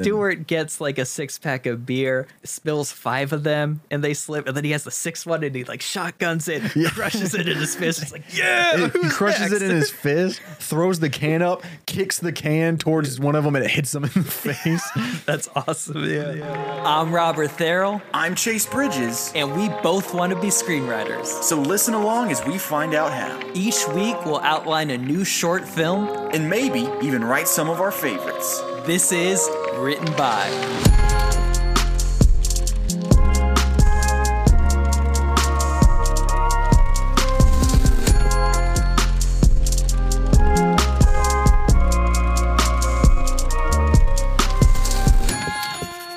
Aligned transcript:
Stewart 0.00 0.46
gets 0.46 0.80
like 0.80 0.98
a 0.98 1.04
six 1.04 1.36
pack 1.36 1.66
of 1.66 1.84
beer, 1.84 2.28
spills 2.44 2.92
five 2.92 3.32
of 3.32 3.42
them, 3.42 3.80
and 3.90 4.04
they 4.04 4.14
slip, 4.14 4.46
and 4.46 4.56
then 4.56 4.62
he 4.62 4.70
has 4.70 4.84
the 4.84 4.90
sixth 4.92 5.26
one, 5.26 5.42
and 5.42 5.52
he 5.52 5.64
like 5.64 5.82
shotguns 5.82 6.46
it, 6.46 6.62
crushes 6.92 7.34
it 7.34 7.48
in 7.48 7.56
his 7.56 7.74
fist. 7.74 8.00
It's 8.02 8.12
like, 8.12 8.22
yeah, 8.32 8.76
he 8.76 8.84
who's 8.86 9.12
crushes 9.12 9.40
next? 9.50 9.54
it 9.54 9.62
in 9.62 9.70
his 9.72 9.90
fist, 9.90 10.40
throws 10.60 11.00
the 11.00 11.10
can 11.10 11.42
up, 11.42 11.64
kicks 11.86 12.20
the 12.20 12.30
can 12.30 12.78
towards 12.78 13.18
one 13.18 13.34
of 13.34 13.42
them, 13.42 13.56
and 13.56 13.64
it 13.64 13.70
hits 13.72 13.90
them 13.90 14.04
in 14.04 14.12
the 14.12 14.22
face. 14.30 14.88
That's 15.26 15.48
awesome. 15.56 16.04
Yeah, 16.08 16.34
yeah. 16.34 16.82
I'm 16.86 17.12
Robert 17.12 17.50
Therrell, 17.50 18.00
I'm 18.14 18.36
Chase 18.36 18.66
Bridges, 18.66 19.32
and 19.34 19.56
we 19.56 19.70
both 19.82 20.14
want 20.14 20.32
to 20.32 20.40
be 20.40 20.48
screenwriters. 20.48 21.26
so 21.42 21.60
listen 21.60 21.94
along 21.94 22.30
as 22.30 22.44
we 22.46 22.58
find 22.58 22.94
out 22.94 23.10
how, 23.12 23.40
Each 23.54 23.86
week, 23.88 24.24
we'll 24.24 24.38
outline 24.40 24.90
a 24.90 24.98
new 24.98 25.24
short 25.24 25.66
film. 25.68 26.06
and 26.32 26.48
maybe 26.48 26.88
even 27.02 27.24
write 27.24 27.48
some 27.48 27.68
of 27.68 27.80
our 27.80 27.90
favorites. 27.90 28.62
This 28.86 29.12
is 29.12 29.48
Written 29.76 30.10
By. 30.16 30.48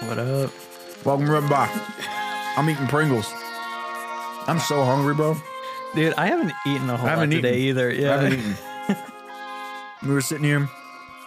What 0.06 0.20
up? 0.20 0.52
Welcome 1.06 1.30
right 1.30 1.50
back. 1.50 1.72
I'm 2.58 2.70
eating 2.70 2.88
Pringles. 2.88 3.32
I'm 4.48 4.60
so 4.60 4.84
hungry, 4.84 5.14
bro. 5.16 5.36
Dude, 5.96 6.14
I 6.16 6.28
haven't 6.28 6.52
eaten 6.68 6.90
a 6.90 6.98
whole 6.98 7.08
I 7.08 7.12
haven't 7.12 7.30
lot 7.32 7.36
today 7.38 7.58
eaten. 7.60 7.70
either. 7.78 7.90
I 7.90 7.94
Yeah. 7.94 8.22
haven't 8.22 8.34
eaten. 8.40 8.56
we 10.08 10.14
were 10.14 10.22
sitting 10.22 10.44
here, 10.44 10.70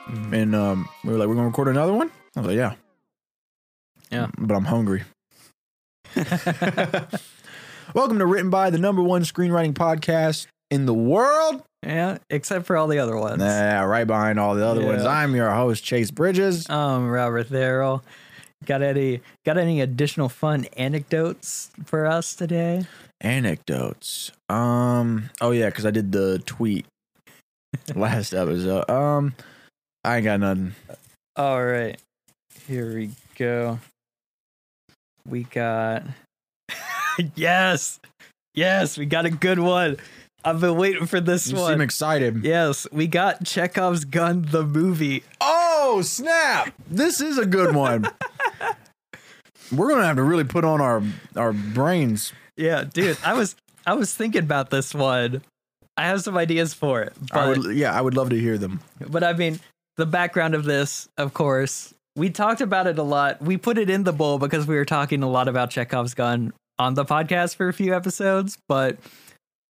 and 0.07 0.55
um, 0.55 0.89
we 1.05 1.13
were 1.13 1.19
like, 1.19 1.29
"We're 1.29 1.35
gonna 1.35 1.49
record 1.49 1.69
another 1.69 1.93
one." 1.93 2.11
I 2.37 2.41
was 2.41 2.49
like, 2.49 2.57
"Yeah, 2.57 2.75
Yeah. 4.11 4.29
but 4.39 4.55
I'm 4.55 4.65
hungry." 4.65 5.05
Welcome 7.95 8.19
to 8.19 8.27
Written 8.27 8.51
by 8.51 8.71
the 8.71 8.79
number 8.79 9.03
one 9.03 9.23
screenwriting 9.23 9.75
podcast 9.75 10.47
in 10.71 10.87
the 10.87 10.95
world. 10.95 11.63
yeah, 11.85 12.19
except 12.31 12.67
for 12.67 12.77
all 12.77 12.89
the 12.89 12.99
other 12.99 13.17
ones. 13.17 13.41
Yeah, 13.43 13.85
right 13.85 14.07
behind 14.07 14.39
all 14.39 14.55
the 14.55 14.67
other 14.67 14.85
ones. 14.85 15.05
I'm 15.05 15.35
your 15.35 15.51
host, 15.51 15.85
Chase 15.85 16.11
Bridges. 16.11 16.69
Um, 16.69 17.09
Robert 17.09 17.49
Therrell. 17.49 18.03
Got 18.65 18.83
any 18.83 19.21
got 19.45 19.59
any 19.59 19.81
additional 19.81 20.29
fun 20.29 20.65
anecdotes 20.77 21.71
for 21.85 22.07
us 22.07 22.35
today? 22.35 22.87
Anecdotes. 23.21 24.33
Um. 24.49 25.31
Oh 25.41 25.51
yeah, 25.51 25.67
because 25.67 25.87
I 25.87 25.91
did 25.91 26.11
the 26.13 26.43
tweet 26.47 26.87
last 27.95 28.33
episode. 28.35 28.89
Um. 28.91 29.35
I 30.07 30.19
ain't 30.19 30.25
got 30.25 30.39
nothing. 30.39 30.73
All 31.35 31.65
right. 31.65 31.99
Here 32.69 32.95
we 32.95 33.11
go. 33.35 33.81
We 35.29 35.43
got 35.43 36.05
Yes. 37.35 37.99
Yes, 38.55 38.97
we 38.97 39.05
got 39.05 39.27
a 39.27 39.31
good 39.31 39.59
one. 39.59 39.97
I've 40.45 40.61
been 40.61 40.77
waiting 40.77 41.07
for 41.07 41.21
this 41.21 41.49
one. 41.49 41.57
You 41.57 41.63
one. 41.63 41.73
seem 41.73 41.81
excited. 41.81 42.45
yes, 42.45 42.87
we 42.93 43.09
got 43.09 43.45
Chekhov's 43.45 44.05
gun 44.05 44.47
the 44.49 44.63
movie. 44.63 45.25
Oh 45.41 46.03
snap! 46.03 46.73
This 46.89 47.21
is 47.21 47.37
a 47.37 47.45
good 47.45 47.75
one. 47.75 48.09
We're 49.73 49.89
gonna 49.89 50.07
have 50.07 50.17
to 50.17 50.23
really 50.23 50.45
put 50.45 50.65
on 50.65 50.81
our 50.81 51.03
our 51.35 51.53
brains. 51.53 52.33
Yeah, 52.57 52.85
dude, 52.85 53.19
I 53.25 53.35
was 53.35 53.57
I 53.85 53.95
was 53.95 54.15
thinking 54.15 54.45
about 54.45 54.71
this 54.71 54.95
one. 54.95 55.43
I 55.97 56.07
have 56.07 56.23
some 56.23 56.37
ideas 56.37 56.75
for 56.75 57.03
it. 57.03 57.13
But 57.33 57.39
I 57.39 57.49
would, 57.49 57.77
yeah, 57.77 57.93
I 57.93 58.01
would 58.01 58.15
love 58.15 58.31
to 58.31 58.39
hear 58.39 58.57
them. 58.57 58.81
But 59.01 59.25
I 59.25 59.33
mean, 59.33 59.59
the 59.97 60.07
background 60.07 60.55
of 60.55 60.65
this, 60.65 61.09
of 61.17 61.35
course, 61.35 61.93
we 62.17 62.31
talked 62.31 62.61
about 62.61 62.87
it 62.87 62.99
a 62.99 63.03
lot. 63.03 63.41
We 63.43 63.57
put 63.57 63.79
it 63.79 63.91
in 63.91 64.05
the 64.05 64.13
bowl 64.13 64.39
because 64.39 64.67
we 64.67 64.77
were 64.77 64.85
talking 64.85 65.23
a 65.23 65.29
lot 65.29 65.49
about 65.49 65.71
Chekhov's 65.71 66.15
gun 66.15 66.53
on 66.79 66.95
the 66.95 67.05
podcast 67.05 67.57
for 67.57 67.69
a 67.69 67.73
few 67.73 67.95
episodes. 67.95 68.59
But 68.69 68.99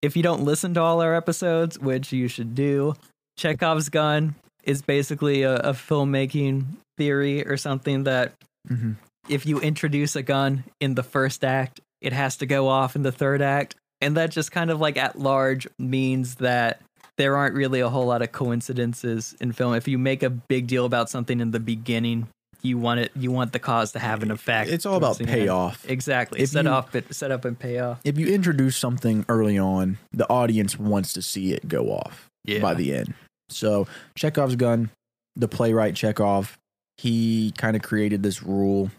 if 0.01 0.15
you 0.15 0.23
don't 0.23 0.43
listen 0.43 0.73
to 0.75 0.81
all 0.81 1.01
our 1.01 1.15
episodes, 1.15 1.77
which 1.79 2.11
you 2.13 2.27
should 2.27 2.55
do, 2.55 2.95
Chekhov's 3.37 3.89
gun 3.89 4.35
is 4.63 4.81
basically 4.81 5.43
a, 5.43 5.55
a 5.57 5.73
filmmaking 5.73 6.65
theory 6.97 7.45
or 7.45 7.57
something 7.57 8.03
that 8.03 8.33
Mhm. 8.69 8.95
if 9.29 9.45
you 9.45 9.59
introduce 9.61 10.15
a 10.15 10.23
gun 10.23 10.63
in 10.81 10.95
the 10.95 11.03
first 11.03 11.43
act, 11.45 11.79
it 12.01 12.11
has 12.13 12.35
to 12.37 12.45
go 12.45 12.67
off 12.67 12.95
in 12.95 13.03
the 13.03 13.11
third 13.11 13.41
act. 13.41 13.75
And 14.01 14.15
that 14.17 14.29
just 14.31 14.51
kind 14.51 14.69
of 14.69 14.79
like 14.79 14.97
at 14.97 15.17
large 15.17 15.67
means 15.79 16.35
that 16.35 16.81
there 17.17 17.35
aren't 17.35 17.55
really 17.55 17.79
a 17.79 17.89
whole 17.89 18.05
lot 18.05 18.21
of 18.21 18.31
coincidences 18.31 19.35
in 19.41 19.51
film. 19.51 19.73
If 19.73 19.87
you 19.87 19.97
make 19.97 20.23
a 20.23 20.29
big 20.29 20.67
deal 20.67 20.85
about 20.85 21.09
something 21.09 21.39
in 21.39 21.51
the 21.51 21.59
beginning, 21.59 22.27
you 22.63 22.77
want 22.77 22.99
it 22.99 23.11
you 23.15 23.31
want 23.31 23.53
the 23.53 23.59
cause 23.59 23.91
to 23.93 23.99
have 23.99 24.23
an 24.23 24.31
effect. 24.31 24.69
It's 24.69 24.85
all 24.85 24.95
about 24.95 25.17
towards 25.17 25.19
the 25.19 25.23
end. 25.25 25.31
payoff. 25.43 25.89
Exactly. 25.89 26.41
If 26.41 26.49
set 26.49 26.65
you- 26.65 26.71
off 26.71 26.95
it 26.95 27.13
set 27.13 27.31
up 27.31 27.45
and 27.45 27.57
pay 27.57 27.79
off. 27.79 27.99
If 28.03 28.17
you 28.17 28.27
introduce 28.27 28.75
something 28.77 29.25
early 29.29 29.57
on, 29.57 29.97
the 30.11 30.27
audience 30.29 30.77
wants 30.77 31.13
to 31.13 31.21
see 31.21 31.53
it 31.53 31.67
go 31.67 31.91
off 31.91 32.27
Yeah. 32.45 32.59
by 32.59 32.73
the 32.73 32.93
end. 32.95 33.13
So 33.49 33.87
Chekhov's 34.15 34.55
gun, 34.55 34.89
the 35.35 35.47
playwright 35.47 35.95
Chekhov, 35.95 36.57
he 36.97 37.53
kind 37.57 37.75
of 37.75 37.81
created 37.83 38.23
this 38.23 38.41
rule 38.43 38.89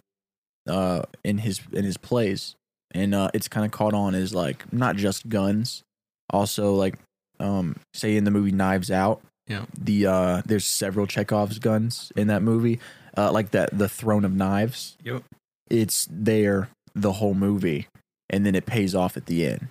uh, 0.68 1.02
in 1.24 1.38
his 1.38 1.60
in 1.72 1.84
his 1.84 1.96
plays, 1.96 2.54
and 2.92 3.14
uh, 3.14 3.30
it's 3.34 3.48
kind 3.48 3.66
of 3.66 3.72
caught 3.72 3.92
on 3.94 4.14
as 4.14 4.34
like 4.34 4.72
not 4.72 4.96
just 4.96 5.28
guns, 5.28 5.82
also 6.30 6.74
like 6.74 6.94
um, 7.40 7.76
say 7.94 8.16
in 8.16 8.24
the 8.24 8.30
movie 8.30 8.52
Knives 8.52 8.90
Out. 8.90 9.20
Yeah. 9.46 9.64
The 9.78 10.06
uh, 10.06 10.42
there's 10.44 10.66
several 10.66 11.06
Chekhov's 11.06 11.58
guns 11.58 12.12
in 12.16 12.26
that 12.26 12.42
movie, 12.42 12.80
uh, 13.16 13.32
like 13.32 13.50
that 13.52 13.76
the 13.76 13.88
Throne 13.88 14.24
of 14.24 14.34
Knives. 14.34 14.96
Yep. 15.04 15.24
It's 15.70 16.06
there 16.10 16.68
the 16.94 17.12
whole 17.12 17.34
movie, 17.34 17.86
and 18.28 18.44
then 18.44 18.54
it 18.54 18.66
pays 18.66 18.94
off 18.94 19.16
at 19.16 19.26
the 19.26 19.46
end 19.46 19.68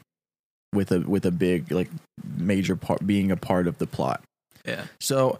with 0.73 0.91
a 0.91 1.01
with 1.01 1.25
a 1.25 1.31
big 1.31 1.71
like 1.71 1.89
major 2.37 2.75
part 2.75 3.05
being 3.05 3.31
a 3.31 3.37
part 3.37 3.67
of 3.67 3.77
the 3.77 3.87
plot. 3.87 4.21
Yeah. 4.65 4.85
So 4.99 5.39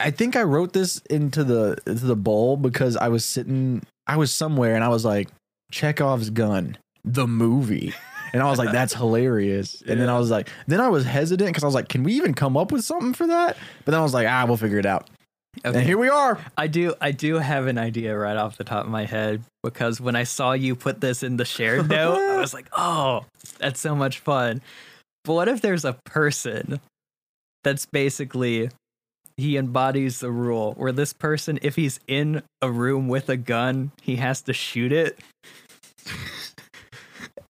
I 0.00 0.10
think 0.10 0.36
I 0.36 0.42
wrote 0.42 0.72
this 0.72 0.98
into 1.10 1.44
the 1.44 1.78
into 1.86 2.06
the 2.06 2.16
bowl 2.16 2.56
because 2.56 2.96
I 2.96 3.08
was 3.08 3.24
sitting 3.24 3.82
I 4.06 4.16
was 4.16 4.32
somewhere 4.32 4.74
and 4.74 4.84
I 4.84 4.88
was 4.88 5.04
like 5.04 5.28
Chekhov's 5.70 6.30
gun, 6.30 6.78
the 7.04 7.26
movie. 7.26 7.94
And 8.36 8.42
I 8.42 8.50
was 8.50 8.58
like, 8.58 8.70
that's 8.70 8.92
hilarious. 8.92 9.82
And 9.86 9.98
then 9.98 10.10
I 10.10 10.18
was 10.18 10.30
like, 10.30 10.50
then 10.66 10.78
I 10.78 10.88
was 10.88 11.06
hesitant 11.06 11.48
because 11.48 11.62
I 11.62 11.66
was 11.66 11.74
like, 11.74 11.88
can 11.88 12.02
we 12.02 12.12
even 12.12 12.34
come 12.34 12.54
up 12.54 12.70
with 12.70 12.84
something 12.84 13.14
for 13.14 13.26
that? 13.28 13.56
But 13.86 13.92
then 13.92 14.00
I 14.00 14.02
was 14.02 14.12
like, 14.12 14.28
ah, 14.28 14.44
we'll 14.46 14.58
figure 14.58 14.78
it 14.78 14.84
out. 14.84 15.08
Okay. 15.64 15.78
And 15.78 15.86
here 15.86 15.96
we 15.96 16.10
are. 16.10 16.38
I 16.54 16.66
do 16.66 16.92
I 17.00 17.12
do 17.12 17.36
have 17.36 17.66
an 17.66 17.78
idea 17.78 18.14
right 18.14 18.36
off 18.36 18.58
the 18.58 18.64
top 18.64 18.84
of 18.84 18.90
my 18.90 19.06
head 19.06 19.42
because 19.62 20.02
when 20.02 20.14
I 20.14 20.24
saw 20.24 20.52
you 20.52 20.76
put 20.76 21.00
this 21.00 21.22
in 21.22 21.38
the 21.38 21.46
shared 21.46 21.88
note, 21.90 22.18
I 22.18 22.36
was 22.36 22.52
like, 22.52 22.68
"Oh, 22.76 23.24
that's 23.56 23.80
so 23.80 23.94
much 23.94 24.18
fun." 24.18 24.60
But 25.24 25.32
what 25.32 25.48
if 25.48 25.62
there's 25.62 25.86
a 25.86 25.96
person 26.04 26.78
that's 27.64 27.86
basically 27.86 28.68
he 29.38 29.56
embodies 29.56 30.20
the 30.20 30.30
rule 30.30 30.74
where 30.74 30.92
this 30.92 31.14
person 31.14 31.58
if 31.62 31.74
he's 31.76 32.00
in 32.06 32.42
a 32.60 32.70
room 32.70 33.08
with 33.08 33.30
a 33.30 33.38
gun, 33.38 33.92
he 34.02 34.16
has 34.16 34.42
to 34.42 34.52
shoot 34.52 34.92
it. 34.92 35.18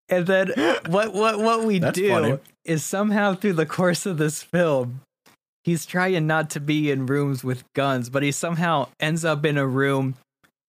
And 0.08 0.26
then 0.26 0.52
what 0.88 1.12
what 1.12 1.38
what 1.38 1.64
we 1.64 1.78
That's 1.78 1.98
do 1.98 2.08
funny. 2.08 2.38
is 2.64 2.84
somehow 2.84 3.34
through 3.34 3.54
the 3.54 3.66
course 3.66 4.06
of 4.06 4.18
this 4.18 4.42
film 4.42 5.00
he's 5.66 5.84
trying 5.84 6.26
not 6.26 6.48
to 6.50 6.60
be 6.60 6.90
in 6.90 7.04
rooms 7.06 7.42
with 7.42 7.64
guns, 7.74 8.08
but 8.08 8.22
he 8.22 8.30
somehow 8.30 8.86
ends 9.00 9.24
up 9.24 9.44
in 9.44 9.58
a 9.58 9.66
room. 9.66 10.14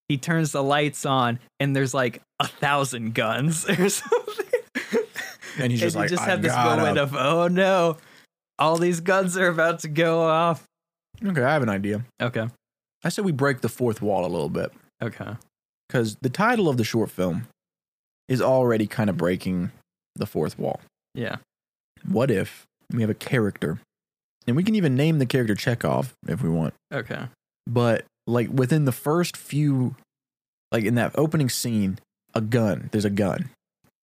He 0.10 0.18
turns 0.18 0.52
the 0.52 0.64
lights 0.64 1.06
on, 1.06 1.40
and 1.60 1.76
there's 1.76 1.94
like 1.94 2.22
a 2.40 2.48
thousand 2.48 3.14
guns 3.14 3.70
or 3.70 3.90
something. 3.90 4.46
And 5.60 5.72
he's 5.72 5.82
just 5.82 5.96
you 5.96 6.02
like, 6.02 6.10
just 6.10 6.24
"I 6.24 6.26
have 6.26 6.42
this 6.42 6.52
gotta-" 6.52 6.82
moment 6.82 6.98
of, 6.98 7.16
oh 7.16 7.48
no, 7.48 7.98
all 8.60 8.78
these 8.78 9.00
guns 9.00 9.38
are 9.38 9.48
about 9.48 9.80
to 9.80 9.88
go 9.88 10.24
off. 10.24 10.64
Okay, 11.24 11.44
I 11.44 11.54
have 11.54 11.64
an 11.64 11.70
idea. 11.70 12.04
Okay, 12.22 12.48
I 13.04 13.10
said 13.10 13.24
we 13.24 13.32
break 13.32 13.62
the 13.62 13.70
fourth 13.70 14.02
wall 14.02 14.26
a 14.26 14.28
little 14.28 14.50
bit 14.50 14.72
okay, 15.02 15.34
because 15.88 16.16
the 16.22 16.30
title 16.30 16.70
of 16.70 16.78
the 16.78 16.84
short 16.84 17.12
film 17.12 17.48
is 18.28 18.42
already 18.42 18.88
kind 18.88 19.10
of 19.10 19.18
breaking 19.18 19.72
the 20.16 20.26
fourth 20.26 20.58
wall. 20.60 20.80
yeah, 21.14 21.38
What 22.08 22.30
if 22.32 22.66
we 22.92 23.02
have 23.02 23.10
a 23.10 23.14
character, 23.16 23.80
and 24.48 24.56
we 24.56 24.64
can 24.64 24.76
even 24.76 24.96
name 24.96 25.20
the 25.20 25.26
character 25.26 25.56
Chekhov 25.56 26.14
if 26.28 26.42
we 26.42 26.50
want, 26.50 26.74
okay, 26.94 27.28
but 27.66 28.06
like 28.26 28.50
within 28.50 28.86
the 28.86 28.92
first 28.92 29.38
few, 29.38 29.96
like 30.72 30.84
in 30.86 30.96
that 30.96 31.12
opening 31.16 31.50
scene, 31.50 32.00
a 32.34 32.42
gun, 32.42 32.90
there's 32.92 33.06
a 33.06 33.10
gun. 33.10 33.50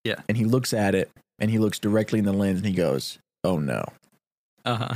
Yeah. 0.04 0.16
And 0.28 0.36
he 0.36 0.44
looks 0.44 0.72
at 0.74 0.94
it 0.94 1.10
and 1.38 1.50
he 1.50 1.58
looks 1.58 1.78
directly 1.78 2.18
in 2.18 2.24
the 2.24 2.32
lens 2.32 2.58
and 2.58 2.66
he 2.66 2.72
goes, 2.74 3.18
oh 3.42 3.58
no. 3.58 3.84
uh 4.64 4.76
huh, 4.76 4.94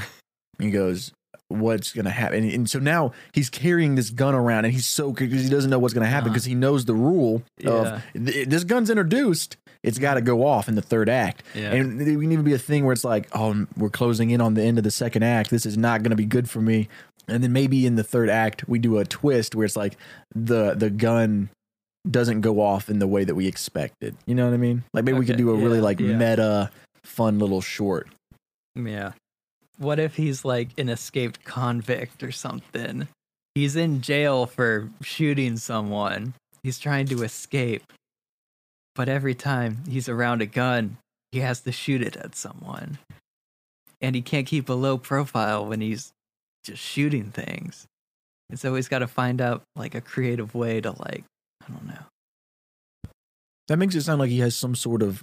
He 0.58 0.70
goes, 0.70 1.12
what's 1.49 1.93
going 1.93 2.05
to 2.05 2.11
happen? 2.11 2.45
And, 2.45 2.53
and 2.53 2.71
so 2.71 2.79
now 2.79 3.12
he's 3.33 3.49
carrying 3.50 3.95
this 3.95 4.11
gun 4.11 4.35
around 4.35 4.65
and 4.67 4.75
he's 4.75 4.87
so, 4.87 5.12
because 5.12 5.43
he 5.43 5.49
doesn't 5.49 5.71
know 5.71 5.79
what's 5.79 5.95
going 5.95 6.05
to 6.05 6.11
happen 6.11 6.29
Uh-huh. 6.29 6.35
because 6.35 6.45
he 6.45 6.55
knows 6.55 6.85
the 6.85 6.95
rule 6.95 7.43
Yeah. 7.59 7.71
of 7.71 8.03
th- 8.27 8.49
this 8.49 8.65
gun's 8.65 8.91
introduced. 8.91 9.56
It's 9.83 9.99
got 9.99 10.15
to 10.15 10.21
go 10.21 10.45
off 10.47 10.69
in 10.69 10.75
the 10.75 10.83
third 10.83 11.09
act. 11.09 11.43
yeah, 11.55 11.73
And 11.73 12.00
it 12.03 12.05
can 12.05 12.33
even 12.33 12.45
be 12.45 12.53
a 12.53 12.59
thing 12.59 12.85
where 12.85 12.93
it's 12.93 13.05
like, 13.05 13.29
oh, 13.33 13.67
we're 13.77 13.89
closing 13.91 14.31
in 14.31 14.41
on 14.41 14.55
the 14.55 14.62
end 14.62 14.77
of 14.79 14.85
the 14.85 14.91
second 14.91 15.23
act. 15.23 15.50
This 15.50 15.65
is 15.65 15.79
not 15.79 16.03
going 16.03 16.11
to 16.11 16.17
be 16.17 16.27
good 16.27 16.50
for 16.50 16.61
me. 16.61 16.89
And 17.29 17.43
then 17.45 17.53
maybe 17.53 17.87
in 17.87 17.97
the 17.97 18.03
third 18.05 18.29
act 18.31 18.69
we 18.69 18.79
do 18.79 18.99
a 18.99 19.05
twist 19.05 19.55
where 19.55 19.65
it's 19.67 19.77
like 19.77 19.97
the 20.35 20.75
the 20.75 20.89
gun 20.91 21.50
doesn't 22.11 22.41
go 22.41 22.61
off 22.61 22.89
in 22.89 23.00
the 23.00 23.06
way 23.06 23.23
that 23.25 23.35
we 23.35 23.47
expected. 23.47 24.17
You 24.27 24.35
know 24.35 24.47
what 24.47 24.55
I 24.55 24.56
mean? 24.59 24.83
Like 24.95 25.05
maybe 25.05 25.19
we 25.19 25.27
could 25.27 25.37
do 25.37 25.50
a 25.50 25.55
really 25.55 25.81
like 25.81 26.00
yeah. 26.00 26.17
meta 26.17 26.71
fun 27.03 27.39
little 27.39 27.61
short. 27.61 28.09
Yeah. 28.75 29.12
What 29.78 29.98
if 29.98 30.16
he's 30.16 30.44
like 30.44 30.70
an 30.76 30.88
escaped 30.88 31.44
convict 31.44 32.22
or 32.22 32.32
something? 32.32 33.08
He's 33.54 33.76
in 33.76 34.02
jail 34.02 34.46
for 34.46 34.90
shooting 35.00 35.56
someone. 35.56 36.34
He's 36.62 36.78
trying 36.78 37.06
to 37.06 37.22
escape. 37.22 37.84
But 38.94 39.08
every 39.08 39.34
time 39.34 39.84
he's 39.88 40.08
around 40.08 40.42
a 40.42 40.46
gun, 40.46 40.96
he 41.30 41.40
has 41.40 41.60
to 41.60 41.72
shoot 41.72 42.02
it 42.02 42.16
at 42.16 42.34
someone. 42.34 42.98
And 44.00 44.14
he 44.14 44.22
can't 44.22 44.46
keep 44.46 44.69
a 44.69 44.75
low 44.75 44.98
profile 44.98 45.64
when 45.64 45.80
he's 45.80 46.12
just 46.64 46.82
shooting 46.82 47.30
things. 47.30 47.86
And 48.50 48.58
so 48.58 48.75
he's 48.75 48.88
got 48.88 49.00
to 49.00 49.06
find 49.06 49.40
out 49.40 49.62
like 49.76 49.94
a 49.94 50.00
creative 50.00 50.54
way 50.54 50.80
to 50.80 50.90
like, 50.90 51.25
I 51.62 51.72
don't 51.72 51.86
know. 51.86 53.10
That 53.69 53.76
makes 53.76 53.94
it 53.94 54.02
sound 54.02 54.19
like 54.19 54.30
he 54.30 54.40
has 54.40 54.56
some 54.56 54.75
sort 54.75 55.02
of 55.02 55.22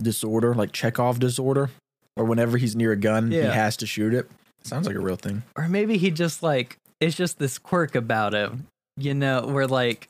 disorder, 0.00 0.54
like 0.54 0.72
Chekhov 0.72 1.18
disorder, 1.18 1.70
or 2.18 2.24
whenever 2.24 2.58
he's 2.58 2.76
near 2.76 2.92
a 2.92 2.96
gun, 2.96 3.30
he 3.30 3.38
Yeah. 3.38 3.52
has 3.52 3.76
to 3.78 3.86
shoot 3.86 4.12
it. 4.12 4.28
Sounds 4.64 4.86
like 4.86 4.96
a 4.96 5.00
real 5.00 5.16
thing. 5.16 5.42
or 5.56 5.68
maybe 5.68 5.96
he 5.98 6.10
just 6.10 6.42
like 6.42 6.76
it's 7.00 7.16
just 7.16 7.38
this 7.38 7.58
quirk 7.58 7.94
about 7.94 8.34
him 8.34 8.66
you 8.96 9.14
know 9.14 9.46
where 9.46 9.66
like 9.68 10.08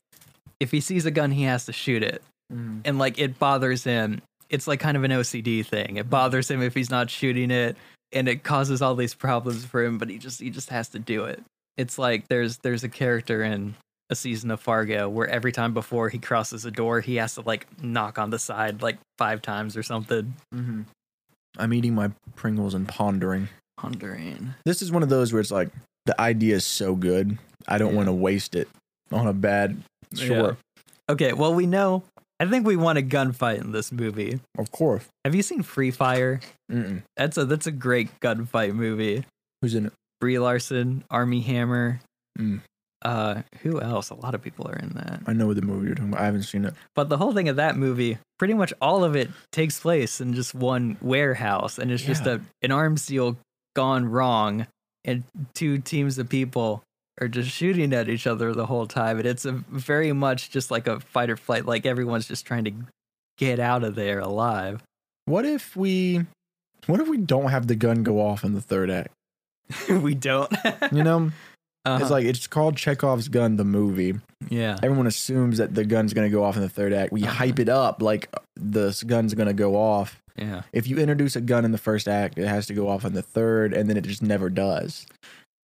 if 0.59 0.71
he 0.71 0.81
sees 0.81 1.05
a 1.07 1.11
gun 1.11 1.31
he 1.31 1.43
has 1.43 1.67
to 1.67 1.73
shoot 1.73 2.03
it 2.03 2.23
and 2.51 2.99
like 2.99 3.19
it 3.19 3.39
bothers 3.39 3.85
him 3.85 4.23
it's 4.49 4.67
like 4.67 4.81
kind 4.81 4.97
of 4.97 5.05
an 5.05 5.11
ocd 5.11 5.67
thing 5.67 5.97
it 5.97 6.09
bothers 6.09 6.51
him 6.51 6.63
if 6.63 6.75
he's 6.75 6.89
not 6.91 7.11
shooting 7.11 7.51
it 7.51 7.77
and 8.11 8.27
it 8.27 8.43
causes 8.43 8.81
all 8.81 8.95
these 8.95 9.13
problems 9.15 9.67
for 9.67 9.85
him 9.85 9.99
but 9.99 10.09
he 10.09 10.17
just 10.17 10.41
he 10.41 10.49
just 10.49 10.71
has 10.71 10.89
to 10.89 10.99
do 10.99 11.25
it 11.25 11.43
it's 11.77 11.99
like 11.99 12.27
there's 12.29 12.57
there's 12.59 12.83
a 12.83 12.89
character 12.89 13.43
in 13.45 13.75
a 14.09 14.15
season 14.17 14.51
of 14.51 14.59
fargo 14.59 15.09
where 15.11 15.29
every 15.29 15.53
time 15.53 15.75
before 15.75 16.09
he 16.09 16.19
crosses 16.19 16.65
a 16.65 16.71
door 16.71 17.03
he 17.03 17.17
has 17.17 17.35
to 17.35 17.43
like 17.43 17.67
knock 17.83 18.19
on 18.19 18.31
the 18.31 18.39
side 18.39 18.81
like 18.81 18.97
five 19.19 19.43
times 19.43 19.77
or 19.77 19.83
something 19.83 20.35
Mm-hmm. 20.55 20.83
I'm 21.59 21.73
eating 21.75 21.95
my 21.95 22.11
Pringles 22.37 22.75
and 22.75 22.87
pondering. 22.89 23.49
pondering 23.77 24.55
This 24.65 24.83
is 24.83 24.91
one 24.93 25.03
of 25.03 25.09
those 25.09 25.33
where 25.33 25.41
it's 25.41 25.51
like 25.51 25.71
the 26.07 26.19
idea 26.21 26.57
is 26.57 26.65
so 26.67 26.95
good, 26.95 27.39
I 27.67 27.79
don't 27.79 27.91
Yeah. 27.93 27.97
want 27.97 28.09
to 28.09 28.13
waste 28.13 28.55
it 28.55 28.69
on 29.13 29.27
a 29.27 29.33
bad 29.33 29.83
short. 30.15 30.57
okay 31.09 31.33
well 31.33 31.55
we 31.55 31.67
know 31.67 32.03
i 32.41 32.47
think 32.47 32.67
we 32.67 32.77
want 32.77 32.99
a 32.99 33.03
gunfight 33.03 33.59
in 33.61 33.73
this 33.73 33.91
movie 33.93 34.39
Of 34.59 34.71
course. 34.71 35.05
Have 35.25 35.35
you 35.35 35.43
seen 35.43 35.63
Free 35.63 35.91
Fire? 35.91 36.41
Mm-mm. 36.71 37.03
That's 37.17 37.37
a 37.39 37.45
that's 37.45 37.67
a 37.67 37.73
great 37.73 38.09
gunfight 38.21 38.75
movie. 38.75 39.25
Who's 39.63 39.75
in 39.75 39.87
it? 39.87 39.93
Brie 40.21 40.39
Larson, 40.39 41.05
Armie 41.11 41.41
Hammer. 41.43 42.01
Mm. 42.39 42.61
Uh, 43.03 43.43
who 43.63 43.81
else? 43.81 44.11
A 44.11 44.15
lot 44.15 44.35
of 44.35 44.43
people 44.43 44.69
are 44.69 44.77
in 44.77 44.91
that. 44.91 45.21
I 45.27 45.33
know 45.33 45.55
the 45.55 45.63
movie 45.63 45.87
you're 45.87 45.95
talking 45.95 46.11
about. 46.11 46.21
I 46.21 46.25
haven't 46.25 46.43
seen 46.43 46.65
it. 46.65 46.75
But 46.95 47.09
the 47.09 47.17
whole 47.17 47.33
thing 47.33 47.49
of 47.49 47.57
that 47.57 47.77
movie, 47.77 48.19
pretty 48.39 48.55
much 48.55 48.73
all 48.81 49.05
of 49.05 49.15
it 49.15 49.31
takes 49.53 49.79
place 49.79 50.21
in 50.21 50.35
just 50.35 50.55
one 50.55 50.97
warehouse, 51.01 51.79
and 51.79 51.93
it's 51.93 52.03
just 52.03 52.27
a 52.27 52.41
an 52.63 52.73
arms 52.73 53.07
deal 53.07 53.37
gone 53.77 54.07
wrong, 54.07 54.67
and 55.05 55.23
two 55.55 55.79
teams 55.79 56.19
of 56.19 56.29
people 56.29 56.83
are 57.21 57.29
just 57.29 57.51
shooting 57.51 57.93
at 57.93 58.09
each 58.09 58.27
other 58.27 58.53
the 58.53 58.67
whole 58.67 58.87
time, 58.87 59.19
and 59.19 59.27
it's 59.27 59.45
a 59.45 59.53
very 59.53 60.13
much 60.13 60.51
just 60.51 60.71
like 60.71 60.89
a 60.89 60.99
fight 60.99 61.31
or 61.31 61.37
flight. 61.37 61.67
Like 61.67 61.87
everyone's 61.87 62.27
just 62.27 62.47
trying 62.47 62.65
to 62.65 62.73
get 63.37 63.61
out 63.61 63.85
of 63.85 63.95
there 63.95 64.19
alive. 64.19 64.83
What 65.27 65.45
if 65.45 65.77
we 65.77 66.27
what 66.87 67.01
if 67.01 67.09
we 67.09 67.19
don't 67.19 67.51
have 67.51 67.67
the 67.67 67.77
gun 67.77 68.03
go 68.03 68.21
off 68.21 68.45
in 68.45 68.55
the 68.55 68.61
third 68.61 68.91
act? 68.91 69.13
we 69.89 70.15
don't. 70.15 70.51
You 70.93 71.05
know? 71.05 71.31
Uh-huh. 71.95 72.03
It's 72.03 72.11
like 72.11 72.25
it's 72.25 72.47
called 72.47 72.77
Chekhov's 72.77 73.29
gun, 73.29 73.57
the 73.57 73.65
movie. 73.65 74.15
yeah. 74.49 74.79
Everyone 74.83 75.07
assumes 75.07 75.59
that 75.59 75.75
the 75.75 75.85
gun's 75.85 76.13
gonna 76.15 76.31
go 76.31 76.45
off 76.45 76.57
in 76.57 76.63
the 76.63 76.69
third 76.69 76.93
act. 76.93 77.13
We 77.13 77.23
Uh-huh. 77.25 77.33
hype 77.33 77.59
it 77.59 77.69
up 77.69 78.03
like 78.03 78.29
the 78.57 78.97
gun's 79.07 79.35
gonna 79.35 79.53
go 79.55 79.77
off. 79.77 80.21
Yeah. 80.37 80.63
If 80.73 80.87
you 80.87 80.99
introduce 80.99 81.35
a 81.35 81.41
gun 81.41 81.65
in 81.65 81.73
the 81.73 81.79
first 81.79 82.07
act, 82.07 82.39
it 82.39 82.47
has 82.47 82.67
to 82.67 82.75
go 82.75 82.89
off 82.89 83.05
in 83.05 83.13
the 83.13 83.23
third, 83.23 83.73
and 83.73 83.89
then 83.91 83.97
it 83.97 84.05
just 84.05 84.23
never 84.23 84.49
does. 84.49 85.05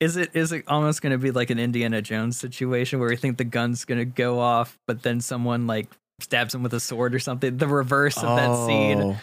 Is 0.01 0.17
it 0.17 0.31
is 0.35 0.51
it 0.51 0.65
almost 0.67 1.01
going 1.01 1.13
to 1.13 1.19
be 1.19 1.31
like 1.31 1.51
an 1.51 1.61
Indiana 1.61 2.03
Jones 2.03 2.37
situation 2.37 2.99
where 2.99 3.09
we 3.09 3.15
think 3.17 3.39
the 3.39 3.45
gun's 3.45 3.85
going 3.85 4.01
to 4.01 4.05
go 4.05 4.41
off, 4.41 4.77
but 4.89 5.03
then 5.03 5.21
someone 5.21 5.69
like 5.69 5.87
stabs 6.21 6.53
him 6.55 6.65
with 6.65 6.75
a 6.75 6.81
sword 6.81 7.15
or 7.15 7.21
something? 7.21 7.57
The 7.57 7.69
reverse 7.69 8.17
of 8.17 8.37
that 8.37 8.67
scene 8.67 9.01
Oh. 9.01 9.17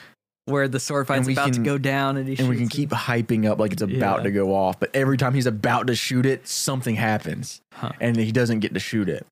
Where 0.51 0.67
the 0.67 0.79
sword 0.79 1.07
fight's 1.07 1.27
about 1.27 1.45
can- 1.45 1.53
to 1.53 1.59
go 1.61 1.77
down 1.77 2.17
and 2.17 2.27
he 2.27 2.37
and 2.37 2.47
we 2.49 2.55
can 2.57 2.65
shoots 2.65 2.75
keep 2.75 2.89
hyping 2.91 3.49
up 3.49 3.59
like 3.59 3.73
it's 3.73 3.81
about 3.81 4.19
Yeah. 4.19 4.23
to 4.23 4.31
go 4.31 4.53
off, 4.55 4.79
but 4.79 4.89
every 4.93 5.17
time 5.17 5.33
he's 5.33 5.45
about 5.47 5.87
to 5.87 5.95
shoot 5.95 6.25
it, 6.25 6.47
something 6.47 6.95
happens, 6.95 7.61
Huh. 7.73 7.91
and 7.99 8.17
he 8.17 8.31
doesn't 8.31 8.59
get 8.59 8.73
to 8.73 8.79
shoot 8.79 9.09
it. 9.09 9.25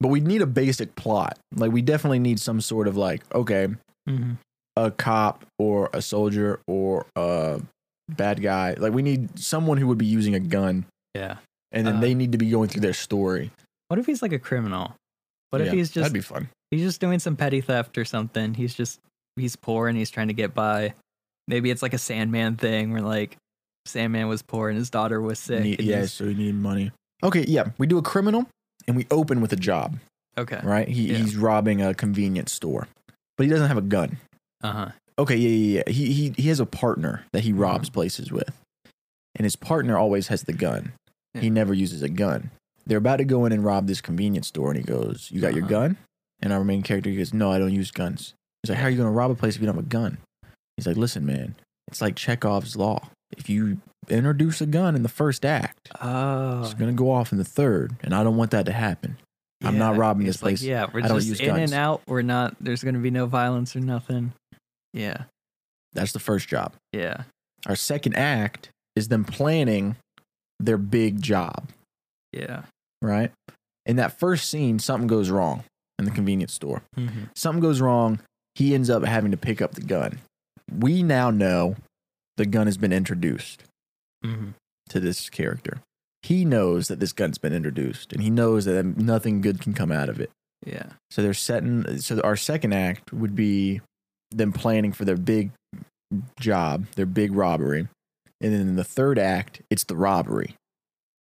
But 0.00 0.08
we 0.08 0.20
need 0.20 0.42
a 0.42 0.46
basic 0.46 0.94
plot. 0.96 1.38
Like 1.54 1.72
we 1.72 1.82
definitely 1.82 2.18
need 2.20 2.40
some 2.40 2.60
sort 2.60 2.88
of 2.88 2.96
like, 2.96 3.22
okay, 3.34 3.62
him. 3.64 3.78
Mhm. 4.08 4.36
a 4.76 4.90
cop 4.92 5.44
or 5.58 5.90
a 5.92 6.00
soldier 6.00 6.60
or 6.68 7.04
a 7.16 7.60
bad 8.08 8.40
guy. 8.40 8.74
Like 8.74 8.92
we 8.92 9.02
need 9.02 9.38
someone 9.38 9.76
who 9.78 9.86
would 9.88 9.98
be 9.98 10.06
using 10.06 10.34
a 10.36 10.40
gun, 10.40 10.86
Yeah. 11.14 11.38
and 11.72 11.86
then 11.86 11.96
Uh, 11.96 12.00
they 12.00 12.14
need 12.14 12.30
to 12.32 12.38
be 12.38 12.48
going 12.48 12.68
through 12.68 12.82
their 12.82 12.92
story. 12.94 13.50
What 13.88 13.98
if 13.98 14.06
he's 14.06 14.22
like 14.22 14.32
a 14.32 14.38
criminal? 14.38 14.94
What 15.50 15.62
if 15.62 15.72
he's 15.72 15.88
just 15.90 16.02
that'd 16.04 16.12
be 16.12 16.20
fun? 16.20 16.48
he's 16.70 16.82
just 16.82 17.00
doing 17.00 17.18
some 17.18 17.34
petty 17.34 17.60
theft 17.60 17.98
or 17.98 18.04
something? 18.04 18.54
He's 18.54 18.72
just 18.74 19.00
he's 19.38 19.56
poor 19.56 19.88
and 19.88 19.96
he's 19.96 20.10
trying 20.10 20.28
to 20.28 20.34
get 20.34 20.54
by. 20.54 20.94
Maybe 21.46 21.70
it's 21.70 21.82
like 21.82 21.94
a 21.94 21.98
Sandman 21.98 22.56
thing 22.56 22.92
where 22.92 23.00
like 23.02 23.36
Sandman 23.86 24.28
was 24.28 24.42
poor 24.42 24.68
and 24.68 24.76
his 24.78 24.90
daughter 24.90 25.20
was 25.20 25.38
sick. 25.38 25.62
Need, 25.62 25.80
yeah, 25.80 26.04
so 26.06 26.26
he 26.26 26.34
needed 26.34 26.56
money. 26.56 26.92
Okay, 27.22 27.44
yeah, 27.48 27.70
we 27.78 27.86
do 27.86 27.98
a 27.98 28.02
criminal, 28.02 28.46
and 28.86 28.96
we 28.96 29.06
open 29.10 29.40
with 29.40 29.52
a 29.52 29.56
job. 29.56 29.98
Okay. 30.36 30.60
Right? 30.62 30.86
He, 30.88 31.10
Yeah. 31.12 31.18
He's 31.18 31.36
robbing 31.36 31.82
a 31.82 31.94
convenience 31.94 32.52
store, 32.52 32.86
but 33.36 33.44
he 33.44 33.50
doesn't 33.50 33.66
have 33.68 33.78
a 33.78 33.82
gun. 33.82 34.18
Uh 34.62 34.72
huh. 34.72 34.88
Okay, 35.18 35.36
yeah, 35.36 35.48
yeah, 35.48 35.82
yeah. 35.86 35.92
He 35.92 36.12
he 36.12 36.34
he 36.36 36.48
has 36.48 36.60
a 36.60 36.66
partner 36.66 37.24
that 37.32 37.42
he 37.42 37.52
robs 37.52 37.90
places 37.90 38.30
with, 38.30 38.50
and 39.34 39.44
his 39.44 39.56
partner 39.56 39.96
always 39.98 40.28
has 40.28 40.42
the 40.44 40.52
gun. 40.52 40.92
He 41.34 41.50
never 41.50 41.72
uses 41.74 42.02
a 42.02 42.08
gun. 42.08 42.50
They're 42.86 42.98
about 42.98 43.16
to 43.16 43.24
go 43.24 43.44
in 43.46 43.52
and 43.52 43.64
rob 43.64 43.86
this 43.86 44.00
convenience 44.00 44.48
store, 44.48 44.70
and 44.70 44.78
he 44.78 44.84
goes, 44.84 45.28
"You 45.32 45.40
got 45.40 45.54
your 45.54 45.64
Uh-huh. 45.64 45.70
gun?" 45.70 45.96
And 46.40 46.52
our 46.52 46.62
main 46.64 46.82
character 46.82 47.10
goes, 47.12 47.34
"No, 47.34 47.50
I 47.52 47.58
don't 47.58 47.72
use 47.74 47.90
guns." 47.90 48.34
He's 48.62 48.70
like, 48.70 48.78
"How 48.78 48.86
are 48.86 48.90
you 48.90 48.96
going 48.96 49.06
to 49.08 49.12
rob 49.12 49.30
a 49.30 49.34
place 49.34 49.54
if 49.56 49.60
you 49.60 49.66
don't 49.66 49.76
have 49.76 49.84
a 49.84 49.88
gun?" 49.88 50.18
He's 50.76 50.86
like, 50.86 50.96
"Listen, 50.96 51.24
man, 51.26 51.54
it's 51.88 52.00
like 52.00 52.16
Chekhov's 52.16 52.76
law. 52.76 53.08
If 53.36 53.48
you 53.48 53.80
introduce 54.08 54.60
a 54.60 54.66
gun 54.66 54.94
in 54.96 55.02
the 55.02 55.08
first 55.08 55.44
act, 55.44 55.90
Oh. 56.00 56.62
it's 56.62 56.74
going 56.74 56.90
to 56.90 56.96
go 56.96 57.10
off 57.10 57.30
in 57.32 57.38
the 57.38 57.44
third, 57.44 57.96
and 58.02 58.14
I 58.14 58.24
don't 58.24 58.36
want 58.36 58.50
that 58.52 58.66
to 58.66 58.72
happen. 58.72 59.16
I'm 59.62 59.76
not 59.76 59.96
robbing 59.96 60.24
this 60.24 60.40
like, 60.42 60.52
place. 60.52 60.62
yeah, 60.62 60.86
we're 60.92 61.00
I 61.04 61.08
don't 61.08 61.20
just 61.20 61.40
in 61.40 61.46
guns." 61.48 61.72
and 61.72 61.78
out. 61.78 62.02
We're 62.06 62.22
not. 62.22 62.56
There's 62.60 62.82
going 62.82 62.94
to 62.94 63.00
be 63.00 63.10
no 63.10 63.26
violence 63.26 63.74
or 63.76 63.80
nothing. 63.80 64.32
Yeah, 64.94 65.24
That's 65.92 66.12
the 66.12 66.18
first 66.20 66.48
job. 66.48 66.72
yeah, 66.92 67.24
Our 67.66 67.76
second 67.76 68.14
act 68.14 68.70
is 68.96 69.08
them 69.08 69.24
planning 69.24 69.96
their 70.60 70.78
big 70.78 71.20
job." 71.22 71.68
yeah. 72.32 72.62
right? 73.02 73.30
In 73.86 73.96
that 73.96 74.18
first 74.18 74.48
scene, 74.50 74.78
something 74.78 75.06
goes 75.08 75.30
wrong 75.30 75.64
in 75.98 76.04
the 76.04 76.10
convenience 76.10 76.52
store. 76.54 76.82
Mm-hmm. 76.96 77.24
Something 77.36 77.60
goes 77.60 77.80
wrong. 77.80 78.20
He 78.58 78.74
ends 78.74 78.90
up 78.90 79.04
having 79.04 79.30
to 79.30 79.36
pick 79.36 79.62
up 79.62 79.72
the 79.72 79.80
gun. 79.80 80.18
We 80.70 81.02
now 81.02 81.30
know 81.30 81.76
the 82.36 82.44
gun 82.46 82.66
has 82.66 82.76
been 82.76 82.92
introduced 82.92 83.62
Mm-hmm. 84.24 84.48
to 84.88 84.98
this 85.00 85.30
character. 85.30 85.78
He 86.22 86.44
knows 86.44 86.88
that 86.88 86.98
this 86.98 87.12
gun's 87.12 87.38
been 87.38 87.52
introduced, 87.52 88.12
and 88.12 88.20
he 88.20 88.30
knows 88.30 88.64
that 88.64 88.84
nothing 88.96 89.40
good 89.40 89.60
can 89.60 89.72
come 89.74 89.92
out 89.92 90.08
of 90.08 90.18
it. 90.20 90.30
Yeah, 90.66 90.86
So 91.12 91.22
they're 91.22 91.32
setting. 91.34 91.98
So 92.00 92.20
our 92.22 92.34
second 92.34 92.72
act 92.74 93.12
would 93.12 93.36
be 93.36 93.80
them 94.32 94.52
planning 94.52 94.92
for 94.92 95.04
their 95.04 95.16
big 95.16 95.52
job, 96.40 96.86
their 96.96 97.06
big 97.06 97.32
robbery, 97.32 97.86
and 98.40 98.52
then 98.52 98.60
in 98.60 98.74
the 98.76 98.82
third 98.84 99.18
act, 99.20 99.62
it's 99.70 99.84
the 99.84 99.96
robbery. 99.96 100.56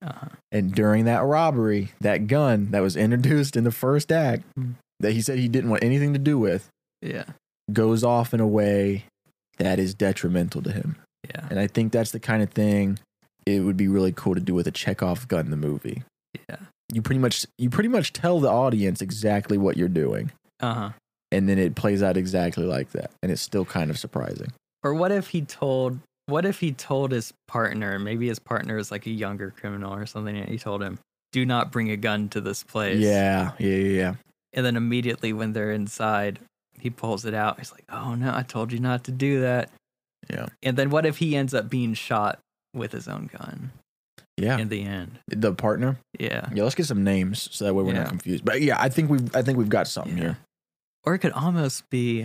uh-huh. 0.01 0.29
And 0.53 0.73
during 0.73 1.03
that 1.05 1.23
robbery, 1.23 1.91
that 1.99 2.27
gun 2.27 2.71
that 2.71 2.81
was 2.81 2.95
introduced 2.95 3.57
in 3.57 3.65
the 3.65 3.71
first 3.71 4.09
act 4.11 4.43
Hmm. 4.55 4.71
that 5.01 5.11
he 5.11 5.21
said 5.21 5.37
he 5.39 5.49
didn't 5.49 5.69
want 5.69 5.83
anything 5.83 6.13
to 6.13 6.19
do 6.19 6.37
with 6.39 6.69
yeah, 7.01 7.25
goes 7.71 8.03
off 8.03 8.33
in 8.33 8.39
a 8.39 8.47
way 8.47 9.05
that 9.57 9.79
is 9.79 9.93
detrimental 9.93 10.61
to 10.63 10.71
him. 10.71 10.97
yeah, 11.33 11.47
And 11.49 11.59
I 11.59 11.67
think 11.67 11.91
that's 11.91 12.11
the 12.11 12.19
kind 12.19 12.43
of 12.43 12.49
thing 12.51 12.99
it 13.45 13.59
would 13.61 13.77
be 13.77 13.87
really 13.87 14.11
cool 14.11 14.35
to 14.35 14.41
do 14.41 14.53
with 14.53 14.67
a 14.67 14.71
Chekhov 14.71 15.27
gun 15.27 15.45
in 15.45 15.51
the 15.51 15.57
movie. 15.57 16.03
yeah. 16.49 16.57
You 16.93 17.01
pretty 17.01 17.19
much 17.19 17.45
you 17.57 17.69
pretty 17.69 17.89
much 17.89 18.13
tell 18.13 18.39
the 18.39 18.49
audience 18.49 19.01
exactly 19.01 19.57
what 19.57 19.75
you're 19.77 19.87
doing 19.87 20.31
Uh 20.59 20.73
huh. 20.73 20.89
and 21.31 21.49
then 21.49 21.57
it 21.57 21.73
plays 21.75 22.03
out 22.03 22.15
exactly 22.17 22.63
like 22.65 22.91
that 22.91 23.09
and 23.23 23.31
it's 23.31 23.41
still 23.41 23.65
kind 23.65 23.89
of 23.89 23.97
surprising. 23.97 24.51
Or 24.83 24.93
what 24.93 25.11
if 25.11 25.29
he 25.29 25.41
told? 25.41 25.97
What 26.27 26.45
if 26.45 26.59
he 26.59 26.71
told 26.73 27.11
his 27.11 27.33
partner? 27.47 27.97
Maybe 27.97 28.27
his 28.27 28.37
partner 28.39 28.77
is 28.77 28.91
like 28.91 29.05
a 29.07 29.11
younger 29.11 29.51
criminal 29.51 29.93
or 29.95 30.05
something. 30.05 30.37
And 30.37 30.47
he 30.49 30.59
told 30.59 30.83
him, 30.83 30.99
"Do 31.31 31.43
not 31.45 31.71
bring 31.71 31.89
a 31.89 31.97
gun 31.97 32.29
to 32.29 32.41
this 32.41 32.61
place." 32.63 32.99
Yeah, 32.99 33.51
yeah, 33.57 33.75
yeah, 33.75 33.97
yeah. 34.01 34.13
And 34.53 34.63
then 34.65 34.75
immediately 34.75 35.33
when 35.33 35.53
they're 35.53 35.71
inside, 35.71 36.39
he 36.85 36.91
pulls 36.91 37.25
it 37.25 37.33
out. 37.33 37.57
He's 37.57 37.71
like, 37.71 37.83
"Oh 37.89 38.13
no, 38.13 38.31
I 38.33 38.43
told 38.43 38.71
you 38.71 38.77
not 38.79 39.03
to 39.05 39.11
do 39.11 39.41
that." 39.41 39.71
Yeah. 40.29 40.45
And 40.61 40.77
then 40.77 40.91
what 40.91 41.05
if 41.05 41.17
he 41.17 41.35
ends 41.35 41.53
up 41.55 41.67
being 41.67 41.95
shot 41.95 42.37
with 42.75 42.91
his 42.91 43.07
own 43.07 43.27
gun? 43.35 43.71
Yeah, 44.37 44.57
in 44.59 44.69
the 44.69 44.83
end. 44.83 45.17
the 45.27 45.53
partner. 45.53 45.97
Yeah. 46.19 46.47
Yeah, 46.53 46.63
let's 46.63 46.75
get 46.75 46.85
some 46.85 47.03
names 47.03 47.47
so 47.51 47.65
that 47.65 47.73
way 47.73 47.83
we're 47.83 47.93
Yeah. 47.93 47.99
not 48.03 48.09
confused. 48.09 48.45
But 48.45 48.61
yeah, 48.61 48.79
I 48.79 48.89
think 48.89 49.09
we've 49.09 49.35
I 49.35 49.41
think 49.41 49.57
we've 49.57 49.69
got 49.69 49.87
something 49.87 50.15
Yeah. 50.17 50.23
here. 50.23 50.37
Or 51.05 51.15
it 51.15 51.19
could 51.19 51.31
almost 51.31 51.89
be 51.89 52.23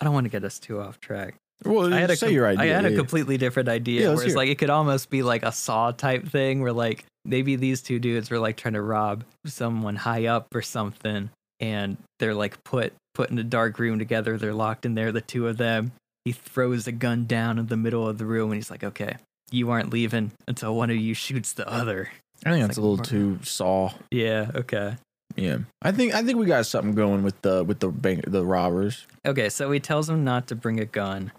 I 0.00 0.04
don't 0.04 0.12
want 0.12 0.24
to 0.24 0.30
get 0.30 0.44
us 0.44 0.58
too 0.58 0.80
off 0.80 1.00
track. 1.00 1.36
Well, 1.64 1.94
I 1.94 2.00
had 2.00 2.10
a 2.10 2.16
say 2.16 2.34
com- 2.34 2.44
idea. 2.44 2.60
I 2.60 2.66
had 2.66 2.84
a 2.84 2.88
yeah, 2.88 2.90
yeah. 2.90 2.96
completely 2.96 3.38
different 3.38 3.68
idea 3.68 4.12
where 4.12 4.24
it's 4.26 4.34
like 4.34 4.48
it 4.50 4.58
could 4.58 4.70
almost 4.70 5.08
be 5.08 5.22
like 5.22 5.44
a 5.44 5.52
saw 5.52 5.92
type 5.92 6.26
thing 6.28 6.60
where 6.60 6.72
like 6.72 7.06
maybe 7.24 7.56
these 7.56 7.80
two 7.80 7.98
dudes 8.00 8.28
were 8.30 8.38
like 8.40 8.56
trying 8.56 8.74
to 8.74 8.82
rob 8.82 9.24
someone 9.46 9.96
high 9.96 10.26
up 10.26 10.48
or 10.54 10.60
something 10.62 11.30
and 11.64 11.96
they're 12.18 12.34
like 12.34 12.62
put 12.64 12.92
put 13.14 13.30
in 13.30 13.38
a 13.38 13.44
dark 13.44 13.78
room 13.78 13.98
together. 13.98 14.36
They're 14.36 14.54
locked 14.54 14.84
in 14.84 14.94
there, 14.94 15.12
the 15.12 15.20
two 15.20 15.48
of 15.48 15.56
them. 15.56 15.92
He 16.24 16.32
throws 16.32 16.86
a 16.86 16.92
gun 16.92 17.24
down 17.26 17.58
in 17.58 17.66
the 17.66 17.76
middle 17.76 18.06
of 18.06 18.18
the 18.18 18.26
room 18.26 18.50
and 18.50 18.56
he's 18.56 18.70
like, 18.70 18.84
Okay, 18.84 19.16
you 19.50 19.70
aren't 19.70 19.90
leaving 19.90 20.32
until 20.46 20.76
one 20.76 20.90
of 20.90 20.96
you 20.96 21.14
shoots 21.14 21.52
the 21.54 21.68
other. 21.68 22.10
I 22.44 22.50
think 22.50 22.62
that's 22.62 22.70
It's 22.70 22.78
a 22.78 22.82
little 22.82 23.04
too 23.04 23.38
saw. 23.42 23.92
Yeah, 24.10 24.50
okay. 24.54 24.96
Yeah, 25.36 25.58
I 25.82 25.90
think 25.90 26.14
I 26.14 26.22
think 26.22 26.38
we 26.38 26.46
got 26.46 26.66
something 26.66 26.94
going 26.94 27.22
with 27.22 27.40
the 27.42 27.64
with 27.64 27.80
the 27.80 27.88
bank 27.88 28.24
the 28.26 28.44
robbers. 28.44 29.06
Okay, 29.26 29.48
so 29.48 29.70
he 29.72 29.80
tells 29.80 30.08
him 30.08 30.22
not 30.22 30.46
to 30.48 30.54
bring 30.54 30.78
a 30.78 30.84
gun 30.84 31.32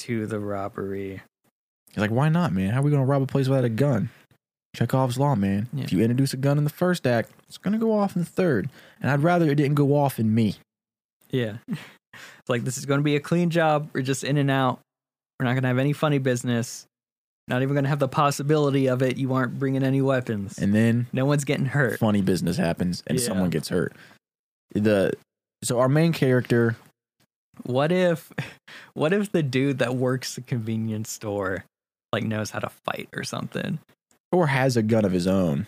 to 0.00 0.26
the 0.26 0.38
robbery. 0.38 1.22
He's 1.88 1.98
like, 1.98 2.10
why 2.10 2.28
not, 2.28 2.52
man? 2.52 2.70
How 2.70 2.80
are 2.80 2.82
we 2.82 2.90
gonna 2.90 3.04
rob 3.04 3.22
a 3.22 3.26
place 3.26 3.48
without 3.48 3.64
a 3.64 3.70
gun? 3.70 4.10
Chekhov's 4.76 5.18
law, 5.18 5.34
man. 5.34 5.68
Yeah. 5.72 5.84
If 5.84 5.92
you 5.92 6.00
introduce 6.00 6.32
a 6.34 6.36
gun 6.36 6.58
in 6.58 6.64
the 6.64 6.70
first 6.70 7.06
act, 7.06 7.30
it's 7.48 7.58
gonna 7.58 7.78
go 7.78 7.92
off 7.98 8.14
in 8.16 8.22
the 8.22 8.28
third, 8.28 8.68
and 9.00 9.10
I'd 9.10 9.22
rather 9.22 9.50
it 9.50 9.54
didn't 9.56 9.74
go 9.76 9.96
off 9.96 10.18
in 10.18 10.34
me. 10.34 10.56
Yeah. 11.30 11.58
It's 11.68 11.80
like 12.48 12.64
this 12.64 12.78
is 12.78 12.86
going 12.86 13.00
to 13.00 13.04
be 13.04 13.16
a 13.16 13.20
clean 13.20 13.50
job. 13.50 13.90
We're 13.92 14.00
just 14.02 14.24
in 14.24 14.36
and 14.38 14.50
out. 14.50 14.80
We're 15.38 15.44
not 15.44 15.52
going 15.52 15.62
to 15.62 15.68
have 15.68 15.78
any 15.78 15.92
funny 15.92 16.18
business. 16.18 16.86
Not 17.48 17.60
even 17.62 17.74
going 17.74 17.84
to 17.84 17.90
have 17.90 17.98
the 17.98 18.08
possibility 18.08 18.88
of 18.88 19.02
it. 19.02 19.16
You 19.18 19.32
aren't 19.34 19.58
bringing 19.58 19.82
any 19.82 20.00
weapons. 20.02 20.58
And 20.58 20.74
then 20.74 21.06
no 21.12 21.24
one's 21.26 21.44
getting 21.44 21.66
hurt. 21.66 21.98
funny 21.98 22.20
business 22.22 22.56
happens, 22.56 23.02
and 23.06 23.18
Yeah. 23.20 23.26
someone 23.26 23.50
gets 23.50 23.68
hurt. 23.68 23.94
The 24.74 25.12
so 25.62 25.78
our 25.80 25.88
main 25.88 26.12
character, 26.12 26.76
What 27.64 27.92
if 27.92 28.32
what 28.94 29.12
if 29.12 29.30
the 29.32 29.42
dude 29.42 29.78
that 29.78 29.94
works 29.96 30.34
the 30.34 30.40
convenience 30.40 31.10
store 31.10 31.64
like 32.12 32.24
knows 32.24 32.50
how 32.50 32.58
to 32.60 32.70
fight 32.86 33.08
or 33.14 33.22
something? 33.24 33.78
Or 34.32 34.46
has 34.46 34.76
a 34.76 34.82
gun 34.82 35.04
of 35.04 35.12
his 35.12 35.26
own. 35.26 35.66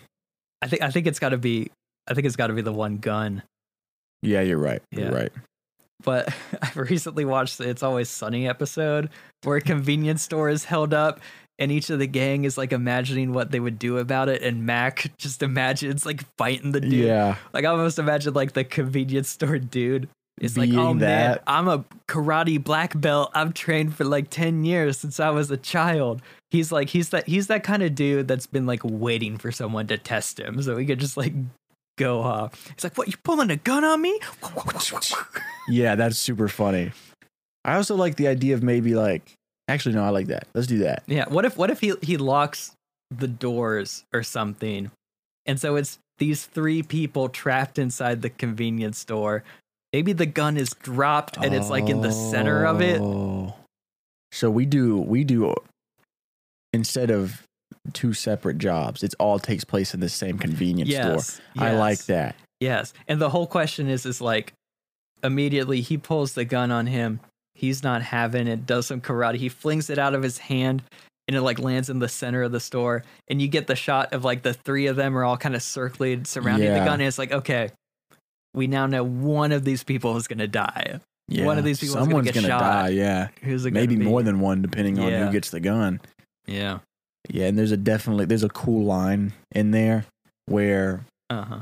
I 0.61 0.67
think 0.67 0.81
I 0.81 0.91
think 0.91 1.07
it's 1.07 1.19
got 1.19 1.29
to 1.29 1.37
be 1.37 1.71
I 2.07 2.13
think 2.13 2.25
it's 2.25 2.35
got 2.35 2.47
to 2.47 2.53
be 2.53 2.61
the 2.61 2.73
one 2.73 2.97
gun. 2.97 3.43
Yeah, 4.21 4.41
you're 4.41 4.57
right. 4.57 4.81
You're 4.91 5.11
right. 5.11 5.31
But 6.03 6.33
I've 6.61 6.77
recently 6.77 7.25
watched 7.25 7.57
the 7.57 7.69
It's 7.69 7.83
Always 7.83 8.09
Sunny 8.09 8.47
episode 8.47 9.09
where 9.43 9.57
a 9.57 9.61
convenience 9.61 10.21
store 10.21 10.49
is 10.49 10.65
held 10.65 10.93
up 10.93 11.19
and 11.57 11.71
each 11.71 11.89
of 11.89 11.99
the 11.99 12.07
gang 12.07 12.43
is 12.43 12.57
like 12.57 12.71
imagining 12.71 13.33
what 13.33 13.51
they 13.51 13.59
would 13.59 13.79
do 13.79 13.97
about 13.97 14.29
it 14.29 14.41
and 14.41 14.65
Mac 14.65 15.11
just 15.17 15.43
imagines 15.43 16.05
like 16.05 16.23
fighting 16.37 16.71
the 16.71 16.81
dude. 16.81 16.93
Yeah, 16.93 17.35
Like 17.53 17.65
I 17.65 17.69
almost 17.69 17.99
imagine 17.99 18.33
like 18.33 18.53
the 18.53 18.63
convenience 18.63 19.29
store 19.29 19.59
dude 19.59 20.09
is 20.39 20.57
like, 20.57 20.69
oh 20.71 20.87
Being 20.87 20.97
man. 20.99 21.39
I'm 21.45 21.67
a 21.67 21.85
karate 22.07 22.61
black 22.63 22.99
belt. 22.99 23.31
I've 23.33 23.53
trained 23.53 23.95
for 23.95 24.05
like 24.05 24.29
10 24.29 24.65
years 24.65 24.97
since 24.97 25.19
I 25.19 25.29
was 25.29 25.51
a 25.51 25.57
child. 25.57 26.21
He's 26.51 26.71
like 26.71 26.89
he's 26.89 27.09
that 27.09 27.27
he's 27.27 27.47
that 27.47 27.63
kind 27.63 27.81
of 27.81 27.95
dude 27.95 28.27
that's 28.27 28.45
been 28.45 28.65
like 28.65 28.81
waiting 28.83 29.37
for 29.37 29.51
someone 29.51 29.87
to 29.87 29.97
test 29.97 30.37
him 30.37 30.61
so 30.61 30.75
he 30.75 30.85
could 30.85 30.99
just 30.99 31.15
like 31.15 31.33
go 31.97 32.19
off. 32.19 32.67
He's 32.75 32.83
like, 32.83 32.97
"What? 32.97 33.07
You 33.07 33.13
pulling 33.23 33.49
a 33.49 33.55
gun 33.55 33.85
on 33.85 34.01
me?" 34.01 34.19
yeah, 35.69 35.95
that's 35.95 36.17
super 36.17 36.49
funny. 36.49 36.91
I 37.63 37.75
also 37.75 37.95
like 37.95 38.15
the 38.15 38.27
idea 38.27 38.53
of 38.53 38.63
maybe 38.63 38.95
like, 38.95 39.33
actually, 39.69 39.95
no, 39.95 40.03
I 40.03 40.09
like 40.09 40.27
that. 40.27 40.47
Let's 40.53 40.67
do 40.67 40.79
that. 40.79 41.03
Yeah. 41.07 41.25
What 41.29 41.45
if 41.45 41.57
what 41.57 41.71
if 41.71 41.79
he 41.79 41.93
he 42.01 42.17
locks 42.17 42.73
the 43.09 43.29
doors 43.29 44.03
or 44.13 44.21
something, 44.21 44.91
and 45.45 45.57
so 45.57 45.77
it's 45.77 45.99
these 46.17 46.45
three 46.45 46.83
people 46.83 47.29
trapped 47.29 47.79
inside 47.79 48.21
the 48.21 48.29
convenience 48.29 48.99
store. 48.99 49.43
Maybe 49.93 50.11
the 50.13 50.25
gun 50.25 50.57
is 50.57 50.69
dropped 50.81 51.37
and 51.37 51.53
it's 51.53 51.69
like 51.69 51.89
in 51.89 52.01
the 52.01 52.11
center 52.11 52.65
of 52.65 52.81
it. 52.81 53.01
Oh. 53.01 53.55
So 54.31 54.49
we 54.49 54.65
do 54.65 54.99
we 54.99 55.23
do 55.23 55.53
instead 56.73 57.11
of 57.11 57.43
two 57.93 58.13
separate 58.13 58.57
jobs, 58.57 59.03
it 59.03 59.13
all 59.19 59.39
takes 59.39 59.63
place 59.63 59.93
in 59.93 59.99
the 59.99 60.09
same 60.09 60.37
convenience 60.37 60.89
Yes, 60.89 61.33
store. 61.33 61.43
I 61.57 61.73
like 61.73 62.05
that. 62.05 62.35
Yes. 62.59 62.93
And 63.07 63.19
the 63.19 63.29
whole 63.29 63.47
question 63.47 63.89
is 63.89 64.05
is 64.05 64.21
like 64.21 64.53
immediately 65.23 65.81
he 65.81 65.97
pulls 65.97 66.33
the 66.33 66.45
gun 66.45 66.71
on 66.71 66.87
him. 66.87 67.19
He's 67.55 67.83
not 67.83 68.01
having 68.01 68.47
it, 68.47 68.65
does 68.65 68.87
some 68.87 69.01
karate. 69.01 69.35
He 69.35 69.49
flings 69.49 69.89
it 69.89 69.97
out 69.97 70.13
of 70.13 70.23
his 70.23 70.37
hand 70.37 70.83
and 71.27 71.35
it 71.37 71.41
like 71.41 71.59
lands 71.59 71.89
in 71.89 71.99
the 71.99 72.09
center 72.09 72.43
of 72.43 72.51
the 72.51 72.59
store. 72.59 73.03
And 73.27 73.41
you 73.41 73.47
get 73.47 73.67
the 73.67 73.75
shot 73.75 74.13
of 74.13 74.23
like 74.23 74.43
the 74.43 74.53
three 74.53 74.87
of 74.87 74.95
them 74.95 75.17
are 75.17 75.23
all 75.23 75.37
kind 75.37 75.55
of 75.55 75.61
circling 75.63 76.25
surrounding 76.25 76.71
the 76.71 76.79
gun. 76.79 76.93
And 76.99 77.03
it's 77.03 77.17
like, 77.19 77.31
okay, 77.31 77.69
we 78.53 78.67
now 78.67 78.85
know 78.85 79.03
one 79.03 79.51
of 79.51 79.63
these 79.63 79.83
people 79.83 80.17
is 80.17 80.27
gonna 80.27 80.47
die. 80.47 80.99
Yeah. 81.27 81.45
One 81.45 81.57
of 81.57 81.63
these 81.63 81.79
people 81.79 81.95
is 81.95 81.99
gonna 81.99 82.05
someone's 82.05 82.25
get 82.31 82.35
gonna 82.35 82.47
die. 82.47 82.89
Yeah, 82.89 83.29
maybe 83.43 83.71
gonna 83.71 83.87
be? 83.87 83.95
more 84.05 84.21
than 84.23 84.39
one, 84.39 84.61
depending 84.61 84.99
on 84.99 85.09
Yeah. 85.11 85.25
who 85.25 85.31
gets 85.31 85.49
the 85.49 85.59
gun. 85.59 86.01
Yeah. 86.51 86.79
Yeah, 87.29 87.47
and 87.47 87.57
there's 87.57 87.71
a 87.71 87.77
definitely 87.77 88.25
there's 88.25 88.43
a 88.43 88.49
cool 88.49 88.83
line 88.85 89.33
in 89.51 89.71
there 89.71 90.05
where 90.47 91.05
Uh-huh. 91.29 91.61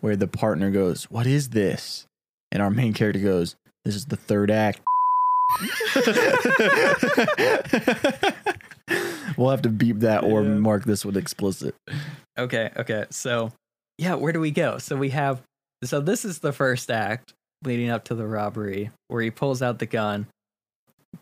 where 0.00 0.16
the 0.16 0.26
partner 0.26 0.70
goes, 0.70 1.04
"What 1.04 1.26
is 1.26 1.50
this?" 1.50 2.06
and 2.52 2.60
our 2.62 2.70
main 2.70 2.92
character 2.92 3.20
goes, 3.20 3.54
"This 3.84 3.94
is 3.94 4.06
the 4.06 4.16
third 4.16 4.50
act." 4.50 4.80
we'll 9.36 9.50
have 9.50 9.62
to 9.62 9.68
beep 9.68 10.00
that 10.00 10.22
or 10.24 10.42
Yeah. 10.42 10.48
mark 10.54 10.84
this 10.84 11.04
with 11.04 11.16
explicit. 11.16 11.74
Okay, 12.38 12.70
okay. 12.76 13.06
So, 13.10 13.52
yeah, 13.98 14.14
where 14.14 14.32
do 14.32 14.40
we 14.40 14.50
go? 14.50 14.78
So 14.78 14.96
we 14.96 15.10
have 15.10 15.42
so 15.84 16.00
this 16.00 16.24
is 16.24 16.40
the 16.40 16.52
first 16.52 16.90
act 16.90 17.32
leading 17.64 17.88
up 17.90 18.04
to 18.04 18.14
the 18.14 18.26
robbery 18.26 18.90
where 19.08 19.22
he 19.22 19.30
pulls 19.30 19.62
out 19.62 19.78
the 19.78 19.86
gun. 19.86 20.26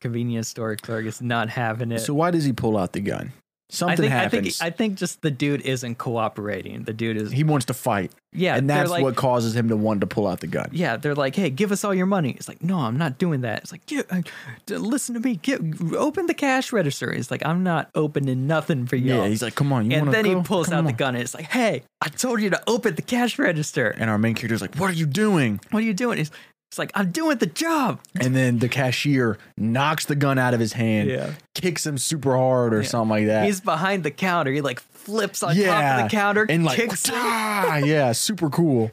Convenience 0.01 0.49
store 0.49 0.77
clerk 0.77 1.07
is 1.07 1.21
not 1.21 1.49
having 1.49 1.93
it. 1.93 2.01
So 2.01 2.15
why 2.15 2.31
does 2.31 2.45
he 2.45 2.53
pull 2.53 2.77
out 2.77 2.93
the 2.93 3.01
gun? 3.01 3.33
Something 3.71 3.93
I 3.93 3.97
think 3.97 4.13
happens. 4.13 4.61
I 4.61 4.65
think 4.65 4.75
I 4.75 4.77
think 4.77 4.99
just 4.99 5.21
the 5.21 5.31
dude 5.31 5.61
isn't 5.61 5.99
cooperating. 5.99 6.85
The 6.85 6.95
dude 6.95 7.19
is 7.19 7.31
he 7.31 7.45
wants 7.45 7.67
to 7.67 7.75
fight, 7.75 8.13
yeah, 8.33 8.57
and 8.57 8.71
that's 8.71 8.89
like, 8.89 9.03
what 9.03 9.15
causes 9.15 9.55
him 9.55 9.69
to 9.69 9.77
want 9.77 10.01
to 10.01 10.07
pull 10.07 10.27
out 10.27 10.41
the 10.41 10.47
gun. 10.47 10.71
Yeah, 10.73 10.97
they're 10.97 11.15
like, 11.15 11.37
"Hey, 11.37 11.51
give 11.51 11.71
us 11.71 11.85
all 11.85 11.93
your 11.93 12.07
money." 12.07 12.31
It's 12.31 12.49
like, 12.49 12.65
"No, 12.65 12.79
I'm 12.79 12.97
not 12.97 13.19
doing 13.19 13.43
that." 13.43 13.65
It's 13.65 13.73
like, 13.73 13.85
"Get, 13.85 14.11
uh, 14.11 14.23
listen 14.71 15.15
to 15.17 15.21
me. 15.21 15.37
Get 15.37 15.61
open 15.95 16.25
the 16.29 16.33
cash 16.33 16.73
register." 16.73 17.11
It's 17.13 17.31
like, 17.31 17.45
"I'm 17.45 17.63
not 17.63 17.91
opening 17.95 18.47
nothing 18.47 18.87
for 18.87 18.97
you." 18.97 19.15
Yeah, 19.15 19.29
he's 19.29 19.43
like, 19.43 19.55
"Come 19.55 19.71
on, 19.71 19.91
you 19.91 19.99
and 19.99 20.15
then 20.15 20.25
go? 20.25 20.39
he 20.39 20.43
pulls 20.45 20.69
Come 20.69 20.79
out 20.79 20.87
the 20.87 20.95
gun 20.95 21.15
and 21.15 21.23
it's 21.23 21.35
like, 21.35 21.51
"Hey, 21.51 21.83
I 22.01 22.09
told 22.09 22.41
you 22.41 22.49
to 22.49 22.63
open 22.67 22.95
the 22.95 23.03
cash 23.03 23.39
register. 23.39 23.91
And 23.91 24.09
our 24.09 24.17
main 24.17 24.35
character's 24.35 24.63
like, 24.63 24.77
"What 24.77 24.89
are 24.89 24.95
you 24.95 25.05
doing?" 25.05 25.61
What 25.73 25.83
are 25.83 25.87
you 25.87 25.93
doing?" 25.93 26.19
It's, 26.19 26.31
it's 26.71 26.79
like, 26.79 26.91
"I'm 26.95 27.11
doing 27.11 27.39
the 27.39 27.47
job." 27.47 28.01
And 28.21 28.35
then 28.37 28.59
the 28.59 28.69
cashier 28.69 29.39
knocks 29.57 30.05
the 30.07 30.15
gun 30.15 30.39
out 30.39 30.55
of 30.55 30.61
his 30.61 30.75
hand, 30.75 31.09
Yeah. 31.09 31.33
kicks 31.55 31.87
him 31.87 31.99
super 31.99 32.37
hard 32.37 32.75
or 32.75 32.83
Yeah. 32.83 32.89
something 32.89 33.11
like 33.11 33.27
that. 33.27 33.45
He's 33.47 33.61
behind 33.61 34.03
the 34.05 34.11
counter. 34.11 34.53
He 34.53 34.61
like 34.61 34.81
flips 34.81 35.43
on 35.43 35.57
top 35.57 35.99
of 36.01 36.05
the 36.05 36.09
counter 36.11 36.47
and 36.49 36.65
like, 36.65 36.77
kicks. 36.77 37.09
"Ah," 37.13 37.77
yeah, 37.79 38.13
super 38.13 38.51
cool. 38.51 38.91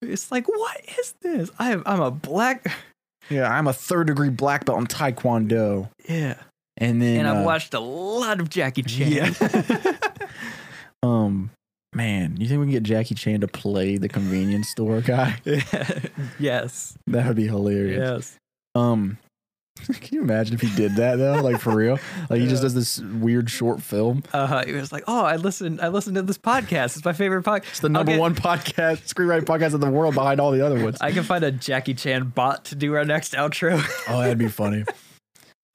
It's 0.00 0.30
like, 0.32 0.48
what 0.48 0.80
is 0.98 1.14
this? 1.22 1.50
I 1.58 1.72
am, 1.72 1.82
I'm 1.86 2.00
a 2.00 2.10
black. 2.10 2.66
Yeah, 3.30 3.46
I'm 3.54 3.66
a 3.66 3.74
third 3.74 4.06
degree 4.06 4.30
black 4.30 4.64
belt 4.64 4.78
in 4.80 4.86
Taekwondo, 4.86 5.90
Yeah, 6.08 6.36
and 6.78 7.02
then 7.02 7.18
and 7.18 7.28
I've 7.28 7.42
uh, 7.42 7.46
watched 7.46 7.74
a 7.74 7.78
lot 7.80 8.40
of 8.40 8.48
Jackie 8.48 8.82
Chan. 8.82 9.12
Yeah. 9.38 9.92
um, 11.02 11.50
man, 11.98 12.36
you 12.38 12.46
think 12.48 12.60
we 12.60 12.66
can 12.66 12.72
get 12.72 12.82
Jackie 12.84 13.14
Chan 13.16 13.40
to 13.40 13.48
play 13.48 13.96
the 13.98 14.08
convenience 14.08 14.68
store 14.68 15.00
guy? 15.00 15.36
yes, 16.38 16.96
That 17.08 17.26
would 17.26 17.36
be 17.36 17.46
hilarious. 17.48 17.98
yes. 17.98 18.36
Um, 18.74 19.18
can 19.86 20.14
you 20.14 20.22
imagine 20.22 20.54
if 20.54 20.60
he 20.60 20.74
did 20.76 20.96
that 20.96 21.16
though? 21.16 21.40
Like 21.42 21.60
for 21.60 21.74
real? 21.74 21.98
Like 22.30 22.40
he 22.40 22.46
just 22.46 22.62
does 22.62 22.74
this 22.74 23.00
weird 23.00 23.50
short 23.50 23.82
film. 23.82 24.22
Uh, 24.32 24.64
he 24.64 24.72
was 24.72 24.92
like, 24.92 25.04
"Oh, 25.06 25.24
I 25.24 25.36
listened. 25.36 25.80
I 25.80 25.88
listened 25.88 26.16
to 26.16 26.22
this 26.22 26.38
podcast. 26.38 26.96
It's 26.96 27.04
my 27.04 27.12
favorite 27.12 27.44
podcast. 27.44 27.68
It's 27.68 27.80
the 27.80 27.88
number 27.88 28.16
one 28.18 28.34
podcast, 28.34 29.12
screenwriting 29.12 29.44
podcast 29.44 29.74
in 29.74 29.80
the 29.80 29.90
world 29.90 30.14
behind 30.14 30.40
all 30.40 30.50
the 30.52 30.64
other 30.64 30.82
ones. 30.82 30.98
I 31.00 31.12
can 31.12 31.22
find 31.24 31.44
a 31.44 31.50
Jackie 31.52 31.94
Chan 31.94 32.28
bot 32.34 32.64
to 32.66 32.74
do 32.74 32.94
our 32.94 33.04
next 33.04 33.34
outro. 33.34 33.80
oh, 34.08 34.20
that'd 34.20 34.38
be 34.38 34.48
funny. 34.48 34.84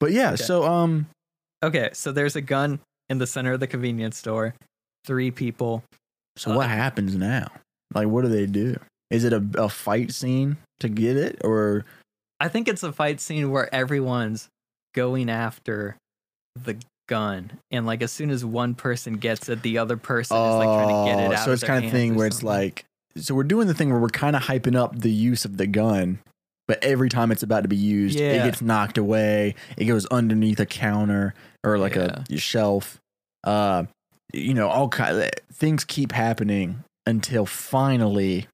But 0.00 0.12
yeah, 0.12 0.34
so 0.34 0.64
um, 0.64 1.06
okay, 1.62 1.88
so 1.94 2.12
there's 2.12 2.36
a 2.36 2.42
gun 2.42 2.80
in 3.08 3.16
the 3.18 3.26
center 3.26 3.52
of 3.52 3.60
the 3.60 3.66
convenience 3.66 4.18
store. 4.18 4.54
Three 5.06 5.30
people. 5.30 5.82
So 6.36 6.54
what 6.56 6.68
happens 6.68 7.14
now? 7.14 7.48
Like, 7.94 8.08
what 8.08 8.22
do 8.22 8.28
they 8.28 8.46
do? 8.46 8.76
Is 9.10 9.24
it 9.24 9.32
a, 9.32 9.44
a 9.56 9.68
fight 9.68 10.12
scene 10.12 10.56
to 10.80 10.88
get 10.88 11.16
it, 11.16 11.40
or 11.44 11.84
I 12.40 12.48
think 12.48 12.68
it's 12.68 12.82
a 12.82 12.92
fight 12.92 13.20
scene 13.20 13.50
where 13.50 13.72
everyone's 13.74 14.48
going 14.94 15.30
after 15.30 15.96
the 16.56 16.76
gun, 17.08 17.52
and 17.70 17.86
like 17.86 18.02
as 18.02 18.10
soon 18.12 18.30
as 18.30 18.44
one 18.44 18.74
person 18.74 19.14
gets 19.14 19.48
it, 19.48 19.62
the 19.62 19.78
other 19.78 19.96
person 19.96 20.36
is 20.36 20.56
like 20.56 20.68
trying 20.72 20.88
to 20.88 21.04
get 21.04 21.20
it 21.20 21.30
Oh, 21.30 21.34
out. 21.34 21.44
So 21.44 21.50
of 21.50 21.54
it's 21.54 21.64
kind 21.64 21.84
of 21.84 21.90
thing 21.90 22.14
where 22.16 22.26
it's 22.26 22.42
like, 22.42 22.84
so 23.16 23.34
we're 23.34 23.44
doing 23.44 23.66
the 23.68 23.74
thing 23.74 23.90
where 23.90 24.00
we're 24.00 24.08
kind 24.08 24.34
of 24.34 24.42
hyping 24.42 24.74
up 24.76 24.98
the 24.98 25.10
use 25.10 25.44
of 25.44 25.56
the 25.58 25.66
gun, 25.66 26.18
but 26.66 26.82
every 26.82 27.08
time 27.08 27.30
it's 27.30 27.42
about 27.42 27.62
to 27.62 27.68
be 27.68 27.76
used, 27.76 28.18
it 28.18 28.42
gets 28.42 28.60
knocked 28.62 28.98
away. 28.98 29.54
It 29.76 29.84
goes 29.84 30.06
underneath 30.06 30.58
a 30.58 30.66
counter 30.66 31.34
or 31.62 31.78
like 31.78 31.94
Yeah. 31.94 32.24
a 32.30 32.36
shelf. 32.38 32.98
Uh, 33.44 33.84
you 34.34 34.54
know, 34.54 34.68
all 34.68 34.88
kind 34.88 35.30
things 35.52 35.84
keep 35.84 36.12
happening 36.12 36.84
until 37.06 37.46
finally, 37.46 38.46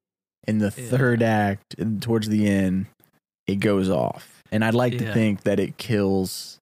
in 0.47 0.59
the 0.59 0.73
Yeah. 0.77 0.89
third 0.89 1.23
act 1.23 1.75
and 1.79 2.03
towards 2.03 2.29
the 2.29 2.49
end, 2.49 2.87
it 3.47 3.57
goes 3.57 3.89
off. 3.89 4.43
And 4.53 4.65
I'd 4.65 4.75
like 4.75 4.99
to 4.99 5.13
think 5.13 5.43
that 5.43 5.61
it 5.61 5.77
kills 5.77 6.59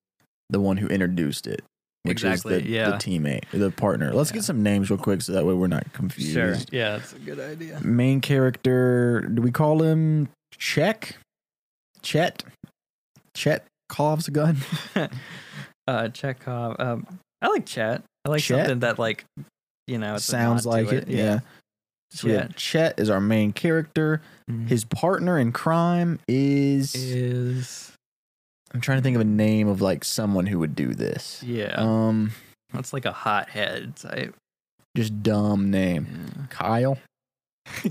the 0.51 0.61
one 0.61 0.77
who 0.79 0.87
introduced 0.89 1.47
it, 1.47 1.63
which 2.03 2.23
Exactly, 2.25 2.57
is 2.57 2.63
the, 2.65 2.69
yeah. 2.69 2.91
the 2.91 2.97
teammate, 2.97 3.45
the 3.53 3.71
partner. 3.71 4.13
Let's 4.13 4.31
Yeah. 4.31 4.35
get 4.37 4.45
some 4.45 4.63
names 4.63 4.91
real 4.91 4.99
quick 4.99 5.23
so 5.23 5.33
that 5.33 5.47
way 5.47 5.55
we're 5.55 5.67
not 5.69 5.91
confused. 5.93 6.33
Sure. 6.33 6.57
Yeah, 6.71 6.99
that's 6.99 7.13
a 7.15 7.19
good 7.19 7.41
idea. 7.41 7.81
Main 7.81 8.21
character, 8.21 9.23
do 9.33 9.41
we 9.43 9.51
call 9.51 9.83
him 9.83 10.29
Check? 10.57 11.17
Chet? 12.03 12.43
Chet 13.35 13.65
Kov's 13.89 14.29
a 14.29 14.31
gun? 14.33 14.57
uh 15.87 16.09
Chekhov. 16.09 16.77
Um 16.79 17.07
I 17.41 17.49
like 17.49 17.65
Chet. 17.67 18.03
I 18.29 18.33
like 18.33 18.43
Chet? 18.43 18.59
something 18.59 18.81
that 18.81 18.99
like 18.99 19.25
you 19.87 19.99
know, 19.99 20.17
it's 20.17 20.25
Sounds 20.25 20.67
like 20.67 20.93
it. 20.93 21.09
Yeah. 21.09 21.41
So 22.11 22.29
we 22.29 22.35
have 22.35 22.55
Chet 22.57 22.99
is 23.01 23.11
our 23.11 23.21
main 23.21 23.53
character. 23.53 24.21
Mhm. 24.51 24.69
His 24.69 24.85
partner 24.85 25.39
in 25.39 25.53
crime 25.53 26.19
is 26.29 26.95
is 26.95 27.93
I'm 28.73 28.81
trying 28.81 28.99
to 28.99 29.03
think 29.03 29.17
of 29.17 29.23
a 29.23 29.25
name 29.25 29.67
of 29.69 29.81
like 29.81 30.05
someone 30.05 30.47
who 30.47 30.59
would 30.59 30.75
do 30.75 30.95
this. 30.95 31.43
yeah. 31.43 31.75
Um 31.77 32.33
That's 32.73 32.93
like 32.93 33.05
a 33.07 33.13
hothead 33.13 33.97
type. 33.97 34.35
just 34.97 35.23
dumb 35.23 35.71
name. 35.71 36.07
Yeah. 36.37 36.43
Kyle? 36.51 36.99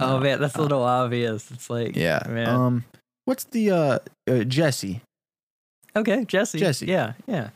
Oh 0.00 0.18
No. 0.18 0.20
man, 0.20 0.38
that's 0.40 0.54
a 0.56 0.60
little 0.62 0.82
obvious. 0.82 1.50
It's 1.50 1.70
like 1.70 1.96
Yeah. 1.96 2.22
man. 2.28 2.48
Um 2.48 2.84
what's 3.24 3.44
the 3.44 3.70
uh, 3.70 3.98
uh 4.30 4.44
Jesse? 4.44 5.00
okay, 5.96 6.24
Jesse. 6.26 6.58
Jesse. 6.58 6.86
Yeah, 6.86 7.14
yeah. 7.26 7.50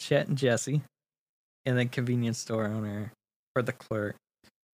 Chet 0.00 0.26
and 0.28 0.36
Jesse. 0.36 0.82
And 1.70 1.78
then 1.78 1.88
convenience 1.88 2.38
store 2.38 2.64
owner 2.64 3.12
or 3.54 3.62
the 3.62 3.72
clerk. 3.72 4.16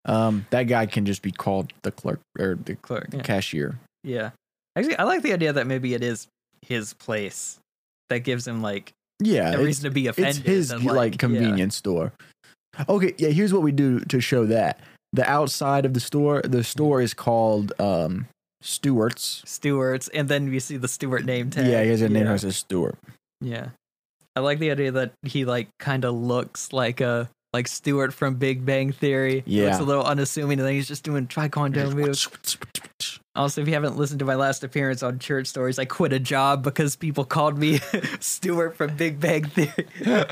Um 0.07 0.47
that 0.49 0.63
guy 0.63 0.87
can 0.87 1.05
just 1.05 1.21
be 1.21 1.31
called 1.31 1.75
the 1.83 1.91
clerk 1.91 2.21
or 2.39 2.55
the 2.65 2.75
Clerk. 2.77 3.09
Yeah. 3.13 3.21
cashier. 3.21 3.79
yeah. 4.03 4.31
Actually, 4.75 4.97
I 4.97 5.03
like 5.05 5.21
the 5.21 5.35
idea 5.35 5.53
that 5.53 5.67
maybe 5.67 5.93
it 5.93 6.03
is 6.03 6.27
his 6.63 6.95
place 6.95 7.59
that 8.09 8.21
gives 8.21 8.49
him 8.49 8.63
like 8.63 8.93
Yeah. 9.21 9.53
a 9.53 9.63
reason 9.63 9.85
to 9.85 9.91
be 9.91 10.07
offended. 10.07 10.39
It's 10.47 10.71
his 10.71 10.85
like, 10.85 11.13
yeah. 11.13 11.19
convenience 11.19 11.77
store. 11.77 12.13
Okay, 12.89 13.15
yeah, 13.19 13.29
here's 13.29 13.53
what 13.53 13.63
we 13.63 13.73
do 13.73 14.01
to 14.01 14.21
show 14.21 14.47
that. 14.47 14.81
The 15.13 15.29
outside 15.29 15.85
of 15.85 15.93
the 15.93 16.01
store, 16.01 16.41
the 16.43 16.65
store 16.65 17.03
is 17.03 17.13
called 17.13 17.73
um 17.79 18.27
Stewart's. 18.63 19.43
Stewart's, 19.45 20.09
and 20.09 20.29
then 20.29 20.51
you 20.53 20.61
see 20.61 20.77
the 20.79 20.89
Stewart 20.89 21.25
name 21.27 21.51
tag. 21.51 21.67
Yeah, 21.67 21.83
he 21.85 21.91
has 21.91 22.01
a 22.01 22.09
name 22.09 22.25
yeah. 22.25 22.33
that 22.33 22.41
says 22.41 22.57
Stewart. 22.57 22.97
Yeah. 23.41 23.69
I 24.37 24.41
like 24.41 24.59
the 24.59 24.71
idea 24.71 24.93
that 24.93 25.13
he 25.23 25.45
like 25.45 25.69
kind 25.81 26.05
of 26.05 26.15
looks 26.15 26.73
like 26.73 27.01
a 27.01 27.29
like 27.53 27.67
Stuart 27.69 28.13
from 28.13 28.35
Big 28.35 28.67
Bang 28.67 28.93
Theory. 28.93 29.43
He 29.47 29.63
looks 29.63 29.79
a 29.79 29.83
little 29.83 30.05
unassuming, 30.05 30.59
and 30.59 30.69
then 30.69 30.75
he's 30.75 30.87
just 30.89 31.03
doing 31.05 31.27
Taekwondo 31.27 31.93
moves. 31.95 32.29
Also, 33.35 33.61
if 33.63 33.67
you 33.69 33.75
haven't 33.75 33.97
listened 33.97 34.19
to 34.19 34.25
my 34.27 34.35
last 34.35 34.63
appearance 34.63 35.03
on 35.03 35.19
Church 35.19 35.47
Stories, 35.47 35.79
I 35.79 35.85
quit 35.87 36.13
a 36.13 36.19
job 36.19 36.63
because 36.63 36.97
people 36.97 37.25
called 37.25 37.59
me 37.59 37.79
Stuart 38.21 38.77
from 38.77 38.95
Big 38.97 39.19
Bang 39.21 39.45
Theory. 39.45 39.87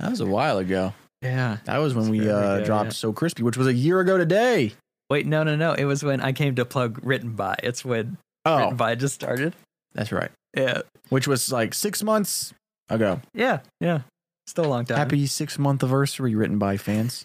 That 0.00 0.08
was 0.12 0.20
a 0.20 0.26
while 0.26 0.56
ago. 0.56 0.94
yeah. 1.20 1.58
That 1.64 1.76
was 1.76 1.94
when 1.94 2.08
we 2.08 2.20
uh, 2.30 2.56
good, 2.58 2.64
dropped 2.64 2.86
yeah. 2.86 2.92
So 2.92 3.12
Crispy, 3.12 3.42
which 3.42 3.58
was 3.58 3.66
a 3.66 3.74
year 3.74 4.00
ago 4.00 4.16
today. 4.16 4.72
Wait, 5.10 5.26
no, 5.26 5.42
no, 5.42 5.56
no. 5.56 5.74
It 5.74 5.84
was 5.84 6.02
when 6.02 6.22
I 6.22 6.32
came 6.32 6.54
to 6.54 6.64
plug 6.64 6.98
Written 7.02 7.32
By. 7.34 7.56
It's 7.62 7.84
when 7.84 8.16
Oh, 8.46 8.56
Written 8.58 8.76
By 8.76 8.94
just 8.94 9.14
started. 9.14 9.54
that's 9.92 10.10
right. 10.10 10.30
Yeah. 10.56 10.80
Which 11.10 11.28
was 11.28 11.52
like 11.52 11.74
six 11.74 12.02
months 12.02 12.54
ago. 12.90 13.20
Yeah. 13.34 13.60
Yeah. 13.80 14.02
Still 14.46 14.66
a 14.66 14.68
long 14.68 14.84
time. 14.84 14.98
Happy 14.98 15.26
six 15.26 15.58
month 15.58 15.82
anniversary 15.82 16.34
written 16.34 16.58
by 16.58 16.76
fans. 16.76 17.24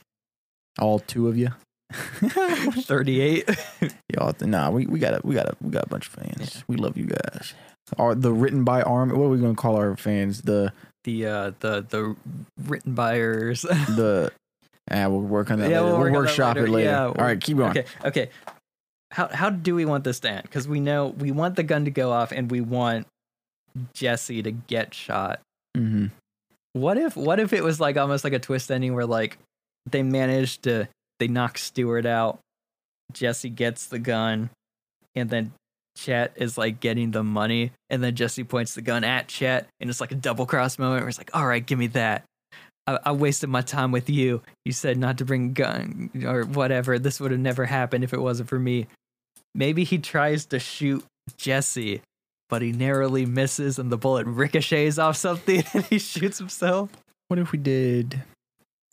All 0.79 0.99
two 0.99 1.27
of 1.27 1.37
you. 1.37 1.49
38. 1.93 3.49
Y'all, 4.13 4.33
nah, 4.41 4.69
we, 4.69 4.85
we 4.85 4.99
got 4.99 5.13
a 5.13 5.21
we 5.23 5.33
got 5.35 5.47
a 5.47 5.55
we 5.61 5.71
got 5.71 5.85
a 5.85 5.89
bunch 5.89 6.07
of 6.07 6.13
fans. 6.13 6.55
Yeah. 6.55 6.61
We 6.67 6.77
love 6.77 6.97
you 6.97 7.05
guys. 7.05 7.53
Are 7.97 8.15
the 8.15 8.31
written 8.31 8.63
by 8.63 8.81
army? 8.81 9.13
What 9.13 9.25
are 9.25 9.29
we 9.29 9.37
gonna 9.39 9.55
call 9.55 9.75
our 9.75 9.95
fans? 9.95 10.41
The 10.41 10.73
the 11.03 11.25
uh 11.27 11.51
the 11.59 11.85
the 11.87 12.15
written 12.63 12.93
buyers. 12.95 13.61
the 13.61 14.31
ah, 14.91 15.07
we'll 15.07 15.21
work 15.21 15.51
on 15.51 15.59
that. 15.59 15.69
Yeah, 15.69 15.81
later. 15.81 15.85
we'll 15.85 15.91
We'll, 15.93 15.99
work 16.01 16.07
on 16.07 16.13
that 16.13 16.19
workshop 16.19 16.55
later. 16.55 16.67
it 16.67 16.71
later. 16.71 16.89
Yeah, 16.89 17.05
All 17.05 17.13
right, 17.13 17.39
keep 17.39 17.57
going. 17.57 17.71
okay, 17.71 17.85
okay. 18.03 18.29
How 19.11 19.27
how 19.27 19.49
do 19.49 19.75
we 19.75 19.85
want 19.85 20.03
this 20.03 20.19
to 20.21 20.29
end? 20.29 20.43
Because 20.43 20.67
we 20.67 20.79
know 20.79 21.07
we 21.07 21.31
want 21.31 21.55
the 21.55 21.63
gun 21.63 21.85
to 21.85 21.91
go 21.91 22.11
off 22.11 22.31
and 22.31 22.49
we 22.49 22.59
want 22.61 23.07
Jesse 23.93 24.41
to 24.41 24.51
get 24.51 24.93
shot. 24.93 25.39
Hmm 25.75 26.05
What 26.73 26.97
if 26.97 27.15
what 27.15 27.39
if 27.39 27.53
it 27.53 27.63
was 27.63 27.79
like 27.79 27.97
almost 27.97 28.23
like 28.23 28.33
a 28.33 28.39
twist 28.39 28.71
ending 28.71 28.93
where 28.93 29.05
like 29.05 29.37
they 29.89 30.03
managed 30.03 30.63
to 30.63 30.87
they 31.19 31.27
knock 31.27 31.57
Stewart 31.57 32.05
out, 32.05 32.39
Jesse 33.13 33.49
gets 33.49 33.87
the 33.87 33.99
gun, 33.99 34.49
and 35.15 35.29
then 35.29 35.53
Chet 35.97 36.33
is 36.35 36.57
like 36.57 36.79
getting 36.79 37.11
the 37.11 37.23
money, 37.23 37.71
and 37.89 38.03
then 38.03 38.15
Jesse 38.15 38.43
points 38.43 38.75
the 38.75 38.81
gun 38.81 39.03
at 39.03 39.27
Chet, 39.27 39.67
and 39.79 39.89
it's 39.89 40.01
like 40.01 40.11
a 40.11 40.15
double 40.15 40.45
cross 40.45 40.77
moment 40.77 41.01
where 41.01 41.09
it's 41.09 41.17
like, 41.17 41.31
all 41.33 41.45
right, 41.47 41.65
give 41.65 41.79
me 41.79 41.87
that. 41.87 42.23
I, 42.87 42.99
I 43.05 43.11
wasted 43.13 43.49
my 43.49 43.61
time 43.61 43.91
with 43.91 44.09
you. 44.09 44.41
You 44.65 44.71
said 44.71 44.97
not 44.97 45.17
to 45.19 45.25
bring 45.25 45.53
gun 45.53 46.09
or 46.25 46.43
whatever. 46.43 46.99
This 46.99 47.19
would 47.19 47.31
have 47.31 47.39
never 47.39 47.65
happened 47.65 48.03
if 48.03 48.13
it 48.13 48.21
wasn't 48.21 48.49
for 48.49 48.59
me. 48.59 48.87
Maybe 49.53 49.83
he 49.85 49.97
tries 49.97 50.45
to 50.47 50.59
shoot 50.59 51.03
Jesse, 51.37 52.01
but 52.49 52.61
he 52.61 52.71
narrowly 52.71 53.25
misses, 53.25 53.79
and 53.79 53.91
the 53.91 53.97
bullet 53.97 54.25
ricochets 54.27 54.97
off 54.97 55.17
something, 55.17 55.63
and 55.73 55.83
he 55.85 55.99
shoots 55.99 56.37
himself. 56.37 56.89
What 57.27 57.39
if 57.39 57.51
we 57.51 57.57
did? 57.57 58.21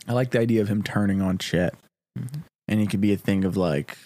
I 0.08 0.12
like 0.12 0.30
the 0.30 0.40
idea 0.40 0.60
of 0.62 0.68
him 0.68 0.82
turning 0.82 1.20
on 1.22 1.38
Chet, 1.38 1.74
Mhm. 2.18 2.40
and 2.68 2.80
it 2.80 2.90
could 2.90 3.00
be 3.00 3.12
a 3.12 3.16
thing 3.16 3.44
of 3.44 3.56
like, 3.56 3.96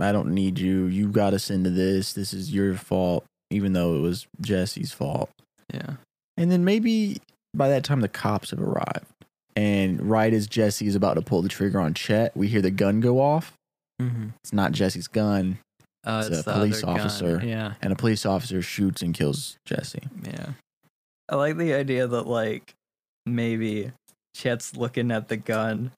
I 0.00 0.12
don't 0.12 0.32
need 0.34 0.58
you. 0.58 0.86
You 0.86 1.08
got 1.08 1.34
us 1.34 1.50
into 1.50 1.70
this. 1.70 2.12
This 2.12 2.32
is 2.32 2.52
your 2.54 2.74
fault, 2.74 3.24
even 3.50 3.72
though 3.72 3.96
it 3.96 4.00
was 4.00 4.26
Jesse's 4.40 4.92
fault. 4.92 5.30
Yeah. 5.72 5.94
And 6.36 6.52
then 6.52 6.64
maybe 6.64 7.20
by 7.54 7.68
that 7.70 7.82
time 7.82 8.00
the 8.00 8.08
cops 8.08 8.50
have 8.50 8.60
arrived. 8.60 9.06
And 9.56 10.08
right 10.08 10.32
as 10.32 10.46
Jesse 10.46 10.86
is 10.86 10.94
about 10.94 11.14
to 11.14 11.22
pull 11.22 11.42
the 11.42 11.48
trigger 11.48 11.80
on 11.80 11.94
Chet, 11.94 12.36
we 12.36 12.46
hear 12.46 12.62
the 12.62 12.70
gun 12.70 13.00
go 13.00 13.20
off. 13.20 13.54
Mm-hmm. 14.00 14.28
It's 14.44 14.52
not 14.52 14.70
Jesse's 14.70 15.08
gun, 15.08 15.58
Uh, 16.08 16.24
It's 16.26 16.40
a 16.46 16.52
police 16.52 16.82
other 16.82 16.92
gun. 16.94 17.00
officer. 17.00 17.42
Yeah, 17.44 17.74
and 17.82 17.92
a 17.92 17.96
police 17.96 18.24
officer 18.26 18.62
shoots 18.62 19.02
and 19.02 19.14
kills 19.14 19.56
Jesse. 19.66 20.02
yeah. 20.24 20.50
I 21.28 21.36
like 21.36 21.56
the 21.58 21.74
idea 21.74 22.06
that 22.06 22.26
like 22.26 22.74
maybe 23.26 23.92
Chet's 24.34 24.74
looking 24.76 25.10
at 25.10 25.28
the 25.28 25.36
gun, 25.36 25.92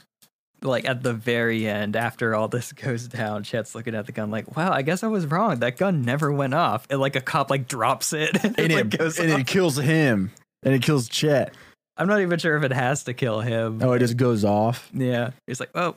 like 0.62 0.84
at 0.88 1.02
the 1.04 1.12
very 1.12 1.68
end 1.68 1.94
after 1.94 2.34
all 2.34 2.48
this 2.48 2.72
goes 2.86 3.06
down. 3.06 3.44
Chet's 3.44 3.74
looking 3.74 3.94
at 3.94 4.06
the 4.06 4.12
gun, 4.12 4.30
like, 4.30 4.56
"Wow, 4.56 4.72
I 4.72 4.82
guess 4.82 5.04
I 5.04 5.06
was 5.06 5.26
wrong. 5.26 5.60
That 5.60 5.76
gun 5.76 6.02
never 6.02 6.32
went 6.32 6.54
off." 6.54 6.86
And 6.90 7.00
like 7.00 7.14
a 7.16 7.20
cop 7.20 7.48
like 7.50 7.68
drops 7.68 8.12
it, 8.12 8.36
and, 8.44 8.58
And, 8.58 8.72
it, 8.72 8.74
like, 8.74 8.98
goes 8.98 9.18
and 9.20 9.32
off. 9.32 9.40
it 9.40 9.46
kills 9.46 9.76
him. 9.76 10.32
And 10.62 10.74
it 10.74 10.82
kills 10.82 11.08
Chet. 11.08 11.54
I'm 11.96 12.08
not 12.08 12.20
even 12.20 12.38
sure 12.38 12.56
if 12.56 12.64
it 12.64 12.72
has 12.72 13.04
to 13.04 13.14
kill 13.14 13.40
him. 13.40 13.80
Oh, 13.82 13.92
it 13.92 14.00
just 14.00 14.16
goes 14.16 14.44
off. 14.44 14.90
yeah. 14.92 15.30
He's 15.46 15.60
like, 15.60 15.70
"Oh, 15.74 15.94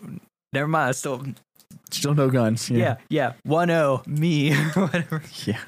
never 0.54 0.68
mind. 0.68 0.90
I 0.90 0.92
still, 0.92 1.24
Still 1.92 2.14
no 2.16 2.30
guns. 2.30 2.70
yeah, 2.70 2.98
yeah, 3.10 3.34
one 3.44 3.68
zero 3.70 4.04
me, 4.08 4.54
whatever." 4.74 5.22
Yeah. 5.46 5.60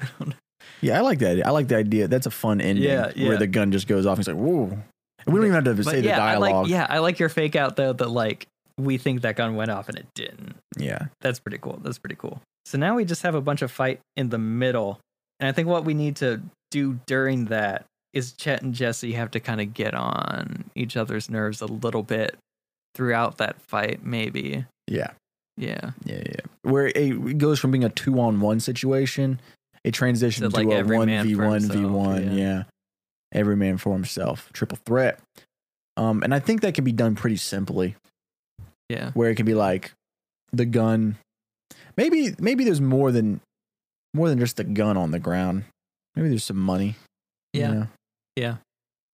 Yeah, 0.82 0.98
I 0.98 1.00
like 1.00 1.20
that. 1.20 1.44
I 1.46 1.50
like 1.50 1.68
the 1.68 1.76
idea. 1.76 2.06
That's 2.06 2.26
a 2.26 2.30
fun 2.30 2.60
ending 2.60 2.84
Yeah, 2.84 3.10
yeah. 3.16 3.28
where 3.28 3.38
the 3.38 3.46
gun 3.46 3.72
just 3.72 3.88
goes 3.88 4.04
off. 4.04 4.18
And 4.18 4.26
He's 4.26 4.34
like, 4.34 4.36
whoa. 4.42 4.78
We 5.26 5.32
don't 5.34 5.44
even 5.44 5.54
have 5.54 5.64
to 5.64 5.74
But 5.74 5.84
say 5.86 6.00
yeah, 6.00 6.16
the 6.16 6.22
I 6.22 6.32
dialogue. 6.32 6.64
like 6.64 6.70
yeah, 6.70 6.86
I 6.88 6.98
like 6.98 7.18
your 7.18 7.30
fake 7.30 7.56
out 7.56 7.76
though 7.76 7.92
that 7.94 8.10
like 8.10 8.46
we 8.78 8.98
think 8.98 9.22
that 9.22 9.36
gun 9.36 9.56
went 9.56 9.70
off 9.70 9.88
and 9.88 9.96
it 9.98 10.06
didn't. 10.14 10.54
yeah. 10.76 11.06
That's 11.22 11.38
pretty 11.40 11.58
cool. 11.58 11.80
That's 11.82 11.98
pretty 11.98 12.16
cool. 12.16 12.42
So 12.66 12.76
now 12.78 12.94
we 12.94 13.04
just 13.06 13.22
have 13.22 13.34
a 13.34 13.40
bunch 13.40 13.62
of 13.62 13.70
fight 13.72 14.00
in 14.16 14.28
the 14.28 14.38
middle. 14.38 15.00
And 15.40 15.48
I 15.48 15.52
think 15.52 15.66
what 15.66 15.84
we 15.84 15.94
need 15.94 16.16
to 16.16 16.42
do 16.70 17.00
during 17.06 17.46
that 17.46 17.86
is 18.12 18.32
Chet 18.32 18.62
and 18.62 18.74
Jesse 18.74 19.12
have 19.12 19.30
to 19.30 19.40
kind 19.40 19.60
of 19.62 19.72
get 19.72 19.94
on 19.94 20.64
each 20.74 20.96
other's 20.96 21.30
nerves 21.30 21.62
a 21.62 21.66
little 21.66 22.02
bit 22.02 22.36
throughout 22.94 23.38
that 23.38 23.60
fight, 23.62 24.04
maybe. 24.04 24.66
Yeah. 24.86 25.12
Yeah. 25.56 25.92
Yeah. 26.04 26.22
Yeah. 26.26 26.40
Where 26.62 26.86
it 26.88 27.38
goes 27.38 27.58
from 27.58 27.70
being 27.70 27.84
a 27.84 27.88
two 27.88 28.20
on 28.20 28.40
one 28.40 28.60
situation, 28.60 29.40
it 29.84 29.92
transitions 29.92 30.52
To, 30.52 30.56
like, 30.64 30.66
a 30.68 30.82
one 30.84 31.08
v 31.22 31.34
one 31.34 31.60
v 31.68 31.84
one. 31.84 32.36
yeah. 32.36 32.64
Every 33.32 33.56
man 33.56 33.76
for 33.78 33.92
himself. 33.92 34.50
Triple 34.52 34.78
threat. 34.86 35.20
Um, 35.96 36.22
and 36.22 36.34
I 36.34 36.38
think 36.40 36.60
that 36.60 36.74
can 36.74 36.84
be 36.84 36.92
done 36.92 37.14
pretty 37.14 37.36
simply, 37.36 37.96
Yeah. 38.88 39.10
where 39.12 39.30
it 39.30 39.36
can 39.36 39.46
be 39.46 39.54
like 39.54 39.92
the 40.52 40.66
gun. 40.66 41.16
Maybe 41.96 42.34
maybe 42.38 42.64
there's 42.64 42.80
more 42.80 43.10
than 43.10 43.40
more 44.14 44.28
than 44.28 44.38
just 44.38 44.56
the 44.56 44.64
gun 44.64 44.96
on 44.96 45.10
the 45.10 45.18
ground. 45.18 45.64
Maybe 46.14 46.28
there's 46.28 46.44
some 46.44 46.58
money. 46.58 46.96
you 47.52 47.60
Yeah. 47.62 47.72
know? 47.72 47.86
Yeah. 48.36 48.56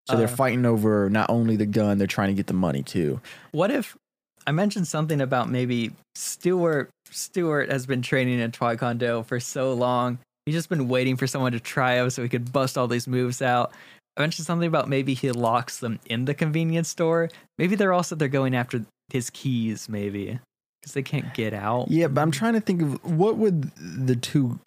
So 0.08 0.16
they're 0.16 0.26
Uh, 0.26 0.36
fighting 0.36 0.66
over 0.66 1.08
not 1.08 1.30
only 1.30 1.54
the 1.54 1.66
gun, 1.66 1.98
they're 1.98 2.08
trying 2.08 2.28
to 2.28 2.34
get 2.34 2.48
the 2.48 2.54
money 2.54 2.82
too. 2.82 3.20
What 3.52 3.70
if 3.70 3.96
I 4.46 4.52
mentioned 4.52 4.88
something 4.88 5.20
about 5.20 5.48
maybe 5.48 5.92
Stewart 6.14 6.90
Stewart 7.10 7.70
has 7.70 7.86
been 7.86 8.02
training 8.02 8.40
in 8.40 8.50
Taekwondo 8.50 9.24
for 9.24 9.38
so 9.38 9.74
long. 9.74 10.18
He's 10.46 10.54
just 10.54 10.68
been 10.68 10.88
waiting 10.88 11.16
for 11.16 11.26
someone 11.26 11.52
to 11.52 11.60
try 11.60 11.94
him 11.94 12.10
so 12.10 12.22
he 12.22 12.28
could 12.28 12.52
bust 12.52 12.76
all 12.76 12.88
these 12.88 13.06
moves 13.06 13.40
out. 13.40 13.72
I 14.16 14.20
mentioned 14.20 14.46
something 14.46 14.66
about 14.66 14.88
maybe 14.88 15.14
he 15.14 15.30
locks 15.30 15.78
them 15.78 16.00
in 16.06 16.24
the 16.24 16.34
convenience 16.34 16.88
store. 16.88 17.30
Maybe 17.58 17.76
they're 17.76 17.92
also 17.92 18.14
they're 18.14 18.28
going 18.28 18.54
after 18.54 18.84
his 19.10 19.30
keys, 19.30 19.88
maybe 19.88 20.38
because 20.80 20.94
they 20.94 21.02
can't 21.02 21.32
get 21.34 21.54
out. 21.54 21.90
Yeah, 21.90 22.08
but 22.08 22.20
I'm 22.20 22.30
trying 22.30 22.54
to 22.54 22.60
think 22.60 22.82
of 22.82 23.04
what 23.04 23.36
would 23.36 23.70
the 23.76 24.16
two 24.16 24.58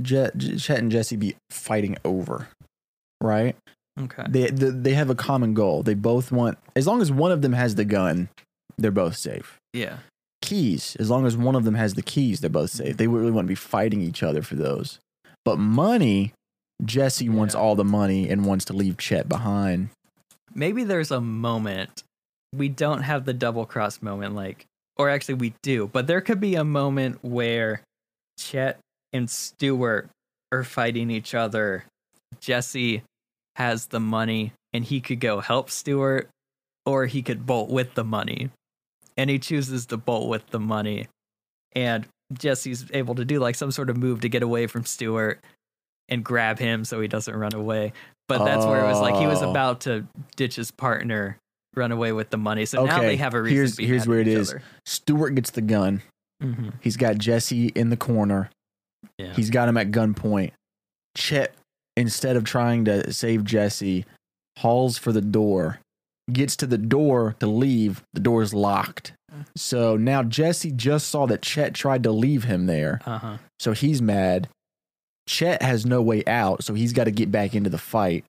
Jet, 0.00 0.38
Chet 0.38 0.78
and 0.78 0.92
Jesse 0.92 1.16
be 1.16 1.34
fighting 1.50 1.96
over, 2.04 2.48
right? 3.20 3.56
Okay. 3.98 4.24
They, 4.28 4.46
they 4.50 4.70
they 4.70 4.94
have 4.94 5.10
a 5.10 5.14
common 5.14 5.52
goal. 5.52 5.82
They 5.82 5.94
both 5.94 6.30
want 6.30 6.58
as 6.76 6.86
long 6.86 7.02
as 7.02 7.10
one 7.10 7.32
of 7.32 7.42
them 7.42 7.52
has 7.52 7.74
the 7.74 7.84
gun, 7.84 8.28
they're 8.80 8.90
both 8.90 9.16
safe. 9.16 9.58
Yeah. 9.72 9.98
Keys, 10.42 10.96
as 10.98 11.10
long 11.10 11.26
as 11.26 11.36
one 11.36 11.54
of 11.54 11.64
them 11.64 11.74
has 11.74 11.94
the 11.94 12.02
keys, 12.02 12.40
they're 12.40 12.50
both 12.50 12.70
safe. 12.70 12.96
They 12.96 13.06
really 13.06 13.30
want 13.30 13.46
to 13.46 13.50
be 13.50 13.54
fighting 13.54 14.00
each 14.00 14.22
other 14.22 14.42
for 14.42 14.56
those. 14.56 14.98
But 15.44 15.58
money, 15.58 16.32
Jesse 16.84 17.28
wants 17.28 17.54
all 17.54 17.74
the 17.74 17.84
money 17.84 18.28
and 18.28 18.44
wants 18.46 18.64
to 18.66 18.72
leave 18.72 18.96
Chet 18.96 19.28
behind. 19.28 19.90
Maybe 20.54 20.82
there's 20.82 21.10
a 21.10 21.20
moment 21.20 22.02
we 22.54 22.68
don't 22.68 23.02
have 23.02 23.24
the 23.24 23.32
double 23.32 23.64
cross 23.64 24.02
moment, 24.02 24.34
like, 24.34 24.66
or 24.96 25.08
actually 25.08 25.34
we 25.34 25.54
do, 25.62 25.88
but 25.92 26.06
there 26.06 26.20
could 26.20 26.40
be 26.40 26.56
a 26.56 26.64
moment 26.64 27.18
where 27.22 27.82
Chet 28.38 28.78
and 29.12 29.30
Stewart 29.30 30.08
are 30.50 30.64
fighting 30.64 31.10
each 31.10 31.34
other. 31.34 31.84
Jesse 32.40 33.02
has 33.56 33.86
the 33.86 34.00
money 34.00 34.52
and 34.72 34.84
he 34.84 35.00
could 35.00 35.20
go 35.20 35.40
help 35.40 35.70
Stewart, 35.70 36.28
or 36.86 37.06
he 37.06 37.22
could 37.22 37.46
bolt 37.46 37.70
with 37.70 37.94
the 37.94 38.04
money. 38.04 38.50
And 39.20 39.28
he 39.28 39.38
chooses 39.38 39.84
to 39.86 39.98
bolt 39.98 40.28
with 40.30 40.46
the 40.46 40.58
money. 40.58 41.06
And 41.72 42.06
Jesse's 42.32 42.86
able 42.94 43.14
to 43.16 43.24
do 43.24 43.38
like 43.38 43.54
some 43.54 43.70
sort 43.70 43.90
of 43.90 43.96
move 43.98 44.20
to 44.22 44.28
get 44.30 44.42
away 44.42 44.66
from 44.66 44.86
Stewart 44.86 45.40
and 46.08 46.24
grab 46.24 46.58
him 46.58 46.84
so 46.86 47.00
he 47.02 47.06
doesn't 47.08 47.34
run 47.36 47.52
away. 47.54 47.92
But 48.28 48.44
that's 48.46 48.64
where 48.64 48.80
it 48.82 48.88
was 48.88 49.00
like 49.00 49.16
he 49.16 49.26
was 49.26 49.42
Oh. 49.42 49.50
about 49.50 49.82
to 49.82 50.06
ditch 50.36 50.56
his 50.56 50.70
partner, 50.70 51.36
run 51.76 51.92
away 51.92 52.12
with 52.12 52.30
the 52.30 52.38
money. 52.38 52.64
So 52.64 52.86
now 52.86 53.00
they 53.02 53.16
have 53.16 53.34
a 53.34 53.42
reason 53.42 53.56
here's- 53.56 53.70
to 53.72 53.76
be 53.76 53.86
here's 53.86 54.06
where 54.06 54.20
it 54.20 54.28
is. 54.28 54.50
other. 54.50 54.62
Stewart 54.86 55.34
gets 55.34 55.50
the 55.50 55.60
gun. 55.60 56.00
Mhm. 56.42 56.72
He's 56.80 56.96
got 56.96 57.18
Jesse 57.18 57.66
in 57.68 57.90
the 57.90 57.96
corner. 57.98 58.50
Yeah. 59.18 59.34
He's 59.34 59.50
got 59.50 59.68
him 59.68 59.76
at 59.76 59.90
gunpoint. 59.90 60.52
Chet, 61.16 61.54
instead 61.96 62.36
of 62.36 62.44
trying 62.44 62.86
to 62.86 63.12
save 63.12 63.44
Jesse, 63.44 64.06
hauls 64.58 64.96
for 64.96 65.12
the 65.12 65.20
door, 65.20 65.80
gets 66.32 66.56
to 66.56 66.66
the 66.66 66.78
door 66.78 67.36
to 67.40 67.46
leave. 67.46 68.02
The 68.12 68.20
door 68.20 68.42
is 68.42 68.52
locked. 68.54 69.12
So 69.56 69.96
now 69.96 70.22
Jesse 70.22 70.72
just 70.72 71.08
saw 71.08 71.26
that 71.26 71.42
Chet 71.42 71.74
tried 71.74 72.02
to 72.02 72.10
leave 72.12 72.44
him 72.44 72.66
there. 72.66 73.00
uh-huh. 73.06 73.38
So 73.58 73.72
he's 73.72 74.02
mad. 74.02 74.48
Chet 75.28 75.62
has 75.62 75.86
no 75.86 76.02
way 76.02 76.24
out, 76.26 76.64
so 76.64 76.74
he's 76.74 76.92
got 76.92 77.04
to 77.04 77.10
get 77.12 77.30
back 77.30 77.54
into 77.54 77.70
the 77.70 77.78
fight. 77.78 78.24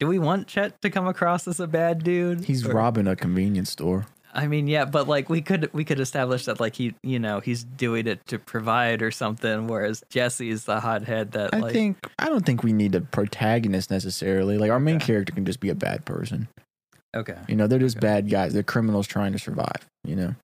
Do 0.00 0.06
we 0.06 0.18
want 0.18 0.46
Chet 0.46 0.80
to 0.82 0.90
come 0.90 1.06
across 1.06 1.46
as 1.46 1.60
a 1.60 1.66
bad 1.66 2.02
dude? 2.04 2.44
He's 2.44 2.66
Or- 2.66 2.72
robbing 2.74 3.06
a 3.06 3.16
convenience 3.16 3.70
store. 3.70 4.06
I 4.34 4.48
mean, 4.48 4.66
yeah, 4.68 4.84
but 4.84 5.08
like 5.08 5.30
we 5.30 5.40
could 5.40 5.70
we 5.72 5.82
could 5.82 5.98
establish 5.98 6.44
that 6.44 6.60
like 6.60 6.74
he 6.76 6.94
you 7.02 7.18
know 7.18 7.40
he's 7.40 7.64
doing 7.64 8.06
it 8.06 8.20
to 8.26 8.38
provide 8.38 9.00
or 9.00 9.10
something, 9.10 9.66
whereas 9.66 10.04
Jesse's 10.10 10.64
the 10.64 10.78
hothead 10.80 11.32
that 11.32 11.54
I 11.54 11.58
like 11.60 11.72
think 11.72 12.06
I 12.18 12.26
don't 12.26 12.44
think 12.44 12.62
we 12.62 12.74
need 12.74 12.94
a 12.94 13.00
protagonist 13.00 13.90
necessarily. 13.90 14.58
Like 14.58 14.70
our 14.70 14.78
main 14.80 14.96
Okay. 14.96 15.06
character 15.06 15.32
can 15.32 15.46
just 15.46 15.60
be 15.60 15.70
a 15.70 15.74
bad 15.74 16.04
person. 16.04 16.48
Okay. 17.16 17.38
You 17.48 17.56
know, 17.56 17.66
they're 17.66 17.78
just 17.78 17.96
Okay. 17.96 18.06
bad 18.06 18.30
guys. 18.30 18.52
They're 18.52 18.62
criminals 18.62 19.06
trying 19.06 19.32
to 19.32 19.38
survive. 19.38 19.86
You 20.04 20.16
know. 20.16 20.34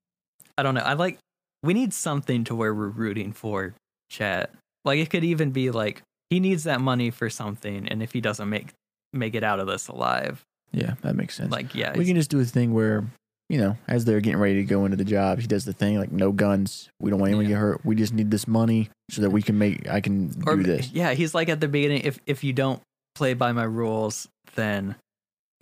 I 0.58 0.62
don't 0.62 0.74
know. 0.74 0.82
I 0.82 0.94
like 0.94 1.18
we 1.62 1.74
need 1.74 1.92
something 1.94 2.44
to 2.44 2.54
where 2.54 2.74
we're 2.74 2.88
rooting 2.88 3.32
for 3.32 3.74
Chet. 4.10 4.50
Like 4.84 4.98
it 4.98 5.10
could 5.10 5.24
even 5.24 5.50
be 5.52 5.70
like 5.70 6.02
he 6.30 6.40
needs 6.40 6.64
that 6.64 6.80
money 6.80 7.10
for 7.10 7.30
something, 7.30 7.88
and 7.88 8.02
if 8.02 8.12
he 8.12 8.20
doesn't 8.20 8.48
make 8.48 8.68
make 9.12 9.34
it 9.34 9.44
out 9.44 9.60
of 9.60 9.66
this 9.66 9.88
alive, 9.88 10.42
Yeah, 10.72 10.94
that 11.02 11.14
makes 11.14 11.36
sense. 11.36 11.50
like 11.52 11.74
yeah, 11.74 11.96
we 11.96 12.04
can 12.04 12.16
just 12.16 12.30
do 12.30 12.40
a 12.40 12.44
thing 12.44 12.72
where, 12.74 13.04
you 13.50 13.58
know, 13.58 13.76
as 13.86 14.04
they're 14.06 14.20
getting 14.20 14.40
ready 14.40 14.54
to 14.56 14.64
go 14.64 14.84
into 14.86 14.96
the 14.96 15.04
job, 15.04 15.38
he 15.38 15.46
does 15.46 15.64
the 15.66 15.72
thing 15.74 15.98
like 15.98 16.10
no 16.10 16.32
guns. 16.32 16.88
We 17.00 17.10
don't 17.10 17.20
want 17.20 17.28
anyone 17.30 17.44
to 17.44 17.50
get 17.50 17.58
hurt. 17.58 17.84
We 17.84 17.94
just 17.94 18.12
need 18.14 18.30
this 18.30 18.48
money 18.48 18.88
so 19.10 19.22
that 19.22 19.30
we 19.30 19.42
can 19.42 19.56
make. 19.58 19.88
I 19.88 20.00
can 20.00 20.42
or 20.46 20.56
do 20.56 20.62
this. 20.64 20.90
yeah, 20.92 21.12
he's 21.14 21.34
like 21.34 21.48
at 21.48 21.60
the 21.60 21.68
beginning. 21.68 22.02
If 22.04 22.18
if 22.26 22.42
you 22.42 22.52
don't 22.52 22.80
play 23.14 23.34
by 23.34 23.52
my 23.52 23.64
rules, 23.64 24.26
then 24.54 24.96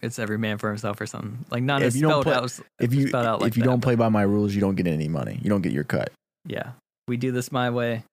it's 0.02 0.18
every 0.18 0.38
man 0.38 0.58
for 0.58 0.68
himself 0.68 1.00
or 1.00 1.06
something. 1.06 1.44
Like 1.50 1.62
not 1.62 1.82
If 1.82 1.88
as 1.88 1.96
you 1.96 2.02
don't 2.02 2.22
spelled 2.22 2.24
play- 2.24 2.34
out. 2.34 2.60
If 2.80 2.94
you 2.94 3.16
out 3.16 3.40
like 3.40 3.48
if 3.52 3.56
you 3.56 3.62
that, 3.62 3.68
don't 3.68 3.80
play 3.80 3.94
by 3.94 4.08
my 4.08 4.22
rules, 4.22 4.54
you 4.54 4.60
don't 4.60 4.74
get 4.74 4.86
any 4.86 5.08
money. 5.08 5.38
You 5.42 5.50
don't 5.50 5.62
get 5.62 5.72
your 5.72 5.84
cut. 5.84 6.10
yeah, 6.46 6.70
we 7.08 7.16
do 7.16 7.32
this 7.32 7.50
my 7.52 7.70
way, 7.70 8.04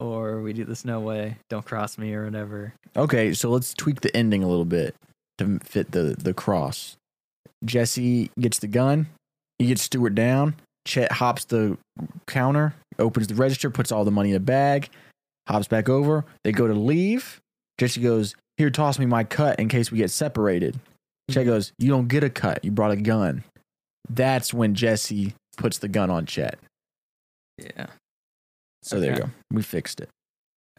or 0.00 0.40
we 0.42 0.52
do 0.52 0.64
this 0.64 0.84
no 0.84 1.00
way. 1.00 1.36
Don't 1.50 1.64
cross 1.64 1.98
me 1.98 2.14
or 2.14 2.24
whatever. 2.24 2.72
Okay, 2.96 3.32
so 3.34 3.50
let's 3.50 3.74
tweak 3.74 4.00
the 4.00 4.14
ending 4.16 4.42
a 4.42 4.48
little 4.48 4.64
bit 4.64 4.94
to 5.38 5.58
fit 5.64 5.92
the 5.92 6.16
the 6.18 6.34
cross. 6.34 6.96
Jesse 7.64 8.30
gets 8.38 8.58
the 8.58 8.66
gun. 8.66 9.06
He 9.58 9.66
gets 9.66 9.82
Stewart 9.82 10.14
down. 10.14 10.56
Chet 10.86 11.10
hops 11.10 11.44
the 11.46 11.76
counter, 12.28 12.74
opens 12.98 13.26
the 13.26 13.34
register, 13.34 13.70
puts 13.70 13.90
all 13.90 14.04
the 14.04 14.10
money 14.12 14.30
in 14.30 14.36
a 14.36 14.40
bag, 14.40 14.88
hops 15.48 15.66
back 15.66 15.88
over. 15.88 16.24
They 16.44 16.52
go 16.52 16.68
to 16.68 16.74
leave. 16.74 17.40
Jesse 17.78 18.00
goes, 18.00 18.36
Here, 18.56 18.70
toss 18.70 18.98
me 18.98 19.06
my 19.06 19.24
cut 19.24 19.58
in 19.58 19.68
case 19.68 19.90
we 19.90 19.98
get 19.98 20.10
separated. 20.12 20.78
Chet 21.30 21.42
mm-hmm. 21.42 21.50
goes, 21.50 21.72
You 21.78 21.88
don't 21.88 22.08
get 22.08 22.24
a 22.24 22.30
cut. 22.30 22.64
You 22.64 22.70
brought 22.70 22.92
a 22.92 22.96
gun. 22.96 23.44
That's 24.08 24.54
when 24.54 24.74
Jesse 24.74 25.34
puts 25.56 25.78
the 25.78 25.88
gun 25.88 26.10
on 26.10 26.26
Chet. 26.26 26.58
Yeah. 27.58 27.86
So 28.82 29.00
there 29.00 29.14
you 29.14 29.20
go. 29.22 29.30
We 29.50 29.62
fixed 29.62 30.00
it. 30.00 30.08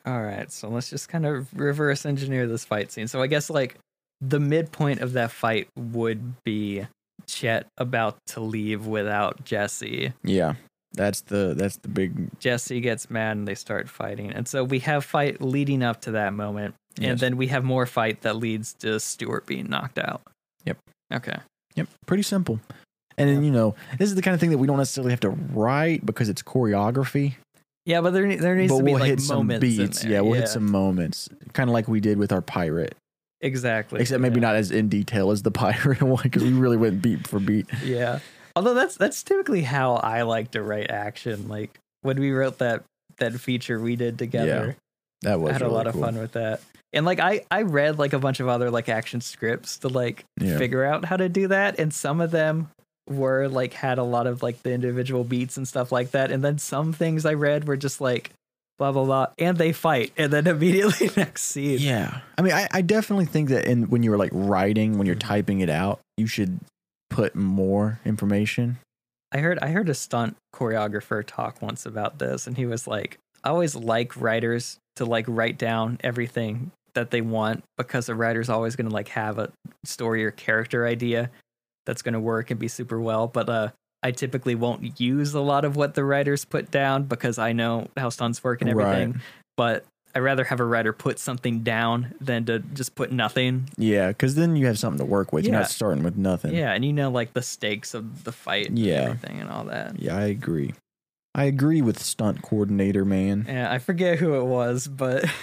All 0.05 0.21
right, 0.21 0.49
so 0.49 0.69
let's 0.69 0.89
just 0.89 1.09
kind 1.09 1.25
of 1.25 1.49
reverse 1.53 2.05
engineer 2.05 2.47
this 2.47 2.63
fight 2.63 2.93
scene. 2.93 3.07
So 3.09 3.21
I 3.21 3.27
guess 3.27 3.49
like 3.49 3.77
the 4.21 4.39
midpoint 4.39 5.01
of 5.01 5.13
that 5.13 5.31
fight 5.31 5.67
would 5.77 6.41
be 6.45 6.87
Chet 7.25 7.67
about 7.77 8.17
to 8.27 8.39
leave 8.39 8.85
without 8.85 9.43
Jesse. 9.43 10.13
Yeah. 10.23 10.53
That's 10.93 11.21
the 11.21 11.53
that's 11.55 11.75
the 11.77 11.89
big 11.89 12.39
Jesse 12.39 12.79
gets 12.79 13.09
mad 13.09 13.35
and 13.35 13.47
they 13.47 13.55
start 13.55 13.89
fighting. 13.89 14.31
And 14.31 14.47
so 14.47 14.63
we 14.63 14.79
have 14.79 15.03
fight 15.03 15.41
leading 15.41 15.83
up 15.83 16.01
to 16.01 16.11
that 16.11 16.33
moment. 16.33 16.75
And 16.97 17.05
Yes. 17.05 17.19
then 17.19 17.35
we 17.35 17.47
have 17.47 17.63
more 17.65 17.85
fight 17.85 18.21
that 18.21 18.37
leads 18.37 18.73
to 18.75 18.99
Stewart 18.99 19.45
being 19.45 19.69
knocked 19.69 19.99
out. 19.99 20.21
Yep. 20.67 20.77
Okay. 21.13 21.37
Yep, 21.75 21.87
pretty 22.05 22.23
simple. 22.23 22.59
And 23.17 23.29
then 23.29 23.43
you 23.43 23.51
know, 23.51 23.75
this 23.97 24.09
is 24.09 24.15
the 24.15 24.21
kind 24.21 24.35
of 24.35 24.39
thing 24.39 24.51
that 24.51 24.57
we 24.59 24.67
don't 24.67 24.77
necessarily 24.77 25.11
have 25.11 25.19
to 25.21 25.29
write 25.29 26.05
because 26.05 26.29
it's 26.29 26.43
choreography. 26.43 27.35
Yeah, 27.85 28.01
but 28.01 28.11
there 28.11 28.35
there 28.35 28.55
needs 28.55 28.71
but 28.71 28.79
to 28.79 28.83
be 28.83 28.91
we'll 28.91 28.99
like 28.99 29.09
hit 29.09 29.21
some 29.21 29.37
moments 29.47 29.61
beats. 29.61 30.03
Yeah, 30.03 30.21
we'll 30.21 30.33
hit 30.33 30.49
some 30.49 30.69
moments, 30.69 31.29
kind 31.53 31.69
of 31.69 31.73
like 31.73 31.87
we 31.87 31.99
did 31.99 32.17
with 32.17 32.31
our 32.31 32.41
pirate. 32.41 32.95
exactly. 33.41 34.01
Except 34.01 34.21
maybe 34.21 34.39
not 34.39 34.55
as 34.55 34.71
in 34.71 34.89
detail 34.89 35.31
as 35.31 35.41
the 35.43 35.51
pirate 35.63 36.01
one 36.01 36.21
because 36.23 36.43
we 36.43 36.51
really 36.51 36.77
went 36.77 37.01
beat 37.01 37.25
for 37.27 37.39
beat. 37.39 37.67
Yeah. 37.83 38.19
Although 38.55 38.73
that's 38.73 38.95
that's 38.97 39.23
typically 39.23 39.61
how 39.61 39.95
I 39.95 40.23
like 40.23 40.51
to 40.51 40.61
write 40.61 40.89
action. 40.91 41.47
Like 41.47 41.79
when 42.01 42.19
we 42.19 42.31
wrote 42.31 42.57
that 42.57 42.83
that 43.17 43.33
feature 43.39 43.79
we 43.79 43.95
did 43.95 44.17
together. 44.19 44.75
That 45.23 45.39
was 45.39 45.49
I 45.49 45.53
had 45.53 45.61
really 45.61 45.73
a 45.73 45.77
lot 45.77 45.91
cool. 45.91 46.03
of 46.03 46.09
fun 46.13 46.19
with 46.21 46.31
that. 46.33 46.61
And 46.93 47.05
like 47.05 47.19
I 47.19 47.45
I 47.51 47.63
read 47.63 47.99
like 47.99 48.13
a 48.13 48.19
bunch 48.19 48.39
of 48.39 48.47
other 48.47 48.69
like 48.71 48.87
action 48.89 49.21
scripts 49.21 49.77
to 49.79 49.89
like 49.89 50.23
Yeah. 50.39 50.57
figure 50.57 50.83
out 50.85 51.05
how 51.05 51.17
to 51.17 51.27
do 51.29 51.47
that 51.49 51.79
and 51.79 51.93
some 51.93 52.21
of 52.21 52.31
them 52.31 52.69
were 53.09 53.47
like 53.47 53.73
had 53.73 53.97
a 53.97 54.03
lot 54.03 54.27
of 54.27 54.43
like 54.43 54.61
the 54.63 54.71
individual 54.71 55.23
beats 55.23 55.57
and 55.57 55.67
stuff 55.67 55.91
like 55.91 56.11
that 56.11 56.29
and 56.31 56.43
then 56.43 56.57
some 56.57 56.91
things 56.93 57.25
I 57.25 57.33
read 57.33 57.67
were 57.67 57.77
just 57.77 57.99
like 58.01 58.31
blah 58.77 58.91
blah 58.91 59.05
blah 59.05 59.27
and 59.37 59.57
they 59.57 59.71
fight 59.73 60.11
and 60.17 60.31
then 60.31 60.45
immediately 60.55 61.09
next 61.17 61.43
scene. 61.43 61.79
Yeah, 61.79 62.19
I 62.37 62.41
mean, 62.41 62.53
I, 62.53 62.67
I 62.71 62.81
definitely 62.81 63.25
think 63.25 63.49
that 63.49 63.65
in 63.65 63.89
when 63.89 64.03
you're 64.03 64.17
like 64.17 64.31
writing, 64.33 64.97
when 64.97 65.07
you're 65.07 65.15
Mhm. 65.15 65.19
typing 65.27 65.59
it 65.61 65.69
out, 65.69 65.99
you 66.17 66.27
should 66.27 66.59
put 67.09 67.35
more 67.35 67.99
information. 68.05 68.77
I 69.31 69.39
heard 69.39 69.57
I 69.59 69.69
heard 69.69 69.89
a 69.89 69.93
stunt 69.93 70.37
choreographer 70.55 71.23
talk 71.25 71.61
once 71.61 71.85
about 71.85 72.19
this, 72.19 72.45
and 72.47 72.55
he 72.55 72.65
was 72.65 72.87
like, 72.87 73.17
"I 73.47 73.51
always 73.51 73.75
like 73.75 74.19
writers 74.19 74.77
to 74.97 75.05
like 75.05 75.25
write 75.27 75.57
down 75.57 75.97
everything 76.03 76.71
that 76.93 77.11
they 77.11 77.21
want 77.21 77.63
because 77.77 78.09
a 78.09 78.15
writer's 78.15 78.49
always 78.49 78.75
going 78.75 78.87
to 78.89 78.93
like 78.93 79.09
have 79.09 79.37
a 79.39 79.51
story 79.85 80.25
or 80.25 80.31
character 80.31 80.85
idea 80.87 81.29
that's 81.85 82.01
going 82.01 82.13
to 82.13 82.19
work 82.19 82.51
and 82.51 82.59
be 82.59 82.67
super 82.67 82.99
well." 82.99 83.27
But 83.27 83.47
uh, 83.49 83.69
I 84.03 84.11
typically 84.11 84.55
won't 84.55 84.99
use 84.99 85.33
a 85.33 85.41
lot 85.41 85.65
of 85.65 85.75
what 85.75 85.93
the 85.95 86.03
writers 86.03 86.45
put 86.45 86.69
down 86.71 87.03
because 87.03 87.37
I 87.39 87.53
know 87.53 87.87
how 87.97 88.09
stunts 88.09 88.43
work 88.43 88.61
and 88.61 88.69
everything. 88.69 89.13
Right. 89.13 89.21
But 89.55 89.85
I 90.15 90.19
rather 90.19 90.43
have 90.45 90.59
a 90.59 90.65
writer 90.65 90.93
put 90.93 91.19
something 91.19 91.59
down 91.61 92.15
than 92.19 92.45
to 92.45 92.59
just 92.59 92.95
put 92.95 93.11
nothing. 93.11 93.69
Yeah, 93.77 94.07
because 94.07 94.33
then 94.35 94.55
you 94.55 94.65
have 94.65 94.79
something 94.79 94.97
to 94.99 95.05
work 95.05 95.31
with. 95.31 95.45
You're 95.45 95.53
Yeah. 95.53 95.59
not 95.61 95.69
starting 95.69 96.03
with 96.03 96.17
nothing. 96.17 96.55
Yeah, 96.55 96.73
and 96.73 96.83
you 96.83 96.91
know 96.93 97.11
like 97.11 97.33
the 97.33 97.41
stakes 97.43 97.93
of 97.93 98.23
the 98.23 98.31
fight, 98.31 98.67
and 98.69 98.79
Yeah. 98.79 99.01
everything, 99.13 99.39
and 99.41 99.49
all 99.49 99.65
that. 99.65 99.99
Yeah, 99.99 100.17
I 100.17 100.23
agree. 100.25 100.73
I 101.37 101.45
agree 101.45 101.81
with 101.81 102.01
stunt 102.01 102.41
coordinator 102.41 103.05
man. 103.05 103.45
Yeah, 103.47 103.71
I 103.71 103.77
forget 103.77 104.17
who 104.19 104.35
it 104.35 104.43
was, 104.43 104.87
but 104.87 105.23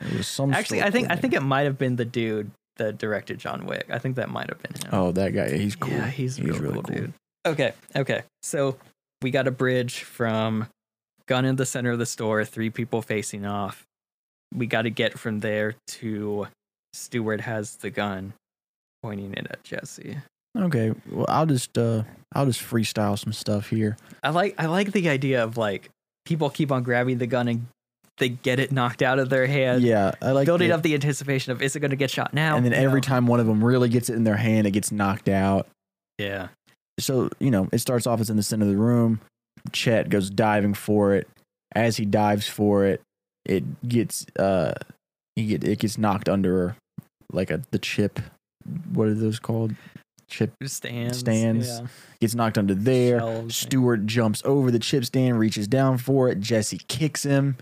It 0.00 0.16
was 0.16 0.28
some 0.28 0.52
actually, 0.52 0.82
I 0.82 0.90
think 0.90 1.10
I 1.10 1.16
think 1.16 1.34
it 1.34 1.42
might 1.42 1.62
have 1.62 1.78
been 1.78 1.96
the 1.96 2.04
dude 2.04 2.50
that 2.76 2.98
directed 2.98 3.38
John 3.38 3.66
Wick. 3.66 3.86
I 3.90 3.98
think 3.98 4.16
that 4.16 4.28
might 4.28 4.48
have 4.48 4.62
been 4.62 4.74
him. 4.74 4.90
Oh, 4.92 5.12
that 5.12 5.34
guy. 5.34 5.56
He's 5.56 5.74
cool. 5.74 5.90
yeah, 5.90 6.08
he's, 6.08 6.40
real 6.40 6.72
cool, 6.72 6.82
dude. 6.82 7.12
Okay, 7.46 7.72
okay. 7.96 8.22
So 8.42 8.76
we 9.22 9.30
got 9.30 9.48
a 9.48 9.50
bridge 9.50 10.02
from 10.02 10.68
gun 11.26 11.44
in 11.44 11.56
the 11.56 11.66
center 11.66 11.90
of 11.90 11.98
the 11.98 12.06
store, 12.06 12.44
three 12.44 12.70
people 12.70 13.02
facing 13.02 13.44
off. 13.44 13.84
We 14.54 14.66
got 14.66 14.82
to 14.82 14.90
get 14.90 15.18
from 15.18 15.40
there 15.40 15.74
to 15.88 16.46
Stewart 16.92 17.40
has 17.42 17.76
the 17.76 17.90
gun 17.90 18.34
pointing 19.02 19.34
it 19.34 19.46
at 19.50 19.64
Jesse. 19.64 20.18
Okay, 20.56 20.92
well, 21.10 21.26
I'll 21.28 21.46
just 21.46 21.76
uh, 21.78 22.02
I'll 22.34 22.46
just 22.46 22.60
freestyle 22.62 23.18
some 23.18 23.32
stuff 23.32 23.68
here. 23.70 23.96
I 24.22 24.30
like 24.30 24.54
I 24.58 24.66
like 24.66 24.92
the 24.92 25.08
idea 25.08 25.42
of 25.44 25.56
like 25.56 25.90
people 26.24 26.50
keep 26.50 26.70
on 26.72 26.82
grabbing 26.82 27.18
the 27.18 27.26
gun 27.26 27.48
and 27.48 27.66
they 28.18 28.28
get 28.30 28.58
it 28.58 28.72
knocked 28.72 29.00
out 29.02 29.18
of 29.20 29.30
their 29.30 29.46
hand. 29.46 29.82
yeah, 29.82 30.12
I 30.20 30.32
like 30.32 30.46
building 30.46 30.68
the- 30.68 30.74
up 30.74 30.82
the 30.82 30.94
anticipation 30.94 31.52
of 31.52 31.62
is 31.62 31.76
it 31.76 31.80
going 31.80 31.90
to 31.92 31.96
get 31.96 32.10
shot 32.10 32.34
now? 32.34 32.56
and 32.56 32.64
then 32.66 32.72
every 32.72 32.98
No. 33.00 33.02
time 33.02 33.26
one 33.26 33.38
of 33.40 33.46
them 33.46 33.62
really 33.64 33.88
gets 33.88 34.10
it 34.10 34.14
in 34.14 34.24
their 34.24 34.36
hand, 34.36 34.66
it 34.66 34.72
gets 34.72 34.90
knocked 34.90 35.28
out. 35.28 35.68
yeah, 36.18 36.48
So 36.98 37.30
you 37.38 37.50
know, 37.52 37.68
it 37.72 37.78
starts 37.78 38.06
off 38.08 38.20
as 38.20 38.28
in 38.30 38.36
the 38.36 38.42
center 38.42 38.64
of 38.64 38.70
the 38.72 38.76
room. 38.76 39.20
Chet 39.72 40.08
goes 40.08 40.30
diving 40.30 40.74
for 40.74 41.14
it. 41.14 41.28
As 41.74 41.96
he 41.98 42.04
dives 42.06 42.48
for 42.48 42.84
it, 42.86 43.00
it 43.44 43.86
gets 43.88 44.26
uh, 44.38 44.72
he 45.36 45.46
get 45.46 45.62
it 45.64 45.78
gets 45.78 45.96
knocked 45.98 46.28
under 46.28 46.74
like 47.32 47.50
a 47.52 47.62
the 47.70 47.78
chip. 47.78 48.18
What 48.92 49.06
are 49.08 49.14
those 49.14 49.38
called? 49.38 49.74
Chip 50.28 50.52
stands, 50.64 51.18
Stands. 51.18 51.68
yeah. 51.68 51.86
gets 52.20 52.34
knocked 52.34 52.58
under 52.58 52.74
there. 52.74 53.18
Shelves, 53.20 53.56
Stewart 53.56 54.06
jumps 54.06 54.42
over 54.44 54.70
the 54.70 54.78
chip 54.78 55.04
stand, 55.04 55.38
reaches 55.38 55.66
down 55.66 55.98
for 55.98 56.28
it. 56.28 56.40
Jesse 56.40 56.78
kicks 56.88 57.22
him, 57.22 57.56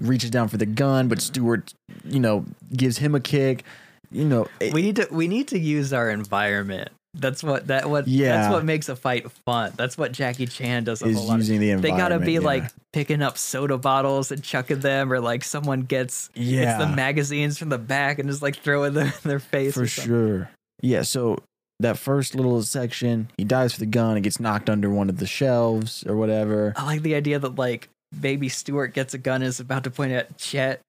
reaches 0.00 0.30
down 0.30 0.48
for 0.48 0.56
the 0.56 0.66
gun, 0.66 1.08
but 1.08 1.20
Stewart, 1.20 1.72
you 2.04 2.18
know, 2.20 2.44
gives 2.76 2.98
him 2.98 3.14
a 3.14 3.20
kick. 3.20 3.64
You 4.10 4.24
know, 4.24 4.48
it- 4.60 4.72
we 4.72 4.82
need 4.82 4.96
to 4.96 5.06
we 5.10 5.28
need 5.28 5.48
to 5.48 5.58
use 5.58 5.92
our 5.92 6.10
environment. 6.10 6.88
That's 7.14 7.42
what 7.42 7.68
that 7.68 7.88
what 7.88 8.06
Yeah. 8.06 8.36
that's 8.42 8.52
what 8.52 8.64
makes 8.64 8.88
a 8.88 8.96
fight 8.96 9.30
fun. 9.46 9.72
That's 9.76 9.96
what 9.96 10.12
Jackie 10.12 10.46
Chan 10.46 10.84
does 10.84 11.02
a 11.02 11.06
is 11.06 11.16
whole 11.16 11.26
lot. 11.26 11.34
Of. 11.34 11.38
using 11.40 11.60
the 11.60 11.74
They 11.74 11.90
gotta 11.90 12.18
be 12.18 12.34
yeah. 12.34 12.40
like 12.40 12.64
picking 12.92 13.22
up 13.22 13.38
soda 13.38 13.78
bottles 13.78 14.30
and 14.30 14.42
chucking 14.42 14.80
them, 14.80 15.12
or 15.12 15.18
like 15.20 15.42
someone 15.44 15.82
gets 15.82 16.30
yeah, 16.34 16.64
gets 16.78 16.84
the 16.84 16.94
magazines 16.96 17.58
from 17.58 17.70
the 17.70 17.78
back 17.78 18.18
and 18.18 18.28
just 18.28 18.42
like 18.42 18.56
throwing 18.56 18.94
them 18.94 19.06
in 19.06 19.28
their 19.28 19.38
face. 19.40 19.74
for 19.74 19.86
sure. 19.86 20.50
Yeah, 20.80 21.02
so 21.02 21.38
that 21.80 21.98
first 21.98 22.34
little 22.34 22.60
section, 22.62 23.30
he 23.36 23.44
dives 23.44 23.74
for 23.74 23.80
the 23.80 23.86
gun 23.86 24.16
and 24.16 24.24
gets 24.24 24.40
knocked 24.40 24.68
under 24.68 24.90
one 24.90 25.08
of 25.08 25.18
the 25.18 25.26
shelves 25.26 26.04
or 26.06 26.16
whatever. 26.16 26.72
I 26.76 26.84
like 26.84 27.02
the 27.02 27.14
idea 27.14 27.38
that 27.38 27.56
like 27.56 27.88
baby 28.18 28.48
Stewart 28.48 28.94
gets 28.94 29.14
a 29.14 29.18
gun 29.18 29.42
and 29.42 29.48
is 29.48 29.60
about 29.60 29.84
to 29.84 29.90
point 29.90 30.12
at 30.12 30.36
Chet. 30.38 30.80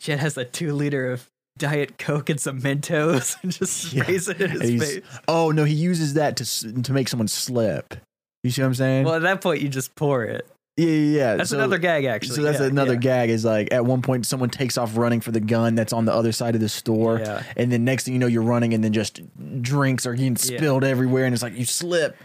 Chet 0.00 0.18
has 0.18 0.36
a 0.36 0.44
two 0.44 0.72
liter 0.74 1.10
of 1.12 1.26
Diet 1.56 1.98
Coke 1.98 2.28
and 2.30 2.40
some 2.40 2.60
Mentos 2.60 3.36
and 3.42 3.52
just 3.52 3.92
Yeah. 3.92 4.04
it 4.08 4.40
in 4.40 4.50
his 4.50 4.60
he's- 4.68 4.92
face. 4.94 5.02
Oh 5.28 5.50
no, 5.50 5.64
he 5.64 5.74
uses 5.74 6.14
that 6.14 6.36
to 6.38 6.82
to 6.82 6.92
make 6.92 7.08
someone 7.08 7.28
slip. 7.28 7.94
You 8.42 8.50
see 8.50 8.60
what 8.60 8.66
I'm 8.68 8.74
saying? 8.74 9.04
Well, 9.06 9.14
at 9.14 9.22
that 9.22 9.40
point, 9.40 9.62
you 9.62 9.68
just 9.70 9.94
pour 9.94 10.24
it. 10.24 10.46
Yeah, 10.76 10.86
yeah, 10.86 11.18
yeah. 11.18 11.36
That's 11.36 11.50
So- 11.50 11.56
another 11.58 11.78
gag, 11.78 12.04
actually. 12.04 12.36
So 12.36 12.42
that's 12.42 12.60
Yeah, 12.60 12.66
another 12.66 12.94
yeah. 12.94 12.98
gag. 13.00 13.30
Is 13.30 13.44
like 13.44 13.68
at 13.72 13.84
one 13.84 14.02
point 14.02 14.26
someone 14.26 14.50
takes 14.50 14.76
off 14.76 14.96
running 14.96 15.20
for 15.20 15.30
the 15.32 15.40
gun 15.40 15.74
that's 15.74 15.92
on 15.92 16.04
the 16.04 16.12
other 16.12 16.32
side 16.32 16.54
of 16.54 16.60
the 16.60 16.68
store, 16.68 17.18
Yeah. 17.20 17.42
and 17.56 17.70
then 17.70 17.84
next 17.84 18.04
thing 18.04 18.14
you 18.14 18.20
know 18.20 18.26
you're 18.26 18.42
running, 18.42 18.74
and 18.74 18.82
then 18.82 18.92
just 18.92 19.20
drinks 19.62 20.06
are 20.06 20.14
getting 20.14 20.36
spilled 20.36 20.84
everywhere, 20.84 21.24
and 21.24 21.34
it's 21.34 21.42
like 21.42 21.56
you 21.56 21.64
slip. 21.64 22.16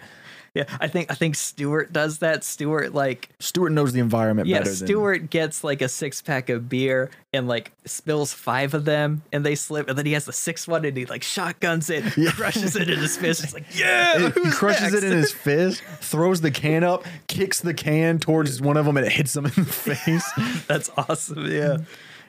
Yeah, 0.60 0.78
I 0.80 0.88
think 0.88 1.12
I 1.12 1.16
think 1.16 1.36
Stewart 1.36 1.92
does 1.94 2.20
that. 2.20 2.44
Stewart 2.44 2.94
like 2.94 3.30
Stewart 3.40 3.72
knows 3.72 3.94
the 3.94 4.00
environment 4.00 4.48
yeah, 4.48 4.60
better. 4.60 4.70
than 4.72 4.88
Stewart 4.88 5.30
gets 5.30 5.64
like 5.64 5.82
a 5.82 5.90
six 5.90 6.22
pack 6.22 6.50
of 6.50 6.68
beer 6.70 7.10
and 7.34 7.48
like 7.48 7.72
spills 7.86 8.34
five 8.34 8.74
of 8.74 8.86
them 8.86 9.22
and 9.32 9.46
they 9.46 9.56
slip 9.56 9.88
and 9.88 9.98
then 9.98 10.06
he 10.06 10.14
has 10.14 10.26
the 10.26 10.34
sixth 10.34 10.68
one 10.68 10.84
and 10.86 10.98
he 10.98 11.06
like 11.06 11.24
shotguns 11.24 11.90
it, 11.90 12.04
Yeah. 12.18 12.32
crushes 12.32 12.76
it 12.76 12.90
in 12.90 13.00
his 13.00 13.16
fist. 13.18 13.44
It's 13.44 13.54
like 13.54 13.66
yeah, 13.78 14.18
he 14.20 14.28
who's 14.30 14.56
crushes 14.56 14.94
it 14.94 15.04
in 15.04 15.12
his 15.14 15.32
fist, 15.46 15.82
throws 16.02 16.42
the 16.42 16.52
can 16.52 16.84
up, 16.84 17.06
kicks 17.28 17.62
the 17.62 17.74
can 17.74 18.20
towards 18.20 18.62
one 18.62 18.78
of 18.78 18.86
them, 18.86 18.98
and 18.98 19.06
it 19.06 19.12
hits 19.14 19.34
them 19.34 19.46
in 19.46 19.52
the 19.56 19.64
face. 19.64 20.30
That's 20.68 20.90
awesome. 20.98 21.46
Yeah, 21.50 21.78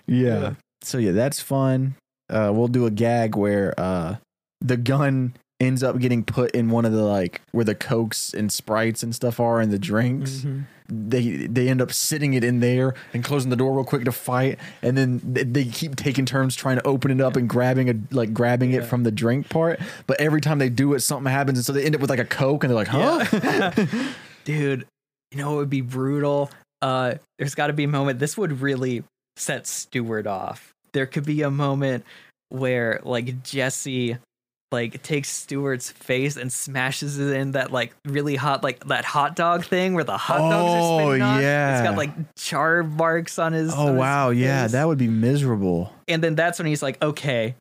yeah. 0.07 0.41
Yeah. 0.41 0.55
So 0.83 0.99
yeah, 0.99 1.13
that's 1.13 1.41
fun. 1.41 1.95
Uh, 2.29 2.51
we'll 2.55 2.69
do 2.69 2.87
a 2.87 2.91
gag 2.91 3.35
where 3.37 3.75
uh, 3.79 4.17
the 4.61 4.77
gun 4.77 5.35
ends 5.61 5.83
up 5.83 5.99
getting 5.99 6.25
put 6.25 6.51
in 6.53 6.71
one 6.71 6.85
of 6.85 6.93
the 6.93 7.03
like 7.03 7.43
where 7.53 7.65
the 7.65 7.75
cokes 7.75 8.33
and 8.33 8.51
sprites 8.51 9.03
and 9.03 9.15
stuff 9.15 9.39
are 9.39 9.61
and 9.61 9.71
the 9.71 9.79
drinks. 9.79 10.39
Mhm. 10.39 10.65
They 10.89 11.47
they 11.47 11.69
end 11.69 11.81
up 11.81 11.93
sitting 11.93 12.35
it 12.35 12.43
in 12.43 12.59
there 12.59 12.95
and 13.15 13.23
closing 13.23 13.51
the 13.51 13.57
door 13.57 13.73
real 13.77 13.85
quick 13.85 14.05
to 14.07 14.13
fight, 14.13 14.59
and 14.83 14.99
then 14.99 15.21
they, 15.23 15.45
they 15.45 15.65
keep 15.67 15.95
taking 15.95 16.27
turns 16.27 16.57
trying 16.57 16.77
to 16.79 16.87
open 16.87 17.13
it 17.13 17.21
up 17.21 17.37
and 17.37 17.49
grabbing 17.49 17.89
a 17.89 17.95
like 18.11 18.35
grabbing 18.35 18.73
it 18.73 18.85
from 18.85 19.05
the 19.05 19.13
drink 19.13 19.49
part. 19.49 19.79
But 20.09 20.21
every 20.21 20.41
time 20.41 20.59
they 20.59 20.69
do 20.69 20.95
it, 20.95 21.01
something 21.01 21.31
happens, 21.31 21.59
and 21.59 21.65
so 21.65 21.73
they 21.73 21.85
end 21.85 21.95
up 21.95 22.01
with 22.01 22.11
like 22.11 22.19
a 22.19 22.25
coke, 22.25 22.65
and 22.65 22.71
they're 22.71 22.77
like, 22.77 22.89
"Huh?" 22.89 23.71
dude. 24.45 24.87
You 25.31 25.39
know 25.39 25.53
it 25.53 25.57
would 25.59 25.71
be 25.71 25.81
brutal. 25.81 26.51
Uh, 26.83 27.15
there's 27.39 27.55
got 27.55 27.69
to 27.69 27.73
be 27.73 27.85
a 27.85 27.89
moment. 27.89 28.19
This 28.19 28.37
would 28.37 28.61
really 28.61 29.05
set 29.37 29.69
Stewart 29.69 30.27
off. 30.27 30.73
There 30.93 31.07
could 31.07 31.25
be 31.25 31.43
a 31.43 31.51
moment 31.53 32.05
where 32.49 32.99
like 33.05 33.45
Jesse 33.45 34.19
like 34.73 35.03
takes 35.03 35.29
Stewart's 35.29 35.91
face 35.91 36.37
and 36.37 36.53
smashes 36.53 37.19
it 37.19 37.35
in 37.37 37.53
that 37.53 37.73
like 37.73 37.95
really 38.05 38.37
hot 38.37 38.63
like 38.63 38.85
that 38.87 39.05
hot 39.05 39.35
dog 39.37 39.65
thing 39.65 39.95
where 39.95 40.05
the 40.05 40.17
hot 40.17 40.39
dogs 40.39 40.55
Oh, 40.55 40.99
are 40.99 41.01
spinning 41.03 41.23
on. 41.23 41.43
yeah. 41.43 41.79
It's 41.81 41.89
got 41.89 41.97
like 41.97 42.11
char 42.37 42.83
marks 42.85 43.39
on 43.39 43.53
his. 43.53 43.73
oh 43.75 43.77
on 43.81 43.87
his 43.89 43.97
wow, 43.99 44.31
yeah, 44.31 44.67
that 44.69 44.87
would 44.87 44.99
be 44.99 45.09
miserable. 45.09 45.93
And 46.09 46.23
then 46.23 46.35
that's 46.35 46.59
when 46.59 46.67
he's 46.67 46.83
like, 46.83 47.03
okay, 47.03 47.55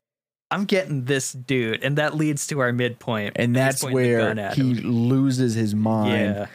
I'm 0.52 0.64
getting 0.64 1.04
this 1.04 1.32
dude, 1.32 1.82
and 1.84 1.98
that 1.98 2.16
leads 2.16 2.46
to 2.48 2.58
our 2.60 2.72
midpoint. 2.72 3.34
And 3.36 3.54
that's 3.54 3.82
pointing 3.82 4.12
the 4.12 4.18
gun 4.18 4.36
where 4.36 4.50
he 4.52 4.74
loses 4.74 5.54
his 5.54 5.74
mind. 5.74 6.12
yeah. 6.34 6.46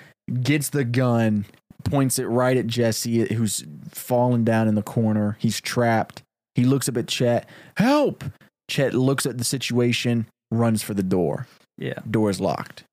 gets 0.41 0.69
the 0.69 0.83
gun, 0.83 1.45
points 1.85 2.19
it 2.19 2.25
right 2.25 2.57
at 2.57 2.67
Jesse, 2.67 3.33
who's 3.33 3.63
fallen 3.91 4.43
down 4.43 4.67
in 4.67 4.75
the 4.75 4.81
corner. 4.81 5.37
He's 5.39 5.61
trapped. 5.61 6.23
He 6.55 6.63
looks 6.65 6.89
up 6.89 6.97
at 6.97 7.07
Chet. 7.07 7.47
Help! 7.77 8.23
Chet 8.69 8.93
looks 8.93 9.25
at 9.25 9.37
the 9.37 9.43
situation, 9.43 10.25
runs 10.57 10.81
for 10.83 10.93
the 10.93 11.03
door. 11.03 11.47
Yeah. 11.77 11.99
Door 12.09 12.29
is 12.31 12.39
locked. 12.39 12.83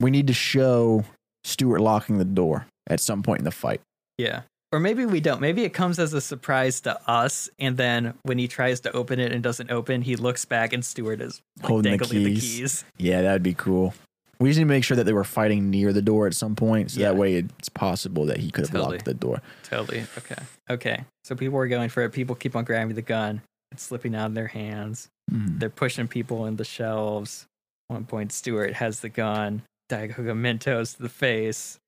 We 0.00 0.10
need 0.10 0.26
to 0.28 0.32
show 0.32 1.04
Stewart 1.44 1.80
locking 1.80 2.18
the 2.18 2.24
door 2.24 2.66
at 2.88 3.00
some 3.00 3.22
point 3.22 3.40
in 3.40 3.44
the 3.44 3.50
fight. 3.50 3.80
Yeah. 4.18 4.42
Or 4.72 4.80
maybe 4.80 5.04
we 5.04 5.20
don't. 5.20 5.40
Maybe 5.40 5.64
it 5.64 5.74
comes 5.74 5.98
as 5.98 6.14
a 6.14 6.20
surprise 6.20 6.80
to 6.82 6.98
us, 7.10 7.50
and 7.58 7.76
then 7.76 8.14
when 8.22 8.38
he 8.38 8.48
tries 8.48 8.80
to 8.80 8.92
open 8.92 9.20
it 9.20 9.30
and 9.30 9.42
doesn't 9.42 9.70
open, 9.70 10.00
he 10.00 10.16
looks 10.16 10.46
back 10.46 10.72
and 10.72 10.82
Stewart 10.82 11.20
is 11.20 11.42
like, 11.60 11.68
Holding 11.68 11.92
the 11.92 11.98
dangling 11.98 12.24
the 12.24 12.34
keys. 12.34 12.58
keys. 12.58 12.84
Yeah, 12.96 13.20
that 13.22 13.32
would 13.34 13.42
be 13.42 13.52
cool. 13.54 13.92
We 14.40 14.48
just 14.48 14.58
need 14.58 14.64
to 14.64 14.68
make 14.68 14.82
sure 14.82 14.96
that 14.96 15.04
they 15.04 15.12
were 15.12 15.24
fighting 15.24 15.68
near 15.70 15.92
the 15.92 16.00
door 16.02 16.26
at 16.26 16.34
some 16.34 16.56
point, 16.56 16.90
so 16.90 17.00
Yeah. 17.00 17.08
that 17.08 17.16
way 17.16 17.34
it's 17.34 17.68
possible 17.68 18.24
that 18.26 18.38
he 18.38 18.50
could 18.50 18.64
have 18.64 18.70
Totally. 18.72 18.96
locked 18.96 19.04
the 19.04 19.14
door. 19.14 19.42
Totally. 19.64 20.04
Okay. 20.18 20.42
Okay. 20.70 21.04
So 21.24 21.34
people 21.36 21.58
are 21.58 21.68
going 21.68 21.90
for 21.90 22.02
it. 22.04 22.10
People 22.10 22.34
keep 22.34 22.56
on 22.56 22.64
grabbing 22.64 22.94
the 22.96 23.02
gun. 23.02 23.42
It's 23.72 23.82
slipping 23.82 24.14
out 24.14 24.26
of 24.28 24.34
their 24.34 24.48
hands. 24.48 25.08
Mm. 25.30 25.58
They're 25.58 25.70
pushing 25.70 26.08
people 26.08 26.46
in 26.46 26.56
the 26.56 26.64
shelves. 26.64 27.46
one 27.88 28.04
point, 28.04 28.32
Stewart 28.32 28.74
has 28.74 29.00
the 29.00 29.08
gun. 29.08 29.62
Coke 29.88 30.16
Mentos 30.16 30.96
to 30.96 31.02
the 31.02 31.08
face. 31.08 31.78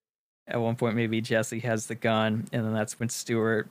At 0.46 0.60
one 0.60 0.76
point, 0.76 0.96
maybe 0.96 1.20
Jesse 1.22 1.60
has 1.60 1.86
the 1.86 1.94
gun, 1.94 2.46
and 2.52 2.64
then 2.64 2.74
that's 2.74 3.00
when 3.00 3.08
Stewart 3.08 3.68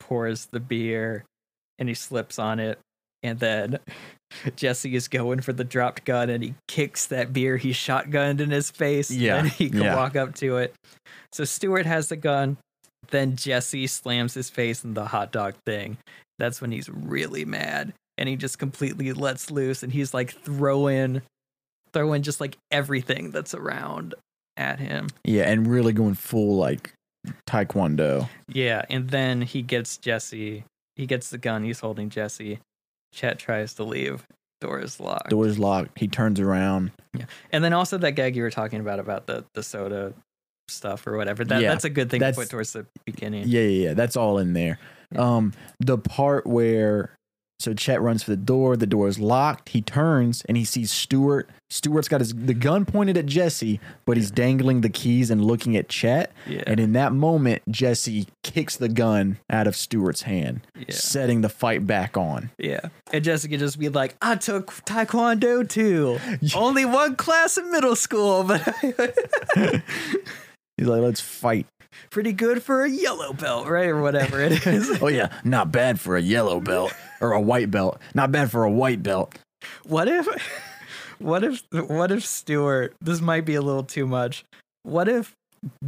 pours 0.00 0.46
the 0.46 0.60
beer, 0.60 1.24
and 1.78 1.88
he 1.88 1.94
slips 1.94 2.38
on 2.38 2.60
it, 2.60 2.78
and 3.22 3.38
then 3.38 3.78
Jesse 4.56 4.94
is 4.94 5.08
going 5.08 5.40
for 5.40 5.52
the 5.52 5.64
dropped 5.64 6.06
gun, 6.06 6.30
and 6.30 6.42
he 6.42 6.54
kicks 6.66 7.06
that 7.06 7.34
beer 7.34 7.58
he 7.58 7.72
shotgunned 7.72 8.40
in 8.40 8.50
his 8.50 8.70
face. 8.70 9.10
Yeah, 9.10 9.36
and 9.36 9.48
he 9.48 9.68
can 9.68 9.82
yeah. 9.82 9.96
walk 9.96 10.16
up 10.16 10.34
to 10.36 10.56
it. 10.56 10.74
So 11.32 11.44
Stewart 11.44 11.84
has 11.84 12.08
the 12.08 12.16
gun. 12.16 12.56
Then 13.10 13.36
Jesse 13.36 13.86
slams 13.86 14.32
his 14.32 14.48
face 14.48 14.82
in 14.82 14.94
the 14.94 15.04
hot 15.04 15.30
dog 15.30 15.56
thing. 15.66 15.98
That's 16.38 16.62
when 16.62 16.72
he's 16.72 16.88
really 16.88 17.44
mad 17.44 17.92
and 18.18 18.28
he 18.28 18.36
just 18.36 18.58
completely 18.58 19.12
lets 19.12 19.50
loose 19.50 19.82
and 19.82 19.92
he's 19.92 20.14
like 20.14 20.32
throwing 20.32 21.22
throwing 21.92 22.22
just 22.22 22.40
like 22.40 22.56
everything 22.70 23.30
that's 23.30 23.54
around 23.54 24.14
at 24.56 24.78
him. 24.80 25.08
Yeah, 25.24 25.44
and 25.50 25.66
really 25.66 25.92
going 25.92 26.14
full 26.14 26.56
like 26.56 26.92
taekwondo. 27.48 28.28
Yeah, 28.48 28.84
and 28.90 29.08
then 29.10 29.42
he 29.42 29.62
gets 29.62 29.96
Jesse. 29.96 30.64
He 30.96 31.06
gets 31.06 31.30
the 31.30 31.38
gun. 31.38 31.64
He's 31.64 31.80
holding 31.80 32.10
Jesse. 32.10 32.60
Chet 33.12 33.38
tries 33.38 33.74
to 33.74 33.84
leave. 33.84 34.24
Door 34.60 34.80
is 34.80 34.98
locked. 35.00 35.30
Door 35.30 35.46
is 35.46 35.58
locked. 35.58 35.98
He 35.98 36.08
turns 36.08 36.40
around. 36.40 36.90
Yeah. 37.16 37.26
And 37.52 37.62
then 37.62 37.72
also 37.72 37.98
that 37.98 38.12
gag 38.12 38.34
you 38.36 38.42
were 38.42 38.50
talking 38.50 38.80
about 38.80 38.98
about 38.98 39.26
the 39.26 39.44
the 39.54 39.62
soda 39.62 40.14
stuff 40.68 41.06
or 41.06 41.16
whatever. 41.16 41.44
That 41.44 41.60
Yeah, 41.62 41.68
that's 41.68 41.84
a 41.84 41.90
good 41.90 42.10
thing 42.10 42.20
that's- 42.20 42.36
to 42.36 42.42
put 42.42 42.50
towards 42.50 42.72
the 42.72 42.86
beginning. 43.04 43.44
Yeah, 43.46 43.60
yeah, 43.62 43.88
yeah. 43.88 43.94
That's 43.94 44.16
all 44.16 44.38
in 44.38 44.52
there. 44.52 44.78
Yeah. 45.12 45.20
Um, 45.36 45.52
the 45.80 45.98
part 45.98 46.46
where 46.46 47.14
so 47.60 47.72
Chet 47.74 48.00
runs 48.02 48.22
for 48.22 48.30
the 48.30 48.36
door, 48.36 48.76
the 48.76 48.86
door 48.86 49.08
is 49.08 49.18
locked. 49.18 49.68
He 49.70 49.80
turns 49.80 50.42
and 50.48 50.56
he 50.56 50.64
sees 50.64 50.90
Stewart. 50.90 51.48
Stewart's 51.70 52.08
got 52.08 52.20
his 52.20 52.34
the 52.34 52.54
gun 52.54 52.84
pointed 52.84 53.16
at 53.16 53.26
Jesse, 53.26 53.80
but 54.04 54.16
he's 54.16 54.30
dangling 54.30 54.80
the 54.82 54.88
keys 54.88 55.30
and 55.30 55.44
looking 55.44 55.76
at 55.76 55.88
Chet. 55.88 56.32
Yeah. 56.46 56.62
And 56.66 56.78
in 56.80 56.92
that 56.92 57.12
moment, 57.12 57.62
Jesse 57.70 58.26
kicks 58.42 58.76
the 58.76 58.88
gun 58.88 59.38
out 59.50 59.66
of 59.66 59.76
Stewart's 59.76 60.22
hand, 60.22 60.66
Yeah. 60.76 60.84
setting 60.90 61.40
the 61.40 61.48
fight 61.48 61.86
back 61.86 62.16
on. 62.16 62.50
Yeah. 62.58 62.88
And 63.12 63.22
Jesse 63.24 63.34
Jessica 63.48 63.58
just 63.58 63.78
be 63.78 63.88
like, 63.88 64.16
I 64.22 64.36
took 64.36 64.68
Taekwondo 64.84 65.68
too. 65.68 66.18
Only 66.54 66.84
one 66.84 67.16
class 67.16 67.56
in 67.58 67.70
middle 67.72 67.96
school, 67.96 68.44
but 68.44 68.62
He's 70.76 70.88
like, 70.88 71.02
"Let's 71.02 71.20
fight." 71.20 71.66
Pretty 72.10 72.32
good 72.32 72.62
for 72.62 72.84
a 72.84 72.90
yellow 72.90 73.32
belt, 73.32 73.66
right? 73.68 73.88
Or 73.88 74.00
whatever 74.00 74.40
it 74.40 74.66
is. 74.66 75.02
Oh 75.02 75.08
yeah, 75.08 75.32
not 75.44 75.72
bad 75.72 76.00
for 76.00 76.16
a 76.16 76.22
yellow 76.22 76.60
belt 76.60 76.92
or 77.20 77.32
a 77.32 77.40
white 77.40 77.70
belt. 77.70 78.00
Not 78.14 78.32
bad 78.32 78.50
for 78.50 78.64
a 78.64 78.70
white 78.70 79.02
belt. 79.02 79.34
What 79.84 80.08
if 80.08 80.28
what 81.18 81.44
if 81.44 81.62
what 81.72 82.10
if 82.10 82.24
Stewart 82.24 82.94
this 83.00 83.20
might 83.20 83.44
be 83.44 83.54
a 83.54 83.62
little 83.62 83.84
too 83.84 84.06
much. 84.06 84.44
What 84.82 85.08
if 85.08 85.34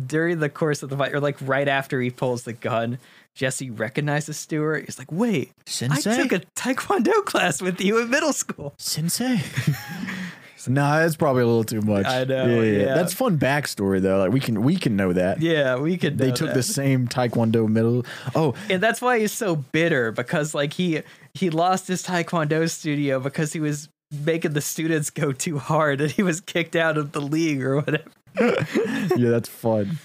during 0.07 0.39
the 0.41 0.49
course 0.49 0.83
of 0.83 0.91
the 0.91 0.97
fight 0.97 1.13
or 1.13 1.21
like 1.21 1.37
right 1.43 1.69
after 1.69 2.01
he 2.01 2.11
pulls 2.11 2.45
the 2.45 2.55
gun, 2.55 2.99
Jesse 3.35 3.71
recognizes 3.71 4.39
Stewart. 4.39 4.87
He's 4.87 4.99
like, 4.99 5.13
wait, 5.13 5.53
Sensei. 5.67 6.13
I 6.13 6.17
took 6.17 6.33
a 6.33 6.41
taekwondo 6.57 7.25
class 7.27 7.61
with 7.61 7.81
you 7.81 8.01
in 8.01 8.09
middle 8.09 8.33
school. 8.33 8.75
Sensei. 8.79 9.41
nah, 10.69 10.99
that's 11.01 11.17
probably 11.17 11.43
a 11.43 11.47
little 11.47 11.65
too 11.65 11.83
much. 11.83 12.07
I 12.07 12.25
know, 12.25 12.63
yeah. 12.63 12.95
That's 12.95 13.13
fun 13.15 13.39
backstory 13.39 14.01
though. 14.01 14.19
Like 14.19 14.33
we 14.33 14.41
can 14.41 14.63
we 14.63 14.77
can 14.77 14.97
know 14.97 15.13
that. 15.13 15.41
Yeah, 15.43 15.77
we 15.77 15.97
could 15.97 16.19
They 16.19 16.33
took 16.33 16.49
that. 16.49 16.55
the 16.55 16.63
same 16.63 17.09
Taekwondo 17.09 17.69
middle. 17.69 18.05
Oh, 18.35 18.55
and 18.71 18.83
that's 18.83 19.01
why 19.01 19.19
he's 19.19 19.33
so 19.33 19.57
bitter 19.57 20.13
because 20.13 20.55
like 20.55 20.73
he 20.75 21.03
he 21.35 21.51
lost 21.51 21.89
his 21.89 22.03
taekwondo 22.03 22.69
studio 22.71 23.21
because 23.21 23.53
he 23.53 23.61
was 23.61 23.89
making 24.25 24.53
the 24.53 24.61
students 24.61 25.11
go 25.11 25.33
too 25.33 25.59
hard 25.59 26.01
and 26.01 26.11
he 26.11 26.23
was 26.23 26.41
kicked 26.41 26.77
out 26.77 26.97
of 26.97 27.11
the 27.13 27.21
league 27.21 27.61
or 27.63 27.77
whatever 27.81 28.05
yeah, 29.17 29.31
that's 29.31 29.49
fun 29.49 29.99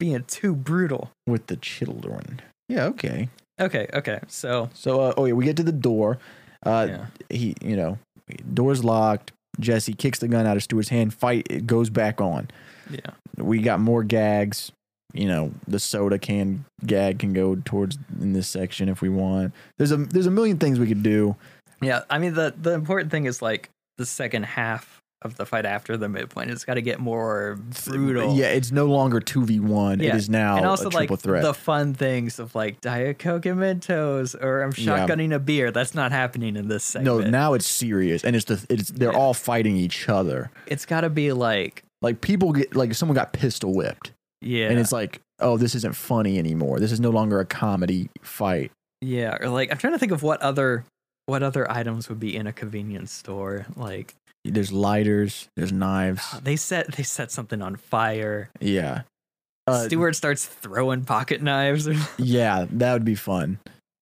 being 0.00 0.24
too 0.24 0.54
brutal 0.54 1.10
with 1.26 1.46
the 1.46 1.56
children. 1.56 2.40
Yeah, 2.68 2.86
okay. 2.86 3.28
okay 3.60 3.86
okay 3.94 4.18
so 4.26 4.68
So, 4.74 5.00
uh, 5.00 5.14
oh 5.16 5.24
yeah, 5.26 5.34
we 5.34 5.44
get 5.44 5.56
to 5.58 5.62
the 5.62 5.70
door. 5.72 6.18
Uh, 6.66 6.86
Yeah. 6.88 7.06
he, 7.30 7.54
you 7.62 7.76
know, 7.76 7.98
door's 8.52 8.82
locked. 8.84 9.32
Jesse 9.60 9.92
kicks 9.94 10.18
the 10.18 10.28
gun 10.28 10.46
out 10.46 10.56
of 10.56 10.62
Stewart's 10.62 10.88
hand. 10.88 11.14
Fight. 11.14 11.46
It 11.50 11.66
goes 11.66 11.90
back 11.90 12.20
on. 12.20 12.48
yeah 12.90 13.10
We 13.36 13.60
got 13.60 13.80
more 13.80 14.02
gags. 14.04 14.72
You 15.12 15.26
know, 15.28 15.52
the 15.68 15.78
soda 15.78 16.18
can 16.18 16.64
gag 16.84 17.20
can 17.20 17.32
go 17.32 17.54
towards 17.64 17.96
in 18.20 18.32
this 18.32 18.48
section 18.48 18.88
if 18.88 19.00
we 19.00 19.08
want. 19.08 19.52
There's 19.78 19.92
a 19.92 19.96
there's 19.96 20.26
a 20.26 20.30
million 20.30 20.58
things 20.58 20.78
we 20.80 20.88
could 20.88 21.02
do. 21.04 21.36
yeah 21.82 22.02
i 22.10 22.18
mean 22.18 22.34
the 22.34 22.54
the 22.60 22.72
important 22.72 23.10
thing 23.10 23.26
is 23.26 23.40
like 23.42 23.68
the 23.98 24.06
second 24.06 24.44
half 24.44 24.98
of 25.24 25.36
the 25.36 25.46
fight 25.46 25.64
after 25.64 25.96
the 25.96 26.08
midpoint 26.08 26.50
it's 26.50 26.64
got 26.64 26.74
to 26.74 26.82
get 26.82 27.00
more 27.00 27.58
brutal 27.86 28.36
Yeah, 28.36 28.46
it's 28.48 28.70
no 28.70 28.86
longer 28.86 29.20
two 29.20 29.44
v 29.44 29.58
one. 29.58 30.00
It 30.00 30.14
is 30.14 30.28
now 30.28 30.56
and 30.58 30.66
also 30.66 30.90
like 30.90 31.08
threat. 31.18 31.42
the 31.42 31.54
fun 31.54 31.94
things 31.94 32.38
of 32.38 32.54
like 32.54 32.80
diet 32.82 33.18
coke 33.18 33.46
and 33.46 33.58
mentos 33.58 34.34
or 34.40 34.62
i'm 34.62 34.72
Yeah. 34.76 35.06
shotgunning 35.06 35.34
a 35.34 35.38
beer 35.38 35.70
that's 35.70 35.94
not 35.94 36.12
happening 36.12 36.56
in 36.56 36.68
this 36.68 36.84
segment. 36.84 37.24
no, 37.24 37.30
now 37.30 37.54
it's 37.54 37.66
serious, 37.66 38.22
and 38.22 38.36
it's 38.36 38.44
the 38.44 38.64
it's 38.68 38.90
they're 38.90 39.12
Yeah. 39.12 39.18
all 39.18 39.32
fighting 39.34 39.76
each 39.76 40.08
other. 40.08 40.50
it's 40.66 40.84
got 40.84 41.00
to 41.00 41.10
be 41.10 41.32
like 41.32 41.82
Like 42.02 42.20
people 42.20 42.52
get 42.52 42.76
like 42.76 42.94
someone 42.94 43.14
got 43.16 43.32
pistol 43.32 43.72
whipped, 43.74 44.12
yeah 44.42 44.68
and 44.68 44.78
it's 44.78 44.92
like, 44.92 45.20
oh, 45.40 45.56
this 45.56 45.74
isn't 45.74 45.96
funny 45.96 46.38
anymore. 46.38 46.78
This 46.80 46.92
is 46.92 47.00
no 47.00 47.10
longer 47.10 47.40
a 47.40 47.46
comedy 47.46 48.10
fight. 48.22 48.70
Yeah, 49.00 49.36
or 49.40 49.48
like 49.48 49.70
I'm 49.72 49.78
trying 49.78 49.94
to 49.94 49.98
think 49.98 50.12
of 50.12 50.22
what 50.22 50.40
other 50.42 50.84
what 51.26 51.42
other 51.42 51.70
items 51.70 52.10
would 52.10 52.20
be 52.20 52.36
in 52.36 52.46
a 52.46 52.52
convenience 52.52 53.10
store. 53.10 53.64
Like 53.76 54.14
There's 54.44 54.72
lighters, 54.72 55.48
there's 55.56 55.72
knives. 55.72 56.20
Ah, 56.32 56.40
they 56.42 56.56
set 56.56 56.92
they 56.92 57.02
set 57.02 57.30
something 57.30 57.62
on 57.62 57.76
fire. 57.76 58.50
Yeah. 58.60 59.02
Uh, 59.66 59.70
uh 59.70 59.84
Stewart 59.86 60.14
starts 60.16 60.44
throwing 60.44 61.04
pocket 61.04 61.40
knives. 61.42 61.88
Yeah, 62.18 62.66
that 62.70 62.92
would 62.92 63.04
be 63.04 63.14
fun. 63.14 63.58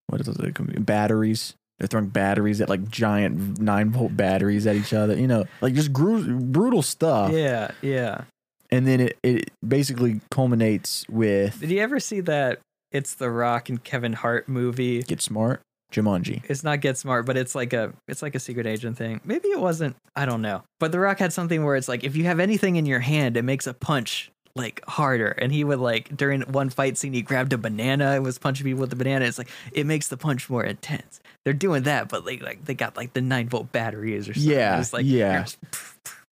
What 0.07 0.21
is 0.21 0.27
it? 0.27 0.59
Um, 0.59 0.67
batteries. 0.79 1.53
They're 1.79 1.87
throwing 1.87 2.09
batteries 2.09 2.61
at 2.61 2.69
like 2.69 2.87
giant 2.89 3.59
nine 3.59 3.89
volt 3.89 4.15
batteries 4.15 4.67
at 4.67 4.75
each 4.75 4.93
other. 4.93 5.15
You 5.17 5.27
know, 5.27 5.45
like 5.61 5.73
just 5.73 5.91
gru- 5.93 6.39
brutal 6.39 6.81
stuff. 6.81 7.31
yeah, 7.31 7.71
yeah. 7.81 8.25
And 8.69 8.87
then 8.87 8.99
it, 9.01 9.17
it 9.23 9.51
basically 9.65 10.19
culminates 10.31 11.05
with 11.07 11.59
Did 11.59 11.69
you 11.71 11.79
ever 11.79 11.99
see 11.99 12.19
that? 12.21 12.59
It's 12.91 13.13
the 13.15 13.29
Rock 13.31 13.69
and 13.69 13.83
Kevin 13.83 14.13
Hart 14.13 14.47
movie. 14.49 15.01
Get 15.03 15.21
Smart, 15.21 15.61
Jumanji. 15.93 16.41
It's 16.49 16.63
not 16.63 16.81
Get 16.81 16.97
Smart, 16.97 17.25
but 17.25 17.37
it's 17.37 17.55
like 17.55 17.71
a 17.73 17.93
it's 18.07 18.21
like 18.21 18.35
a 18.35 18.39
secret 18.39 18.67
agent 18.67 18.97
thing. 18.97 19.21
Maybe 19.23 19.47
it 19.49 19.59
wasn't. 19.59 19.95
I 20.15 20.25
don't 20.25 20.41
know. 20.41 20.63
But 20.79 20.91
the 20.91 20.99
Rock 20.99 21.19
had 21.19 21.31
something 21.31 21.63
where 21.63 21.75
it's 21.75 21.87
like 21.87 22.03
if 22.03 22.15
you 22.15 22.25
have 22.25 22.39
anything 22.39 22.75
in 22.75 22.85
your 22.85 22.99
hand, 22.99 23.37
it 23.37 23.43
makes 23.43 23.67
a 23.67 23.73
punch 23.73 24.31
like 24.55 24.83
harder. 24.87 25.29
And 25.29 25.51
he 25.51 25.63
would 25.63 25.79
like 25.79 26.15
during 26.15 26.41
one 26.41 26.69
fight 26.69 26.97
scene, 26.97 27.13
he 27.13 27.21
grabbed 27.21 27.53
a 27.53 27.57
banana 27.57 28.11
and 28.11 28.23
was 28.23 28.37
punching 28.37 28.65
people 28.65 28.81
with 28.81 28.89
the 28.89 28.95
banana. 28.95 29.25
It's 29.25 29.37
like 29.37 29.49
it 29.71 29.85
makes 29.85 30.09
the 30.09 30.17
punch 30.17 30.49
more 30.49 30.63
intense. 30.63 31.21
They're 31.45 31.53
doing 31.53 31.83
that, 31.83 32.09
but 32.09 32.25
like 32.25 32.41
like 32.41 32.65
they 32.65 32.73
got 32.73 32.97
like 32.97 33.13
the 33.13 33.21
nine 33.21 33.47
volt 33.49 33.71
batteries 33.71 34.27
or 34.29 34.33
something. 34.33 34.51
Yeah, 34.51 34.79
It's 34.79 34.93
like 34.93 35.05
yeah. 35.05 35.45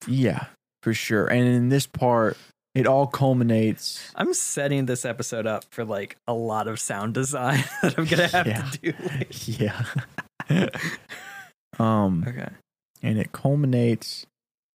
Yeah, 0.07 0.45
for 0.83 0.93
sure. 0.93 1.27
And 1.27 1.45
in 1.45 1.69
this 1.69 1.85
part, 1.85 2.37
it 2.77 2.87
all 2.87 3.07
culminates. 3.07 4.11
I'm 4.15 4.33
setting 4.33 4.85
this 4.85 5.03
episode 5.05 5.47
up 5.47 5.65
for 5.71 5.83
like 5.83 6.17
a 6.27 6.33
lot 6.33 6.67
of 6.67 6.79
sound 6.79 7.13
design 7.13 7.63
that 7.81 7.97
I'm 7.97 8.05
gonna 8.05 8.27
have 8.27 8.47
Yeah. 8.47 8.61
to 8.69 8.77
do. 8.77 8.93
later. 9.03 9.25
Yeah. 10.49 10.69
um, 11.79 12.23
Okay. 12.27 12.49
and 13.01 13.17
it 13.19 13.31
culminates 13.31 14.25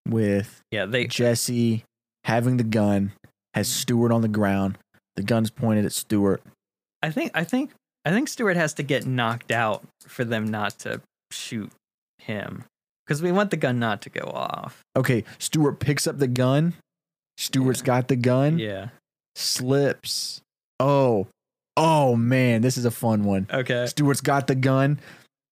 with 0.08 0.60
Yeah, 0.70 0.86
they 0.86 1.06
Jesse 1.06 1.84
having 2.24 2.56
the 2.56 2.64
gun, 2.64 3.12
has 3.54 3.68
Stewart 3.68 4.12
on 4.12 4.22
the 4.22 4.28
ground. 4.28 4.78
The 5.16 5.22
gun's 5.22 5.50
pointed 5.50 5.84
at 5.84 5.92
Stewart. 5.92 6.42
I 7.02 7.10
think 7.10 7.32
I 7.34 7.44
think 7.44 7.70
I 8.04 8.10
think 8.10 8.28
Stewart 8.28 8.56
has 8.56 8.72
to 8.74 8.82
get 8.82 9.06
knocked 9.06 9.50
out 9.50 9.82
for 10.06 10.24
them 10.24 10.46
not 10.46 10.78
to 10.80 11.00
shoot 11.30 11.70
him. 12.18 12.64
Because 13.06 13.22
we 13.22 13.32
want 13.32 13.50
the 13.50 13.56
gun 13.56 13.78
not 13.80 14.02
to 14.02 14.10
go 14.10 14.20
off. 14.32 14.82
Okay, 14.96 15.24
Stewart 15.38 15.80
picks 15.80 16.06
up 16.06 16.18
the 16.18 16.28
gun. 16.28 16.74
Stewart's 17.40 17.80
Yeah. 17.80 17.86
got 17.86 18.08
the 18.08 18.16
gun. 18.16 18.58
Yeah. 18.58 18.88
Slips. 19.34 20.40
Oh, 20.78 21.26
oh 21.76 22.14
man, 22.16 22.62
this 22.62 22.76
is 22.76 22.84
a 22.84 22.90
fun 22.90 23.24
one. 23.24 23.46
Okay. 23.52 23.86
Stewart's 23.86 24.20
got 24.20 24.46
the 24.46 24.54
gun. 24.54 25.00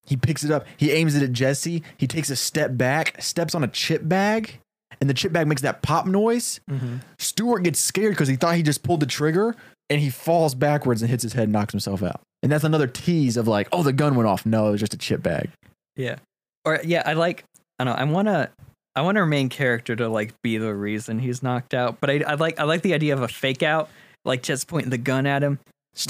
He 0.07 0.17
picks 0.17 0.45
it 0.45 0.51
up. 0.51 0.67
He 0.77 0.91
aims 0.93 1.15
it 1.15 1.23
at 1.23 1.33
Jesse. 1.33 1.83
He 1.97 2.07
takes 2.07 2.31
a 2.31 2.37
step 2.37 2.77
back, 2.77 3.21
steps 3.23 3.55
on 3.55 3.63
a 3.65 3.69
chip 3.69 4.07
bag, 4.09 4.59
and 5.01 5.09
the 5.11 5.15
chip 5.15 5.33
bag 5.33 5.47
makes 5.47 5.63
that 5.63 5.83
pop 5.83 6.07
noise. 6.07 6.61
Mhm. 6.71 7.01
Stewart 7.19 7.63
gets 7.63 7.79
scared 7.81 8.13
because 8.13 8.29
he 8.29 8.37
thought 8.37 8.55
he 8.57 8.63
just 8.63 8.83
pulled 8.83 9.01
the 9.01 9.07
trigger 9.07 9.55
and 9.91 10.01
he 10.01 10.11
falls 10.11 10.55
backwards 10.55 11.03
and 11.03 11.11
hits 11.11 11.23
his 11.23 11.33
head 11.35 11.45
and 11.45 11.53
knocks 11.53 11.73
himself 11.73 12.03
out. 12.03 12.21
And 12.43 12.51
that's 12.53 12.65
another 12.65 12.87
tease 12.87 13.37
of 13.37 13.49
like, 13.49 13.69
oh, 13.73 13.83
the 13.83 13.93
gun 13.93 14.15
went 14.15 14.29
off. 14.29 14.47
No, 14.47 14.69
it 14.69 14.73
was 14.73 14.81
just 14.81 14.95
a 14.95 14.99
chip 14.99 15.23
bag. 15.23 15.51
Yeah. 15.97 16.17
Or 16.65 16.81
yeah, 16.85 17.03
I 17.05 17.13
like 17.15 17.45
I 17.79 17.85
don't 17.85 17.95
know, 17.95 18.01
I 18.01 18.05
wanna 18.05 18.51
I 18.99 19.03
want 19.03 19.17
our 19.17 19.27
main 19.27 19.49
character 19.49 19.95
to 19.97 20.09
like 20.09 20.35
be 20.43 20.59
the 20.59 20.75
reason 20.75 21.19
he's 21.21 21.43
knocked 21.43 21.73
out. 21.73 22.01
But 22.01 22.11
I, 22.11 22.15
I 22.27 22.35
like 22.35 22.59
I 22.59 22.65
like 22.65 22.83
the 22.83 22.95
idea 22.95 23.15
of 23.15 23.23
a 23.23 23.29
fake 23.29 23.63
out, 23.63 23.89
like 24.25 24.43
just 24.43 24.67
pointing 24.67 24.91
the 24.91 24.99
gun 24.99 25.25
at 25.27 25.43
him. 25.43 25.61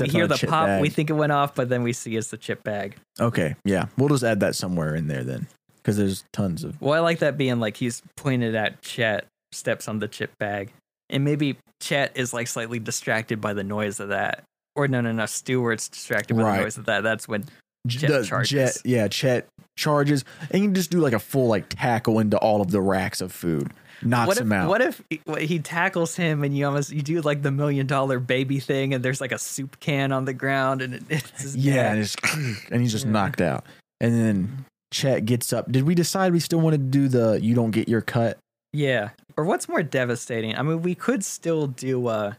We 0.01 0.09
hear 0.09 0.27
the 0.27 0.37
pop, 0.37 0.67
bag. 0.67 0.83
we 0.83 0.91
think 0.91 1.09
it 1.09 1.15
went 1.15 1.33
off, 1.33 1.55
but 1.55 1.69
then 1.69 1.83
we 1.83 1.93
see 1.93 2.17
it's 2.17 2.29
the 2.29 2.37
chip 2.37 2.63
bag. 2.65 2.97
okay, 3.21 3.55
yeah. 3.65 3.87
We'll 3.97 4.09
just 4.09 4.25
add 4.25 4.41
that 4.41 4.55
somewhere 4.55 4.95
in 4.95 5.07
there 5.09 5.23
then 5.25 5.47
because 5.77 5.97
there's 5.97 6.25
tons 6.33 6.65
of. 6.65 6.81
Well, 6.81 6.95
I 6.95 6.99
like 6.99 7.21
that 7.21 7.37
being 7.39 7.59
like 7.61 7.77
he's 7.77 8.03
pointed 8.17 8.55
at 8.55 8.83
Chet, 8.83 9.27
steps 9.53 9.87
on 9.89 9.99
the 9.99 10.09
chip 10.09 10.31
bag, 10.39 10.73
and 11.11 11.25
maybe 11.25 11.57
Chet 11.81 12.13
is 12.17 12.33
like 12.35 12.49
slightly 12.49 12.79
distracted 12.79 13.41
by 13.41 13.53
the 13.55 13.65
noise 13.65 14.01
of 14.01 14.09
that. 14.09 14.45
Or 14.77 14.89
no, 14.89 15.01
no, 15.01 15.13
no. 15.13 15.27
Stewart's 15.27 15.89
distracted 15.89 16.37
by 16.37 16.43
Right. 16.43 16.57
the 16.59 16.63
noise 16.65 16.79
of 16.79 16.85
that. 16.87 17.03
That's 17.03 17.27
when 17.27 17.45
Chet 17.89 18.11
the 18.11 18.25
charges. 18.25 18.51
Chet, 18.51 18.83
yeah, 18.85 19.09
Chet 19.09 19.49
charges, 19.77 20.25
and 20.51 20.63
you 20.63 20.69
can 20.69 20.75
just 20.75 20.91
do 20.91 20.99
like 21.01 21.13
a 21.13 21.19
full 21.19 21.47
like 21.49 21.69
tackle 21.69 22.19
into 22.19 22.37
all 22.39 22.61
of 22.61 22.71
the 22.71 22.81
racks 22.81 23.21
of 23.21 23.31
food, 23.33 23.71
knocks 24.03 24.29
what 24.29 24.37
if 24.37 24.43
him 24.43 24.53
out. 24.53 24.69
what 24.69 24.81
if 24.81 25.03
he, 25.11 25.21
what- 25.25 25.43
he 25.43 25.59
tackles 25.59 26.17
him 26.17 26.43
and 26.43 26.57
you 26.57 26.67
almost 26.67 26.91
you 26.91 27.03
do 27.03 27.21
like 27.21 27.43
the 27.43 27.51
million 27.51 27.87
dollar 27.87 28.19
baby 28.19 28.59
thing 28.61 28.93
and 28.95 29.05
there's 29.05 29.21
like 29.21 29.33
a 29.33 29.39
soup 29.39 29.79
can 29.81 30.13
on 30.13 30.25
the 30.25 30.33
ground 30.35 30.83
and 30.83 30.95
it, 30.95 31.03
it's 31.11 31.55
yeah, 31.55 31.93
and, 31.93 32.01
it's, 32.01 32.17
and 32.71 32.81
he's 32.83 32.93
just 32.93 33.07
Yeah. 33.07 33.13
knocked 33.13 33.41
out. 33.41 33.65
And 34.01 34.15
then 34.15 34.65
Chet 34.93 35.25
gets 35.25 35.53
up. 35.53 35.71
Did 35.71 35.85
we 35.85 35.95
decide 35.95 36.33
we 36.33 36.41
still 36.41 36.61
want 36.61 36.75
to 36.75 36.79
do 36.79 37.09
the 37.09 37.39
"you 37.43 37.55
don't 37.55 37.71
get 37.71 37.89
your 37.89 38.01
cut"? 38.01 38.39
Yeah. 38.73 39.11
Or 39.37 39.45
what's 39.45 39.69
more 39.69 39.83
devastating? 39.83 40.57
I 40.57 40.63
mean, 40.63 40.83
we 40.83 40.95
could 40.95 41.25
still 41.25 41.69
do 41.69 42.07
uh 42.09 42.35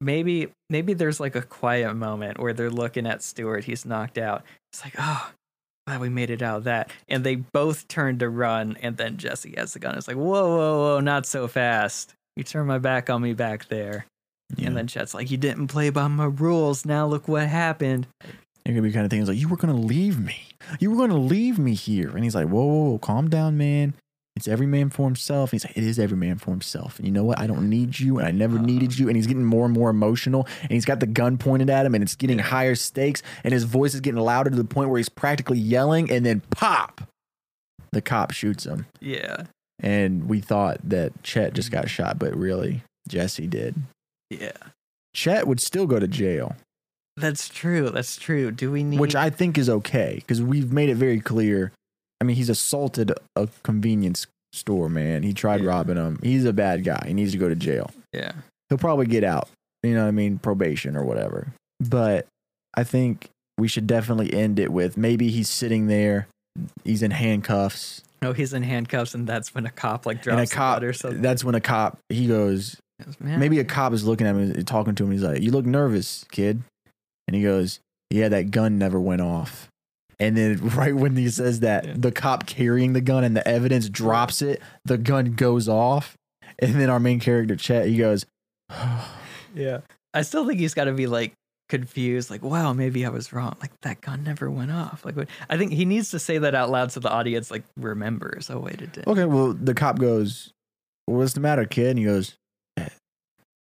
maybe 0.00 0.48
maybe 0.68 0.94
there's 0.94 1.20
like 1.20 1.34
a 1.34 1.42
quiet 1.42 1.94
moment 1.94 2.38
where 2.38 2.52
they're 2.52 2.70
looking 2.70 3.06
at 3.06 3.22
Stewart, 3.22 3.64
he's 3.64 3.84
knocked 3.84 4.18
out. 4.18 4.42
It's 4.72 4.84
like, 4.84 4.94
"Oh, 4.98 5.30
glad 5.86 6.00
we 6.00 6.08
made 6.08 6.30
it 6.30 6.42
out 6.42 6.58
of 6.58 6.64
that." 6.64 6.90
And 7.08 7.24
they 7.24 7.36
both 7.36 7.88
turn 7.88 8.18
to 8.18 8.28
run 8.28 8.76
and 8.82 8.96
then 8.96 9.16
Jesse 9.16 9.54
has 9.56 9.72
the 9.72 9.78
gun. 9.78 9.96
It's 9.96 10.08
like, 10.08 10.16
"Whoa, 10.16 10.56
whoa, 10.56 10.78
whoa, 10.78 11.00
not 11.00 11.26
so 11.26 11.48
fast. 11.48 12.14
You 12.36 12.44
turned 12.44 12.68
my 12.68 12.78
back 12.78 13.10
on 13.10 13.22
me 13.22 13.34
back 13.34 13.68
there." 13.68 14.06
Yeah. 14.56 14.68
And 14.68 14.76
then 14.76 14.86
Chet's 14.86 15.14
like, 15.14 15.30
"You 15.30 15.36
didn't 15.36 15.68
play 15.68 15.90
by 15.90 16.08
my 16.08 16.24
rules. 16.24 16.84
Now 16.84 17.06
look 17.06 17.28
what 17.28 17.46
happened." 17.46 18.06
It 18.64 18.74
could 18.74 18.82
be 18.82 18.92
kind 18.92 19.04
of 19.04 19.10
things 19.10 19.28
like, 19.28 19.38
you 19.38 19.48
were 19.48 19.56
going 19.56 19.74
to 19.74 19.80
leave 19.80 20.20
me. 20.20 20.36
You 20.78 20.90
were 20.90 20.96
going 20.96 21.10
to 21.10 21.16
leave 21.16 21.58
me 21.58 21.74
here. 21.74 22.10
And 22.10 22.22
he's 22.22 22.34
like, 22.34 22.48
whoa, 22.48 22.64
whoa, 22.64 22.90
whoa, 22.90 22.98
calm 22.98 23.30
down, 23.30 23.56
man. 23.56 23.94
It's 24.40 24.48
every 24.48 24.66
man 24.66 24.90
for 24.90 25.06
himself. 25.06 25.52
And 25.52 25.60
he's 25.60 25.64
like, 25.68 25.76
it 25.76 25.84
is 25.84 25.98
every 25.98 26.16
man 26.16 26.38
for 26.38 26.50
himself. 26.50 26.98
And 26.98 27.06
you 27.06 27.12
know 27.12 27.24
what? 27.24 27.38
I 27.38 27.46
don't 27.46 27.68
need 27.68 27.98
you. 28.00 28.18
And 28.18 28.26
I 28.26 28.30
never 28.30 28.56
Uh-huh. 28.56 28.64
needed 28.66 28.98
you. 28.98 29.06
And 29.08 29.16
he's 29.16 29.26
getting 29.26 29.44
more 29.44 29.66
and 29.66 29.74
more 29.74 29.90
emotional. 29.90 30.48
And 30.62 30.70
he's 30.72 30.84
got 30.86 31.00
the 31.00 31.06
gun 31.06 31.36
pointed 31.38 31.68
at 31.70 31.84
him. 31.86 31.94
And 31.94 32.02
it's 32.02 32.14
getting 32.16 32.38
Yeah. 32.38 32.44
higher 32.44 32.74
stakes. 32.74 33.22
And 33.44 33.52
his 33.52 33.64
voice 33.64 33.94
is 33.94 34.00
getting 34.00 34.20
louder 34.20 34.50
to 34.50 34.56
the 34.56 34.64
point 34.64 34.88
where 34.88 34.98
he's 34.98 35.08
practically 35.10 35.58
yelling. 35.58 36.10
And 36.10 36.24
then 36.24 36.40
pop, 36.50 37.02
the 37.92 38.00
cop 38.00 38.30
shoots 38.32 38.64
him. 38.64 38.86
Yeah. 39.00 39.44
And 39.78 40.28
we 40.28 40.40
thought 40.40 40.78
that 40.84 41.22
Chet 41.22 41.52
just 41.54 41.70
got 41.70 41.88
shot. 41.90 42.18
But 42.18 42.34
really, 42.36 42.82
Jesse 43.08 43.46
did. 43.46 43.74
Yeah. 44.30 44.52
Chet 45.14 45.46
would 45.46 45.60
still 45.60 45.86
go 45.86 45.98
to 45.98 46.08
jail, 46.08 46.56
That's 47.16 47.48
true. 47.50 47.90
That's 47.90 48.16
true. 48.16 48.50
Do 48.50 48.70
we 48.70 48.82
need 48.84 49.00
which 49.00 49.14
I 49.16 49.28
think 49.28 49.58
is 49.58 49.68
okay 49.68 50.14
because 50.16 50.40
we've 50.40 50.72
made 50.72 50.88
it 50.88 50.94
very 50.94 51.20
clear. 51.20 51.72
I 52.20 52.24
mean, 52.24 52.36
he's 52.36 52.50
assaulted 52.50 53.12
a 53.36 53.48
convenience 53.62 54.26
store 54.52 54.88
man. 54.88 55.22
He 55.22 55.32
tried 55.32 55.60
Yeah. 55.62 55.68
robbing 55.68 55.96
him. 55.96 56.18
He's 56.22 56.44
a 56.44 56.52
bad 56.52 56.84
guy. 56.84 57.04
He 57.06 57.14
needs 57.14 57.32
to 57.32 57.38
go 57.38 57.48
to 57.48 57.54
jail. 57.56 57.90
Yeah. 58.12 58.32
He'll 58.68 58.78
probably 58.78 59.06
get 59.06 59.24
out. 59.24 59.48
You 59.82 59.94
know 59.94 60.02
what 60.02 60.08
I 60.08 60.12
mean? 60.12 60.38
Probation 60.38 60.96
or 60.96 61.04
whatever. 61.04 61.48
But 61.80 62.26
I 62.74 62.84
think 62.84 63.30
we 63.58 63.68
should 63.68 63.86
definitely 63.86 64.32
end 64.34 64.58
it 64.58 64.70
with 64.72 64.96
maybe 64.96 65.30
he's 65.30 65.48
sitting 65.48 65.86
there. 65.86 66.26
He's 66.84 67.02
in 67.02 67.12
handcuffs. 67.12 68.02
No, 68.22 68.32
he's 68.34 68.52
in 68.52 68.62
handcuffs, 68.64 69.14
and 69.14 69.26
that's 69.26 69.54
when 69.54 69.64
a 69.64 69.70
cop 69.70 70.04
like 70.04 70.16
and 70.16 70.24
drops 70.24 70.52
a 70.52 70.54
cop, 70.54 70.82
or 70.82 70.92
something. 70.92 71.22
that's 71.22 71.42
when 71.42 71.54
a 71.54 71.60
cop, 71.60 71.98
he 72.10 72.26
goes, 72.26 72.76
maybe 73.18 73.58
a 73.60 73.64
cop 73.64 73.94
is 73.94 74.04
looking 74.04 74.26
at 74.26 74.34
him 74.34 74.62
talking 74.64 74.94
to 74.96 75.04
him. 75.04 75.10
He's 75.10 75.22
like, 75.22 75.40
"You 75.40 75.52
look 75.52 75.64
nervous, 75.64 76.26
kid," 76.30 76.60
and 77.26 77.34
he 77.34 77.42
goes, 77.42 77.80
"Yeah, 78.10 78.28
that 78.28 78.50
gun 78.50 78.76
never 78.76 79.00
went 79.00 79.22
off." 79.22 79.68
And 80.20 80.36
then 80.36 80.58
right 80.76 80.94
when 80.94 81.16
he 81.16 81.28
says 81.30 81.60
that, 81.60 81.84
Yeah. 81.86 81.94
the 81.96 82.12
cop 82.12 82.46
carrying 82.46 82.92
the 82.92 83.00
gun 83.00 83.24
and 83.24 83.34
the 83.36 83.46
evidence 83.48 83.88
drops 83.88 84.42
it, 84.42 84.60
the 84.84 84.98
gun 84.98 85.32
goes 85.32 85.68
off, 85.68 86.16
and 86.58 86.74
then 86.74 86.88
our 86.90 87.00
main 87.00 87.18
character 87.20 87.56
Chet, 87.56 87.88
he 87.88 87.96
goes, 87.96 88.26
Yeah. 89.54 89.80
I 90.14 90.22
still 90.22 90.46
think 90.46 90.58
he's 90.60 90.74
got 90.74 90.84
to 90.84 90.92
be 90.92 91.06
like 91.06 91.32
confused, 91.68 92.30
like, 92.30 92.42
wow, 92.42 92.72
maybe 92.72 93.06
I 93.06 93.08
was 93.10 93.32
wrong. 93.32 93.56
Like 93.60 93.70
that 93.82 94.00
gun 94.00 94.24
never 94.24 94.50
went 94.50 94.72
off. 94.72 95.04
Like, 95.04 95.14
I 95.48 95.56
think 95.56 95.72
he 95.72 95.84
needs 95.84 96.10
to 96.10 96.18
say 96.18 96.38
that 96.38 96.54
out 96.54 96.68
loud 96.70 96.90
so 96.92 97.00
the 97.00 97.10
audience 97.10 97.50
like 97.50 97.62
remembers. 97.76 98.50
Oh 98.50 98.58
wait, 98.58 98.82
it 98.82 98.92
did. 98.92 99.06
"Okay, 99.06 99.24
well." 99.24 99.52
The 99.52 99.72
cop 99.74 99.98
goes, 100.00 100.52
"What's 101.06 101.34
the 101.34 101.40
matter, 101.40 101.64
kid?" 101.64 101.90
And 101.90 101.98
he 102.00 102.04
goes, 102.04 102.34
"Eh, 102.76 102.88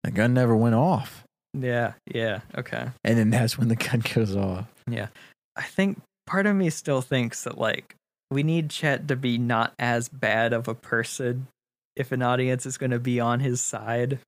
"The 0.03 0.11
gun 0.11 0.35
never 0.35 0.55
went 0.55 0.75
off." 0.75 1.23
Yeah. 1.57 1.93
Yeah. 2.13 2.41
Okay. 2.55 2.87
And 3.03 3.17
then 3.17 3.31
that's 3.31 3.57
when 3.57 3.67
the 3.67 3.75
gun 3.75 4.03
goes 4.13 4.35
off. 4.35 4.65
Yeah. 4.87 5.07
I 5.55 5.63
think 5.63 5.99
part 6.27 6.45
of 6.45 6.55
me 6.55 6.69
still 6.69 7.01
thinks 7.01 7.43
that 7.45 7.57
like 7.57 7.95
we 8.29 8.43
need 8.43 8.69
Chet 8.69 9.07
to 9.07 9.15
be 9.15 9.37
not 9.39 9.73
as 9.79 10.09
bad 10.09 10.53
of 10.53 10.67
a 10.67 10.75
person 10.75 11.47
if 11.95 12.11
an 12.11 12.21
audience 12.21 12.65
is 12.67 12.77
going 12.77 12.91
to 12.91 12.99
be 12.99 13.19
on 13.19 13.39
his 13.39 13.59
side. 13.61 14.19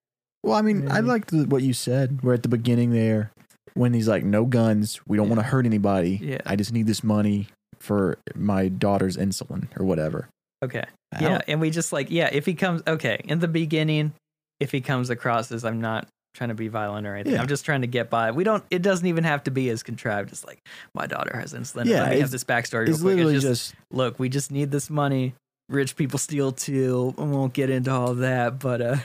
Well, 0.42 0.56
I 0.56 0.62
mean, 0.62 0.90
I 0.90 1.02
liked 1.02 1.30
the, 1.32 1.44
what 1.44 1.62
you 1.62 1.74
said. 1.74 2.24
We're 2.24 2.34
at 2.34 2.44
the 2.44 2.50
beginning 2.50 2.92
there 2.92 3.32
when 3.74 3.94
he's 3.94 4.08
like, 4.08 4.24
"No 4.24 4.46
guns. 4.46 5.00
We 5.06 5.18
don't 5.18 5.28
Yeah. 5.28 5.36
want 5.36 5.46
to 5.46 5.52
hurt 5.52 5.66
anybody. 5.66 6.20
Yeah. 6.24 6.38
I 6.46 6.56
just 6.56 6.72
need 6.74 6.88
this 6.88 7.04
money 7.04 7.48
for 7.78 8.18
my 8.36 8.70
daughter's 8.70 9.18
insulin 9.18 9.68
or 9.78 9.86
whatever." 9.86 10.30
Okay. 10.64 10.86
I 11.14 11.22
Yeah, 11.22 11.42
and 11.48 11.60
we 11.62 11.70
just 11.70 11.92
like 11.92 12.10
yeah, 12.10 12.30
if 12.32 12.46
he 12.46 12.54
comes 12.54 12.82
okay 12.88 13.20
in 13.26 13.40
the 13.40 13.48
beginning, 13.50 14.14
if 14.62 14.72
he 14.72 14.80
comes 14.82 15.10
across 15.10 15.52
as 15.52 15.66
I'm 15.66 15.82
not 15.82 16.08
trying 16.34 16.50
to 16.50 16.56
be 16.56 16.68
violent 16.68 17.08
or 17.08 17.16
anything, 17.16 17.34
Yeah. 17.34 17.42
I'm 17.42 17.48
just 17.48 17.66
trying 17.66 17.82
to 17.82 17.88
get 17.88 18.10
by. 18.10 18.32
We 18.32 18.44
don't. 18.44 18.64
It 18.70 18.82
doesn't 18.82 19.06
even 19.08 19.24
have 19.24 19.44
to 19.46 19.52
be 19.52 19.70
as 19.70 19.84
contrived 19.84 20.32
as 20.32 20.46
like 20.46 20.66
my 20.94 21.08
daughter 21.08 21.36
has 21.38 21.54
insulin. 21.54 21.86
Yeah, 21.86 22.04
let 22.04 22.12
me 22.12 22.20
have 22.20 22.32
this 22.32 22.44
backstory. 22.44 22.82
Real 22.86 22.90
It's 22.92 23.02
quick. 23.02 23.16
literally 23.16 23.36
It's 23.36 23.44
just, 23.44 23.72
just, 23.72 23.76
look, 23.92 24.20
we 24.20 24.30
just 24.30 24.52
need 24.52 24.72
this 24.72 24.90
money. 24.90 25.34
Rich 25.70 25.96
people 25.96 26.18
steal 26.18 26.52
too. 26.52 27.14
I 27.18 27.24
won't 27.24 27.54
get 27.54 27.70
into 27.70 27.92
all 27.92 28.16
that, 28.16 28.58
but 28.60 28.82
uh, 28.82 28.96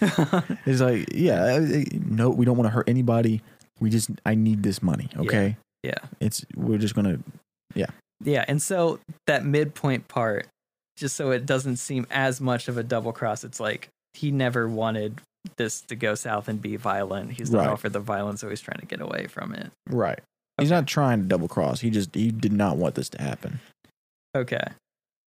it's 0.66 0.80
like, 0.80 1.08
yeah, 1.14 1.58
no, 1.94 2.28
we 2.30 2.44
don't 2.44 2.56
want 2.56 2.66
to 2.66 2.70
hurt 2.72 2.88
anybody. 2.88 3.40
We 3.80 3.88
just, 3.88 4.10
I 4.26 4.34
need 4.34 4.62
this 4.62 4.82
money. 4.82 5.08
Okay, 5.16 5.56
yeah, 5.82 5.94
it's 6.20 6.44
we're 6.54 6.76
just 6.76 6.94
gonna, 6.94 7.20
yeah. 7.74 7.86
yeah. 8.22 8.44
And 8.48 8.60
so 8.60 9.00
that 9.26 9.46
midpoint 9.46 10.08
part, 10.08 10.46
just 10.98 11.16
so 11.16 11.30
it 11.30 11.46
doesn't 11.46 11.76
seem 11.76 12.06
as 12.10 12.38
much 12.40 12.68
of 12.68 12.76
a 12.76 12.82
double 12.82 13.12
cross, 13.12 13.42
it's 13.42 13.58
like 13.60 13.88
he 14.12 14.30
never 14.30 14.68
wanted 14.68 15.22
this 15.56 15.80
to 15.82 15.96
go 15.96 16.14
south 16.14 16.48
and 16.48 16.60
be 16.60 16.76
violent. 16.76 17.32
He's 17.32 17.50
not 17.50 17.66
Right. 17.66 17.78
for 17.78 17.88
the 17.88 18.00
violence, 18.00 18.40
so 18.40 18.48
he's 18.50 18.60
trying 18.60 18.80
to 18.80 18.86
get 18.86 19.00
away 19.00 19.26
from 19.26 19.54
it. 19.54 19.70
right. 19.88 20.20
He's 20.58 20.70
not 20.70 20.86
trying 20.86 21.22
to 21.22 21.26
double 21.26 21.48
cross. 21.48 21.80
He 21.80 21.88
just, 21.88 22.14
he 22.14 22.30
did 22.30 22.52
not 22.52 22.76
want 22.76 22.94
this 22.94 23.08
to 23.10 23.22
happen. 23.22 23.60
Okay. 24.36 24.62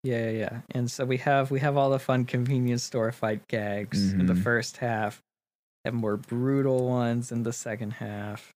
Yeah, 0.04 0.26
yeah, 0.26 0.30
yeah. 0.30 0.60
And 0.72 0.92
so 0.92 1.06
we 1.06 1.18
have 1.18 1.50
we 1.50 1.60
have 1.62 1.76
all 1.78 1.90
the 1.90 1.98
fun 1.98 2.26
convenience 2.26 2.84
store 2.84 3.12
fight 3.12 3.48
gags 3.48 4.12
in 4.14 4.28
the 4.28 4.34
Mhm. 4.34 4.44
first 4.44 4.78
half, 4.78 5.22
and 5.86 5.96
more 5.96 6.18
brutal 6.18 6.88
ones 6.88 7.32
in 7.32 7.44
the 7.44 7.54
second 7.54 7.94
half. 7.94 8.52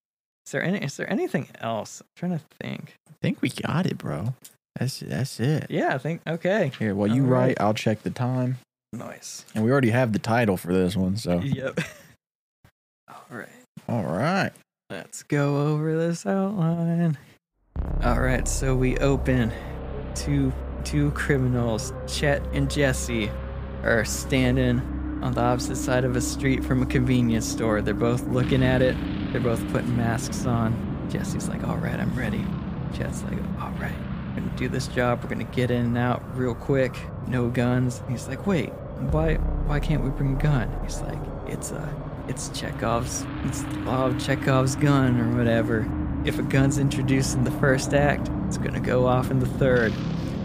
Is 0.46 0.52
there 0.52 0.62
any 0.62 0.78
is 0.84 0.96
there 0.96 1.10
anything 1.10 1.48
else? 1.60 2.00
I'm 2.00 2.06
trying 2.16 2.38
to 2.38 2.44
think. 2.62 2.94
I 3.08 3.12
think 3.22 3.42
we 3.42 3.48
got 3.48 3.84
it, 3.86 3.98
bro. 3.98 4.34
That's 4.78 5.00
that's 5.00 5.40
it. 5.40 5.66
Yeah, 5.70 5.94
I 5.94 5.98
think 5.98 6.20
okay. 6.28 6.70
Here, 6.78 6.94
while 6.94 7.08
you 7.08 7.24
All 7.24 7.30
write, 7.30 7.46
right. 7.48 7.60
I'll 7.60 7.74
check 7.74 8.02
the 8.02 8.10
time. 8.10 8.58
Nice. 8.92 9.44
And 9.54 9.64
we 9.64 9.70
already 9.70 9.90
have 9.90 10.12
the 10.12 10.18
title 10.18 10.56
for 10.56 10.72
this 10.72 10.96
one, 10.96 11.16
so 11.16 11.40
Yep. 11.44 11.80
all 13.08 13.24
right. 13.30 13.48
all 13.88 14.04
right. 14.04 14.50
Let's 14.90 15.22
go 15.22 15.72
over 15.72 15.96
this 15.98 16.24
outline. 16.24 17.18
All 18.02 18.20
right, 18.20 18.48
so 18.48 18.74
we 18.74 18.96
open 18.98 19.52
two 20.14 20.52
two 20.84 21.10
criminals, 21.10 21.92
Chet 22.06 22.42
and 22.54 22.70
Jesse, 22.70 23.30
are 23.82 24.04
standing 24.04 24.80
on 25.22 25.34
the 25.34 25.40
opposite 25.42 25.76
side 25.76 26.04
of 26.04 26.16
a 26.16 26.20
street 26.20 26.64
from 26.64 26.82
a 26.82 26.86
convenience 26.86 27.46
store. 27.46 27.82
They're 27.82 27.92
both 27.92 28.26
looking 28.28 28.62
at 28.62 28.80
it. 28.80 28.96
They're 29.32 29.40
both 29.40 29.60
putting 29.70 29.94
masks 29.96 30.46
on. 30.46 31.06
Jesse's 31.10 31.48
like, 31.48 31.62
"All 31.66 31.76
right, 31.76 31.98
I'm 32.00 32.14
ready." 32.14 32.44
Chet's 32.94 33.22
like, 33.24 33.38
"All 33.60 33.70
right, 33.72 33.92
we're 34.34 34.40
gonna 34.40 34.56
do 34.56 34.68
this 34.68 34.86
job. 34.88 35.20
We're 35.22 35.28
gonna 35.30 35.44
get 35.44 35.70
in 35.70 35.84
and 35.86 35.98
out 35.98 36.22
real 36.36 36.54
quick. 36.54 36.96
No 37.28 37.48
guns." 37.48 38.02
He's 38.08 38.28
like, 38.28 38.46
"Wait, 38.46 38.72
why 39.10 39.34
why 39.66 39.80
can't 39.80 40.02
we 40.02 40.10
bring 40.10 40.34
a 40.36 40.42
gun?" 40.42 40.70
He's 40.82 41.00
like, 41.00 41.18
"It's 41.46 41.70
a 41.70 41.88
it's 42.28 42.50
Chekhov's 42.50 43.24
it's 43.44 43.62
the 43.62 44.16
Chekhov's 44.20 44.76
gun 44.76 45.20
or 45.20 45.36
whatever. 45.36 45.88
If 46.24 46.38
a 46.38 46.42
gun's 46.42 46.78
introduced 46.78 47.36
in 47.36 47.44
the 47.44 47.50
first 47.52 47.94
act, 47.94 48.30
it's 48.46 48.58
gonna 48.58 48.80
go 48.80 49.06
off 49.06 49.30
in 49.30 49.38
the 49.38 49.46
third. 49.46 49.92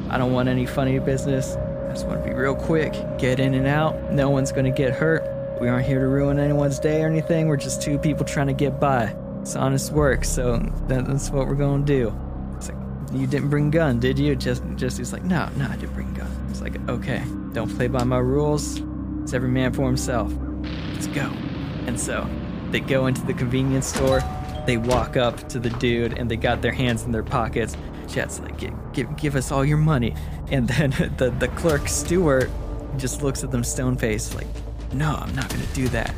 I 0.10 0.18
don't 0.18 0.32
want 0.32 0.48
any 0.48 0.66
funny 0.66 0.98
business. 1.00 1.56
I 1.56 1.92
just 1.92 2.08
want 2.08 2.24
to 2.24 2.30
be 2.30 2.36
real 2.36 2.56
quick, 2.56 2.94
get 3.18 3.40
in 3.40 3.54
and 3.54 3.68
out. 3.68 4.12
No 4.12 4.30
one's 4.30 4.52
gonna 4.52 4.72
get 4.72 4.94
hurt. 4.94 5.24
We 5.60 5.68
aren't 5.68 5.86
here 5.86 6.00
to 6.00 6.08
ruin 6.08 6.40
anyone's 6.40 6.80
day 6.80 7.04
or 7.04 7.08
anything. 7.08 7.48
We're 7.48 7.58
just 7.58 7.82
two 7.82 7.98
people 7.98 8.26
trying 8.26 8.48
to 8.48 8.54
get 8.54 8.80
by. 8.80 9.16
It's 9.42 9.56
honest 9.56 9.92
work, 9.92 10.24
so 10.24 10.58
that, 10.88 11.06
that's 11.06 11.30
what 11.30 11.48
we're 11.48 11.56
gonna 11.56 11.84
do. 11.84 12.18
It's 12.56 12.70
like, 12.70 12.78
you 13.12 13.28
didn't 13.28 13.50
bring 13.50 13.68
a 13.68 13.72
gun, 13.72 14.00
did 14.00 14.18
you? 14.18 14.36
Just 14.36 14.64
Jesse's 14.76 15.12
like, 15.12 15.24
no, 15.24 15.50
no, 15.58 15.68
I 15.68 15.76
didn't 15.76 15.94
bring 15.94 16.10
a 16.16 16.20
gun. 16.20 16.43
Like, 16.64 16.80
okay, 16.88 17.22
don't 17.52 17.70
play 17.76 17.88
by 17.88 18.06
my 18.06 18.20
rules. 18.20 18.82
It's 19.22 19.34
every 19.34 19.50
man 19.50 19.74
for 19.74 19.86
himself. 19.86 20.34
Let's 20.94 21.08
go. 21.08 21.30
And 21.86 22.00
so 22.00 22.28
they 22.72 22.80
go 22.80 23.08
into 23.08 23.22
the 23.26 23.34
convenience 23.34 23.86
store. 23.86 24.22
They 24.66 24.78
walk 24.78 25.18
up 25.18 25.50
to 25.50 25.60
the 25.60 25.70
dude 25.72 26.18
and 26.18 26.32
they 26.32 26.38
got 26.38 26.62
their 26.62 26.72
hands 26.72 27.04
in 27.04 27.12
their 27.12 27.24
pockets. 27.24 27.76
Chet's 28.08 28.40
like, 28.40 28.58
give, 28.94 29.16
give, 29.18 29.36
us 29.36 29.52
all 29.52 29.66
your 29.66 29.78
money. 29.78 30.16
And 30.50 30.68
then 30.68 30.92
the, 31.18 31.32
the 31.38 31.50
clerk, 31.50 31.90
Stewart, 31.90 32.50
just 32.98 33.22
looks 33.22 33.44
at 33.44 33.52
them 33.52 33.64
stone 33.64 33.98
faced, 33.98 34.36
like, 34.36 34.48
no, 34.94 35.16
I'm 35.16 35.36
not 35.36 35.50
going 35.50 35.66
to 35.66 35.74
do 35.74 35.88
that. 35.90 36.14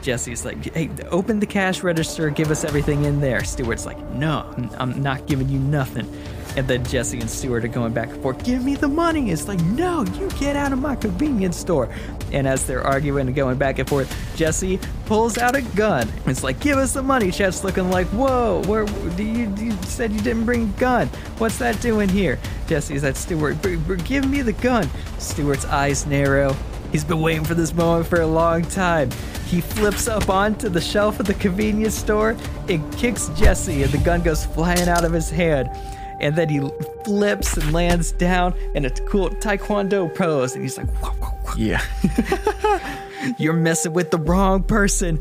Jesse's 0.00 0.44
like, 0.44 0.72
hey, 0.72 0.88
open 1.10 1.40
the 1.40 1.46
cash 1.46 1.82
register, 1.82 2.30
give 2.30 2.50
us 2.50 2.64
everything 2.64 3.04
in 3.04 3.20
there. 3.20 3.44
Stewart's 3.44 3.84
like, 3.84 3.98
no, 4.12 4.50
I'm 4.78 5.02
not 5.02 5.26
giving 5.26 5.48
you 5.48 5.58
nothing. 5.58 6.10
And 6.56 6.66
then 6.66 6.84
Jesse 6.84 7.20
and 7.20 7.30
Stewart 7.30 7.64
are 7.64 7.68
going 7.68 7.92
back 7.92 8.08
and 8.08 8.20
forth, 8.22 8.44
give 8.44 8.64
me 8.64 8.74
the 8.74 8.88
money. 8.88 9.30
It's 9.30 9.46
like, 9.46 9.60
no, 9.62 10.04
you 10.18 10.28
get 10.38 10.56
out 10.56 10.72
of 10.72 10.80
my 10.80 10.96
convenience 10.96 11.56
store. 11.56 11.88
And 12.32 12.46
as 12.46 12.66
they're 12.66 12.84
arguing 12.84 13.26
and 13.28 13.36
going 13.36 13.56
back 13.56 13.78
and 13.78 13.88
forth, 13.88 14.12
Jesse 14.36 14.78
pulls 15.06 15.38
out 15.38 15.54
a 15.54 15.62
gun. 15.62 16.08
It's 16.26 16.42
like, 16.42 16.58
give 16.60 16.76
us 16.76 16.92
the 16.92 17.02
money. 17.02 17.30
Chet's 17.30 17.62
looking 17.62 17.90
like, 17.90 18.06
whoa, 18.08 18.62
where 18.66 18.84
do 18.84 19.22
you, 19.22 19.54
you 19.56 19.72
said 19.82 20.12
you 20.12 20.20
didn't 20.20 20.44
bring 20.44 20.64
a 20.64 20.80
gun. 20.80 21.06
What's 21.38 21.58
that 21.58 21.80
doing 21.80 22.08
here? 22.08 22.38
Jesse's 22.66 23.04
at 23.04 23.16
Stewart, 23.16 23.60
"Br- 23.62 23.76
br- 23.76 23.94
give 23.96 24.28
me 24.28 24.42
the 24.42 24.52
gun. 24.52 24.88
Stewart's 25.18 25.64
eyes 25.64 26.06
narrow. 26.06 26.54
He's 26.92 27.04
been 27.04 27.20
waiting 27.20 27.44
for 27.44 27.54
this 27.54 27.72
moment 27.72 28.06
for 28.06 28.20
a 28.20 28.26
long 28.26 28.62
time. 28.62 29.10
He 29.46 29.60
flips 29.60 30.08
up 30.08 30.28
onto 30.28 30.68
the 30.68 30.80
shelf 30.80 31.20
of 31.20 31.26
the 31.26 31.34
convenience 31.34 31.94
store 31.94 32.36
and 32.68 32.96
kicks 32.96 33.28
Jesse, 33.36 33.82
and 33.82 33.92
the 33.92 33.98
gun 33.98 34.22
goes 34.22 34.44
flying 34.46 34.88
out 34.88 35.04
of 35.04 35.12
his 35.12 35.30
hand. 35.30 35.70
And 36.20 36.36
then 36.36 36.48
he 36.48 36.60
flips 37.04 37.56
and 37.56 37.72
lands 37.72 38.12
down 38.12 38.54
in 38.74 38.84
a 38.84 38.90
cool 38.90 39.30
taekwondo 39.30 40.14
pose, 40.14 40.54
and 40.54 40.62
he's 40.62 40.76
like, 40.76 40.88
"Whoa, 41.02 41.10
whoa, 41.12 41.28
whoa. 41.28 41.54
Yeah. 41.56 41.82
"You're 43.38 43.54
messing 43.54 43.92
with 43.92 44.10
the 44.10 44.18
wrong 44.18 44.62
person. 44.62 45.18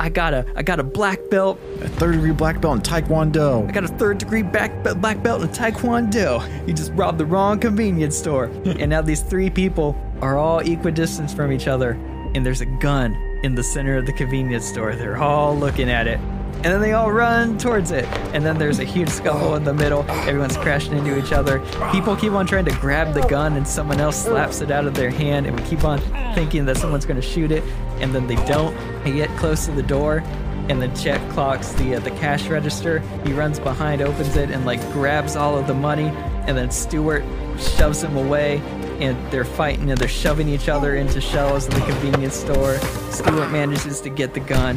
I 0.00 0.10
got 0.10 0.32
a, 0.32 0.46
I 0.54 0.62
got 0.62 0.78
a 0.78 0.84
black 0.84 1.18
belt. 1.28 1.58
a 1.80 1.88
third 1.88 2.12
degree 2.12 2.30
black 2.30 2.60
belt 2.60 2.76
in 2.76 2.82
Taekwondo. 2.82 3.68
I 3.68 3.72
got 3.72 3.82
a 3.84 3.88
third 3.88 4.18
degree 4.18 4.42
back, 4.42 4.70
black 5.00 5.22
belt 5.24 5.42
in 5.42 5.48
taekwondo. 5.48 6.68
You 6.68 6.72
just 6.72 6.92
robbed 6.92 7.18
the 7.18 7.26
wrong 7.26 7.58
convenience 7.58 8.16
store. 8.16 8.44
and 8.64 8.90
now 8.90 9.02
these 9.02 9.22
three 9.22 9.50
people 9.50 9.96
are 10.22 10.38
all 10.38 10.60
equidistant 10.60 11.32
from 11.32 11.50
each 11.50 11.66
other, 11.66 11.92
and 12.34 12.46
there's 12.46 12.60
a 12.60 12.66
gun 12.80 13.12
in 13.42 13.56
the 13.56 13.62
center 13.62 13.96
of 13.96 14.06
the 14.06 14.12
convenience 14.12 14.66
store. 14.66 14.94
They're 14.94 15.18
all 15.18 15.56
looking 15.56 15.90
at 15.90 16.06
it. 16.06 16.20
And 16.58 16.74
then 16.74 16.80
they 16.80 16.92
all 16.92 17.12
run 17.12 17.56
towards 17.56 17.92
it. 17.92 18.04
And 18.34 18.44
then 18.44 18.58
there's 18.58 18.80
a 18.80 18.84
huge 18.84 19.08
scuffle 19.08 19.54
in 19.54 19.62
the 19.62 19.72
middle. 19.72 20.04
Everyone's 20.10 20.56
crashing 20.56 20.98
into 20.98 21.16
each 21.16 21.30
other. 21.30 21.60
People 21.92 22.16
keep 22.16 22.32
on 22.32 22.48
trying 22.48 22.64
to 22.64 22.74
grab 22.80 23.14
the 23.14 23.22
gun, 23.28 23.56
and 23.56 23.66
someone 23.66 24.00
else 24.00 24.24
slaps 24.24 24.60
it 24.60 24.72
out 24.72 24.84
of 24.84 24.94
their 24.94 25.10
hand. 25.10 25.46
And 25.46 25.58
we 25.58 25.64
keep 25.66 25.84
on 25.84 26.00
thinking 26.34 26.64
that 26.64 26.76
someone's 26.76 27.06
going 27.06 27.20
to 27.20 27.26
shoot 27.26 27.52
it. 27.52 27.62
And 28.00 28.12
then 28.12 28.26
they 28.26 28.34
don't. 28.44 28.76
They 29.04 29.12
get 29.12 29.30
close 29.38 29.66
to 29.66 29.72
the 29.72 29.84
door, 29.84 30.22
and 30.68 30.82
then 30.82 30.94
Chet 30.96 31.20
clocks 31.30 31.72
the 31.74 31.94
uh, 31.94 32.00
the 32.00 32.10
cash 32.10 32.48
register. 32.48 32.98
He 33.24 33.32
runs 33.32 33.60
behind, 33.60 34.02
opens 34.02 34.36
it, 34.36 34.50
and 34.50 34.66
like 34.66 34.80
grabs 34.92 35.36
all 35.36 35.56
of 35.56 35.66
the 35.68 35.74
money, 35.74 36.08
and 36.46 36.56
then 36.56 36.70
Stewart 36.70 37.24
shoves 37.58 38.02
him 38.02 38.16
away. 38.16 38.60
And 39.00 39.16
they're 39.30 39.44
fighting 39.44 39.90
and 39.92 39.98
they're 39.98 40.08
shoving 40.08 40.48
each 40.48 40.68
other 40.68 40.96
into 40.96 41.20
shelves 41.20 41.66
in 41.66 41.74
the 41.74 41.86
convenience 41.86 42.34
store. 42.34 42.78
Stewart 43.12 43.48
manages 43.52 44.00
to 44.00 44.10
get 44.10 44.34
the 44.34 44.40
gun, 44.40 44.76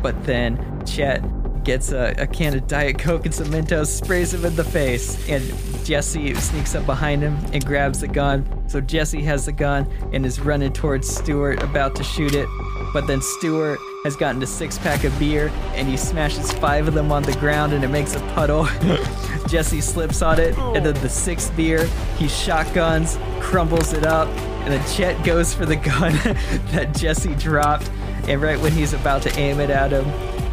but 0.00 0.24
then 0.24 0.56
Chet 0.90 1.22
gets 1.64 1.92
a, 1.92 2.14
a 2.18 2.26
can 2.26 2.56
of 2.56 2.66
Diet 2.66 2.98
Coke 2.98 3.26
and 3.26 3.34
some 3.34 3.48
Mentos, 3.48 3.88
sprays 3.88 4.32
him 4.32 4.44
in 4.44 4.56
the 4.56 4.64
face, 4.64 5.28
and 5.28 5.44
Jesse 5.84 6.34
sneaks 6.34 6.74
up 6.74 6.86
behind 6.86 7.22
him 7.22 7.36
and 7.52 7.64
grabs 7.64 8.00
the 8.00 8.08
gun. 8.08 8.46
So 8.68 8.80
Jesse 8.80 9.22
has 9.22 9.46
the 9.46 9.52
gun 9.52 9.86
and 10.12 10.24
is 10.24 10.40
running 10.40 10.72
towards 10.72 11.08
Stewart, 11.08 11.62
about 11.62 11.94
to 11.96 12.04
shoot 12.04 12.34
it. 12.34 12.48
But 12.92 13.06
then 13.06 13.20
Stewart 13.20 13.78
has 14.04 14.16
gotten 14.16 14.42
a 14.42 14.46
six 14.46 14.78
pack 14.78 15.04
of 15.04 15.18
beer 15.18 15.52
and 15.74 15.86
he 15.88 15.96
smashes 15.96 16.52
five 16.52 16.88
of 16.88 16.94
them 16.94 17.12
on 17.12 17.22
the 17.22 17.34
ground 17.34 17.72
and 17.72 17.84
it 17.84 17.88
makes 17.88 18.14
a 18.14 18.20
puddle. 18.34 18.64
Jesse 19.48 19.80
slips 19.80 20.22
on 20.22 20.38
it, 20.38 20.56
and 20.58 20.84
then 20.84 20.94
the 21.02 21.08
sixth 21.08 21.54
beer, 21.56 21.86
he 22.18 22.28
shotguns, 22.28 23.18
crumbles 23.40 23.92
it 23.92 24.04
up, 24.04 24.28
and 24.64 24.72
then 24.72 24.94
Chet 24.94 25.24
goes 25.24 25.54
for 25.54 25.64
the 25.64 25.76
gun 25.76 26.12
that 26.72 26.94
Jesse 26.94 27.34
dropped. 27.34 27.90
And 28.26 28.42
right 28.42 28.60
when 28.60 28.72
he's 28.72 28.92
about 28.92 29.22
to 29.22 29.38
aim 29.38 29.58
it 29.58 29.70
at 29.70 29.90
him, 29.90 30.04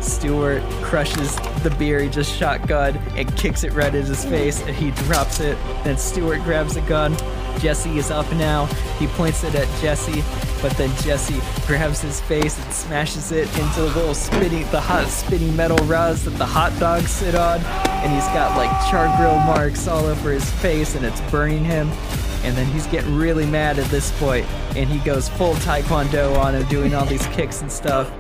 Stewart 0.06 0.62
crushes 0.82 1.36
the 1.64 1.76
beer 1.78 1.99
he 1.99 2.10
just 2.10 2.34
shotgun 2.34 2.97
and 3.16 3.36
kicks 3.36 3.64
it 3.64 3.74
right 3.74 3.93
in 3.93 4.06
his 4.06 4.24
face, 4.26 4.62
and 4.62 4.76
he 4.76 4.91
drops 4.91 5.39
it. 5.39 5.58
Then 5.84 5.97
Stewart 5.97 6.41
grabs 6.43 6.76
the 6.76 6.82
gun. 6.82 7.16
Jesse 7.60 7.97
is 7.97 8.12
up 8.12 8.30
now. 8.34 8.66
He 8.99 9.08
points 9.08 9.43
it 9.43 9.56
at 9.56 9.68
Jesse, 9.82 10.24
but 10.62 10.76
then 10.78 10.95
Jesse 11.01 11.39
grabs 11.66 12.01
his 12.01 12.22
face 12.22 12.58
and 12.64 12.74
smashes 12.74 13.32
it 13.32 13.47
into 13.58 13.82
the 13.82 13.88
little 13.95 14.14
spinning, 14.14 14.70
the 14.72 14.82
hot 14.82 15.08
spinning 15.08 15.56
metal 15.56 15.84
rods 15.88 16.26
that 16.26 16.32
the 16.32 16.45
hot 16.45 16.78
dogs 16.80 17.10
sit 17.10 17.34
on. 17.34 17.60
And 17.62 18.14
he's 18.14 18.28
got 18.28 18.56
like 18.58 18.70
char 18.89 19.16
grill 19.18 19.39
marks 19.39 19.88
all 19.88 20.06
over 20.06 20.32
his 20.32 20.49
face, 20.53 20.95
and 20.95 21.06
it's 21.06 21.22
burning 21.32 21.64
him. 21.64 21.89
And 22.43 22.56
then 22.56 22.68
he's 22.68 22.86
getting 22.88 23.16
really 23.16 23.45
mad 23.45 23.80
at 23.80 23.89
this 23.89 24.12
point, 24.20 24.45
and 24.76 24.88
he 24.88 24.99
goes 24.99 25.30
full 25.30 25.56
taekwondo 25.56 26.38
on 26.38 26.53
him, 26.53 26.68
doing 26.68 26.93
all 26.93 27.06
these 27.06 27.26
kicks 27.28 27.62
and 27.62 27.72
stuff. 27.72 28.12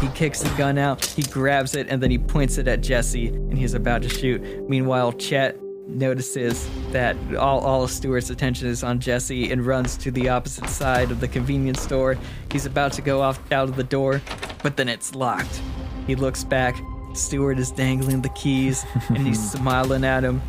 He 0.00 0.08
kicks 0.08 0.40
the 0.40 0.48
gun 0.56 0.78
out, 0.78 1.04
he 1.04 1.22
grabs 1.22 1.74
it, 1.74 1.88
and 1.88 2.02
then 2.02 2.10
he 2.10 2.18
points 2.18 2.56
it 2.56 2.66
at 2.66 2.80
Jesse, 2.80 3.28
and 3.28 3.58
he's 3.58 3.74
about 3.74 4.02
to 4.02 4.08
shoot. 4.08 4.40
Meanwhile, 4.68 5.12
Chet 5.12 5.58
notices 5.86 6.68
that 6.90 7.16
all, 7.36 7.60
all 7.60 7.84
of 7.84 7.90
Stewart's 7.90 8.30
attention 8.30 8.68
is 8.68 8.82
on 8.82 8.98
Jesse 9.00 9.50
and 9.50 9.64
runs 9.66 9.96
to 9.98 10.10
the 10.10 10.28
opposite 10.28 10.68
side 10.68 11.10
of 11.10 11.20
the 11.20 11.28
convenience 11.28 11.82
store. 11.82 12.16
He's 12.50 12.64
about 12.64 12.92
to 12.94 13.02
go 13.02 13.20
off 13.20 13.40
out 13.52 13.68
of 13.68 13.76
the 13.76 13.84
door, 13.84 14.22
but 14.62 14.76
then 14.76 14.88
it's 14.88 15.14
locked. 15.14 15.60
He 16.06 16.14
looks 16.14 16.44
back. 16.44 16.80
Stewart 17.12 17.58
is 17.58 17.70
dangling 17.70 18.22
the 18.22 18.28
keys, 18.30 18.86
and 19.08 19.26
he's 19.26 19.50
smiling 19.52 20.04
at 20.04 20.24
him. 20.24 20.40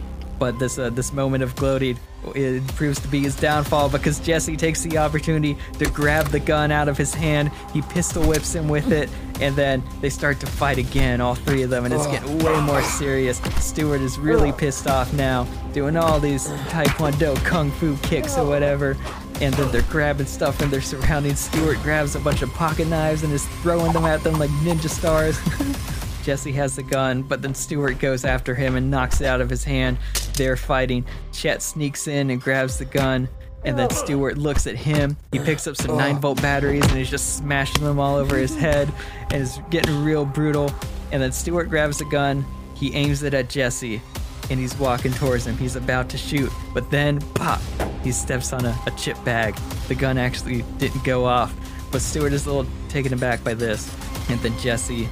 But 0.42 0.58
this 0.58 0.80
uh, 0.80 0.90
this 0.90 1.14
moment 1.14 1.44
of 1.44 1.56
gloating 1.56 2.00
it 2.34 2.68
proves 2.70 3.00
to 3.02 3.08
be 3.08 3.20
his 3.20 3.36
downfall 3.36 3.90
because 3.90 4.20
Jesse 4.20 4.58
takes 4.58 4.82
the 4.82 4.98
opportunity 4.98 5.56
to 5.78 5.86
grab 5.86 6.30
the 6.30 6.40
gun 6.40 6.72
out 6.72 6.88
of 6.88 6.98
his 6.98 7.14
hand. 7.14 7.52
He 7.74 7.84
pistol 7.84 8.24
whips 8.28 8.56
him 8.56 8.68
with 8.68 8.92
it, 8.92 9.08
and 9.40 9.56
then 9.56 9.84
they 10.02 10.10
start 10.10 10.40
to 10.40 10.48
fight 10.48 10.80
again, 10.80 11.22
all 11.22 11.36
three 11.36 11.62
of 11.62 11.70
them, 11.70 11.86
and 11.86 11.94
it's 11.94 12.08
getting 12.08 12.40
way 12.40 12.60
more 12.62 12.82
serious. 12.82 13.38
Stewart 13.60 14.02
is 14.02 14.18
really 14.18 14.52
pissed 14.52 14.88
off 14.88 15.14
now, 15.14 15.44
doing 15.74 15.96
all 15.96 16.20
these 16.20 16.48
taekwondo 16.70 17.36
kung 17.46 17.70
fu 17.70 17.96
kicks 17.98 18.36
or 18.36 18.48
whatever. 18.48 18.98
And 19.42 19.54
then 19.54 19.72
they're 19.72 19.84
grabbing 19.84 20.26
stuff 20.26 20.60
and 20.60 20.74
they're 20.74 20.82
surrounding 20.82 21.36
Stewart, 21.36 21.78
grabs 21.84 22.16
a 22.16 22.20
bunch 22.20 22.42
of 22.42 22.52
pocket 22.54 22.88
knives 22.88 23.22
and 23.22 23.32
is 23.32 23.46
throwing 23.62 23.94
them 23.94 24.06
at 24.06 24.24
them 24.24 24.40
like 24.40 24.50
ninja 24.64 24.90
stars. 24.90 25.40
Jesse 26.24 26.52
has 26.54 26.76
the 26.76 26.84
gun, 26.84 27.24
but 27.24 27.42
then 27.42 27.54
Stewart 27.54 28.00
goes 28.00 28.26
after 28.26 28.56
him 28.56 28.76
and 28.76 28.90
knocks 28.90 29.22
it 29.22 29.28
out 29.28 29.42
of 29.42 29.50
his 29.50 29.64
hand. 29.64 29.98
They're 30.36 30.58
fighting. 30.58 31.06
Chet 31.32 31.62
sneaks 31.62 32.08
in 32.08 32.30
and 32.30 32.42
grabs 32.42 32.78
the 32.78 32.86
gun, 32.86 33.28
and 33.64 33.78
then 33.78 33.90
Stewart 33.90 34.38
looks 34.38 34.68
at 34.68 34.76
him. 34.76 35.18
He 35.32 35.40
picks 35.40 35.68
up 35.68 35.76
some 35.76 35.98
9 35.98 36.20
volt 36.20 36.42
batteries 36.42 36.84
and 36.84 36.94
he's 36.94 37.10
just 37.10 37.38
smashing 37.38 37.84
them 37.84 38.00
all 38.00 38.16
over 38.16 38.38
his 38.38 38.56
head 38.56 38.92
and 39.32 39.42
is 39.42 39.60
getting 39.70 40.04
real 40.04 40.26
brutal. 40.26 40.74
And 41.12 41.22
then 41.22 41.32
Stewart 41.32 41.70
grabs 41.70 42.00
the 42.00 42.06
gun, 42.06 42.46
he 42.76 42.94
aims 42.94 43.24
it 43.24 43.34
at 43.34 43.50
Jesse, 43.50 44.02
and 44.50 44.60
he's 44.60 44.76
walking 44.78 45.12
towards 45.14 45.46
him. 45.46 45.58
He's 45.58 45.76
about 45.76 46.10
to 46.10 46.18
shoot, 46.18 46.52
but 46.74 46.90
then 46.90 47.20
pop! 47.36 47.62
He 48.04 48.12
steps 48.12 48.54
on 48.54 48.66
a, 48.66 48.78
a 48.88 48.92
chip 48.92 49.24
bag. 49.24 49.56
The 49.88 49.96
gun 49.96 50.18
actually 50.18 50.64
didn't 50.78 51.04
go 51.04 51.26
off, 51.26 51.54
but 51.92 52.02
Stewart 52.02 52.34
is 52.34 52.46
a 52.48 52.54
little 52.54 52.72
taken 52.90 53.14
aback 53.14 53.44
by 53.44 53.54
this. 53.54 53.96
And 54.30 54.40
then 54.40 54.58
Jesse 54.60 55.10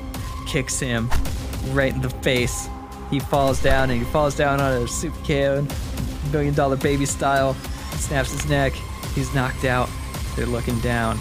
kicks 0.49 0.79
him 0.79 1.07
right 1.67 1.93
in 1.93 2.01
the 2.01 2.09
face. 2.09 2.67
He 3.11 3.19
falls 3.19 3.61
down 3.61 3.91
and 3.91 3.99
he 3.99 4.05
falls 4.05 4.35
down 4.35 4.59
on 4.59 4.81
a 4.81 4.87
soup 4.87 5.13
can, 5.23 5.67
million 6.31 6.55
dollar 6.55 6.75
baby 6.75 7.05
style, 7.05 7.53
snaps 7.93 8.31
his 8.31 8.49
neck. 8.49 8.73
He's 9.13 9.33
knocked 9.35 9.65
out. 9.65 9.89
They're 10.35 10.47
looking 10.47 10.79
down 10.79 11.19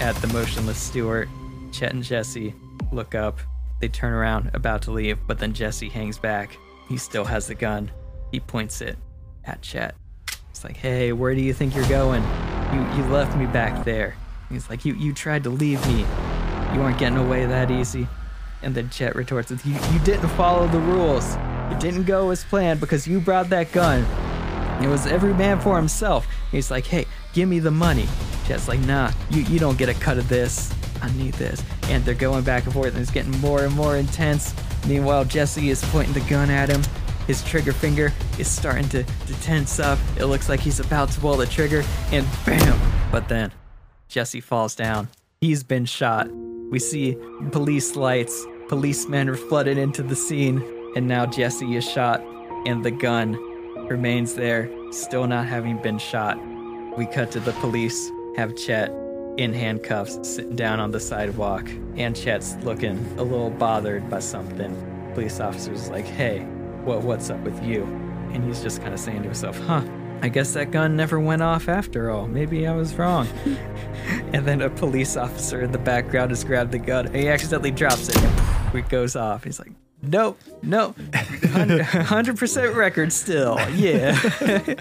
at 0.00 0.14
the 0.16 0.28
motionless 0.28 0.78
Stewart. 0.78 1.28
Chet 1.72 1.92
and 1.92 2.02
Jesse 2.02 2.54
look 2.92 3.14
up. 3.14 3.40
They 3.80 3.88
turn 3.88 4.12
around, 4.12 4.50
about 4.54 4.82
to 4.82 4.92
leave, 4.92 5.18
but 5.26 5.38
then 5.38 5.52
Jesse 5.52 5.88
hangs 5.88 6.18
back. 6.18 6.56
He 6.88 6.96
still 6.96 7.24
has 7.24 7.46
the 7.46 7.54
gun. 7.54 7.90
He 8.30 8.38
points 8.38 8.80
it 8.80 8.98
at 9.44 9.62
Chet. 9.62 9.94
It's 10.50 10.62
like, 10.62 10.76
hey, 10.76 11.12
where 11.12 11.34
do 11.34 11.40
you 11.40 11.52
think 11.52 11.74
you're 11.74 11.88
going? 11.88 12.22
You 12.72 12.80
you 12.96 13.10
left 13.10 13.36
me 13.36 13.46
back 13.46 13.84
there. 13.84 14.14
He's 14.48 14.70
like, 14.70 14.84
you 14.84 14.94
you 14.94 15.12
tried 15.12 15.42
to 15.44 15.50
leave 15.50 15.84
me. 15.88 16.04
You 16.72 16.80
weren't 16.80 16.98
getting 16.98 17.18
away 17.18 17.46
that 17.46 17.70
easy. 17.70 18.06
And 18.62 18.74
then 18.74 18.90
Chet 18.90 19.16
retorts 19.16 19.50
you, 19.50 19.74
you 19.74 19.98
didn't 20.00 20.28
follow 20.30 20.66
the 20.68 20.78
rules. 20.78 21.34
It 21.70 21.80
didn't 21.80 22.04
go 22.04 22.30
as 22.30 22.44
planned 22.44 22.80
because 22.80 23.06
you 23.06 23.20
brought 23.20 23.48
that 23.50 23.72
gun. 23.72 24.04
It 24.82 24.88
was 24.88 25.06
every 25.06 25.34
man 25.34 25.60
for 25.60 25.76
himself. 25.76 26.26
He's 26.50 26.70
like, 26.70 26.86
hey, 26.86 27.06
give 27.32 27.48
me 27.48 27.58
the 27.58 27.70
money. 27.70 28.06
Chet's 28.46 28.68
like, 28.68 28.80
nah, 28.80 29.12
you, 29.30 29.42
you 29.42 29.58
don't 29.58 29.78
get 29.78 29.88
a 29.88 29.94
cut 29.94 30.18
of 30.18 30.28
this. 30.28 30.72
I 31.02 31.10
need 31.12 31.34
this. 31.34 31.62
And 31.84 32.04
they're 32.04 32.14
going 32.14 32.44
back 32.44 32.64
and 32.64 32.72
forth 32.72 32.92
and 32.92 32.98
it's 33.02 33.10
getting 33.10 33.38
more 33.40 33.64
and 33.64 33.74
more 33.74 33.96
intense. 33.96 34.54
Meanwhile, 34.86 35.26
Jesse 35.26 35.70
is 35.70 35.82
pointing 35.86 36.14
the 36.14 36.28
gun 36.28 36.50
at 36.50 36.68
him. 36.68 36.82
His 37.26 37.44
trigger 37.44 37.72
finger 37.72 38.12
is 38.38 38.50
starting 38.50 38.88
to, 38.88 39.04
to 39.04 39.40
tense 39.42 39.78
up. 39.78 39.98
It 40.18 40.24
looks 40.26 40.48
like 40.48 40.60
he's 40.60 40.80
about 40.80 41.10
to 41.12 41.20
pull 41.20 41.36
the 41.36 41.46
trigger, 41.46 41.84
and 42.10 42.26
bam! 42.44 42.80
But 43.12 43.28
then, 43.28 43.52
Jesse 44.08 44.40
falls 44.40 44.74
down. 44.74 45.08
He's 45.40 45.62
been 45.62 45.84
shot. 45.84 46.28
We 46.70 46.78
see 46.78 47.16
police 47.50 47.96
lights. 47.96 48.46
Policemen 48.68 49.28
are 49.28 49.36
flooded 49.36 49.76
into 49.76 50.02
the 50.02 50.16
scene, 50.16 50.62
and 50.94 51.08
now 51.08 51.26
Jesse 51.26 51.76
is 51.76 51.84
shot, 51.84 52.24
and 52.64 52.84
the 52.84 52.92
gun 52.92 53.36
remains 53.88 54.34
there, 54.34 54.70
still 54.92 55.26
not 55.26 55.46
having 55.46 55.82
been 55.82 55.98
shot. 55.98 56.38
We 56.96 57.06
cut 57.06 57.32
to 57.32 57.40
the 57.40 57.52
police, 57.54 58.10
have 58.36 58.56
Chet 58.56 58.90
in 59.36 59.52
handcuffs 59.52 60.18
sitting 60.22 60.54
down 60.54 60.78
on 60.78 60.92
the 60.92 61.00
sidewalk, 61.00 61.68
and 61.96 62.14
Chet's 62.14 62.54
looking 62.62 63.04
a 63.18 63.22
little 63.22 63.50
bothered 63.50 64.08
by 64.08 64.20
something. 64.20 64.76
Police 65.14 65.40
officer's 65.40 65.88
like, 65.90 66.04
hey, 66.04 66.40
what, 66.84 67.02
what's 67.02 67.30
up 67.30 67.40
with 67.40 67.60
you? 67.64 67.82
And 68.32 68.44
he's 68.44 68.62
just 68.62 68.80
kind 68.80 68.94
of 68.94 69.00
saying 69.00 69.18
to 69.18 69.24
himself, 69.24 69.58
huh, 69.58 69.82
I 70.22 70.28
guess 70.28 70.52
that 70.52 70.70
gun 70.70 70.96
never 70.96 71.18
went 71.18 71.42
off 71.42 71.68
after 71.68 72.10
all. 72.10 72.26
Maybe 72.26 72.66
I 72.66 72.74
was 72.74 72.94
wrong. 72.94 73.26
and 74.32 74.46
then 74.46 74.60
a 74.60 74.68
police 74.70 75.16
officer 75.16 75.62
in 75.62 75.72
the 75.72 75.78
background 75.78 76.30
has 76.30 76.44
grabbed 76.44 76.72
the 76.72 76.78
gun. 76.78 77.12
He 77.14 77.28
accidentally 77.28 77.70
drops 77.70 78.08
it 78.10 78.18
and 78.22 78.74
it 78.78 78.88
goes 78.90 79.16
off. 79.16 79.44
He's 79.44 79.58
like, 79.58 79.72
nope, 80.02 80.38
nope. 80.62 80.96
100% 80.98 82.74
record 82.76 83.12
still. 83.12 83.58
Yeah. 83.70 84.18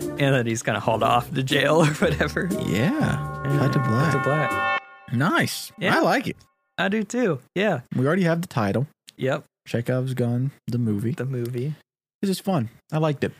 and 0.00 0.18
then 0.34 0.46
he's 0.46 0.62
kind 0.62 0.76
of 0.76 0.82
hauled 0.82 1.02
off 1.04 1.32
to 1.32 1.42
jail 1.42 1.76
or 1.82 1.86
whatever. 1.94 2.48
Yeah. 2.66 3.42
Cut 3.58 3.72
to 3.74 3.78
Cut 3.78 3.88
black. 3.88 4.12
to 4.12 4.18
black. 4.22 4.82
Nice. 5.12 5.70
Yeah. 5.78 5.96
I 5.98 6.00
like 6.00 6.26
it. 6.26 6.36
I 6.78 6.88
do 6.88 7.04
too. 7.04 7.38
Yeah. 7.54 7.80
We 7.94 8.06
already 8.06 8.24
have 8.24 8.40
the 8.42 8.48
title. 8.48 8.88
Yep. 9.16 9.44
Chekhov's 9.68 10.14
Gun, 10.14 10.50
the 10.66 10.78
movie. 10.78 11.12
The 11.12 11.24
movie 11.24 11.74
This 12.20 12.30
is 12.30 12.40
fun. 12.40 12.68
I 12.92 12.98
liked 12.98 13.22
it. 13.22 13.32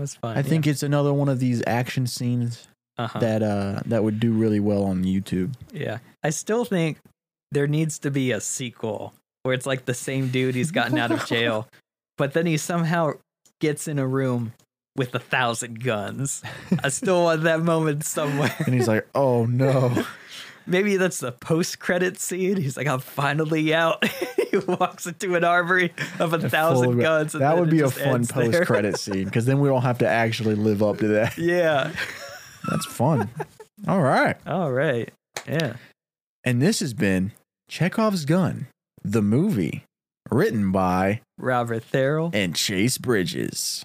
Was 0.00 0.14
fun. 0.14 0.36
I 0.36 0.42
think 0.42 0.66
it's 0.66 0.82
another 0.82 1.12
one 1.12 1.28
of 1.28 1.40
these 1.40 1.62
action 1.66 2.06
scenes 2.06 2.68
uh-huh. 2.98 3.18
that 3.20 3.42
uh 3.42 3.80
that 3.86 4.04
would 4.04 4.20
do 4.20 4.32
really 4.32 4.60
well 4.60 4.84
on 4.84 5.04
YouTube. 5.04 5.54
Yeah. 5.72 5.98
I 6.22 6.30
still 6.30 6.64
think 6.64 6.98
there 7.52 7.66
needs 7.66 7.98
to 8.00 8.10
be 8.10 8.32
a 8.32 8.40
sequel 8.40 9.14
where 9.42 9.54
it's 9.54 9.66
like 9.66 9.84
the 9.84 9.94
same 9.94 10.28
dude 10.28 10.54
he's 10.54 10.70
gotten 10.70 10.98
out 10.98 11.12
of 11.12 11.26
jail, 11.26 11.68
but 12.18 12.32
then 12.32 12.46
he 12.46 12.56
somehow 12.56 13.12
gets 13.60 13.86
in 13.86 13.98
a 13.98 14.06
room 14.06 14.52
with 14.96 15.14
a 15.14 15.18
thousand 15.18 15.84
guns. 15.84 16.42
I 16.82 16.88
still 16.88 17.22
want 17.24 17.42
that 17.42 17.60
moment 17.60 18.04
somewhere. 18.04 18.54
And 18.64 18.74
he's 18.74 18.88
like, 18.88 19.06
"Oh 19.14 19.46
no." 19.46 20.04
Maybe 20.66 20.96
that's 20.96 21.20
the 21.20 21.32
post 21.32 21.78
credit 21.78 22.18
scene. 22.18 22.56
He's 22.56 22.76
like, 22.76 22.86
I'm 22.86 23.00
finally 23.00 23.72
out. 23.74 24.04
he 24.50 24.56
walks 24.58 25.06
into 25.06 25.34
an 25.36 25.44
armory 25.44 25.92
of 26.18 26.32
a 26.32 26.48
thousand 26.48 26.92
Full- 26.94 27.00
guns. 27.02 27.32
that 27.32 27.56
would 27.58 27.70
be 27.70 27.80
a 27.80 27.90
fun 27.90 28.26
post 28.26 28.62
credit 28.66 28.98
scene 29.00 29.24
because 29.26 29.46
then 29.46 29.60
we 29.60 29.68
don't 29.68 29.82
have 29.82 29.98
to 29.98 30.08
actually 30.08 30.54
live 30.56 30.82
up 30.82 30.98
to 30.98 31.08
that. 31.08 31.38
Yeah. 31.38 31.92
That's 32.68 32.86
fun. 32.86 33.30
All 33.86 34.00
right. 34.00 34.36
All 34.46 34.72
right. 34.72 35.12
Yeah. 35.48 35.74
And 36.44 36.60
this 36.60 36.80
has 36.80 36.94
been 36.94 37.32
Chekhov's 37.68 38.24
Gun, 38.24 38.66
the 39.04 39.22
movie, 39.22 39.84
written 40.30 40.72
by 40.72 41.20
Robert 41.38 41.84
Therrell. 41.92 42.34
and 42.34 42.56
Chase 42.56 42.98
Bridges. 42.98 43.84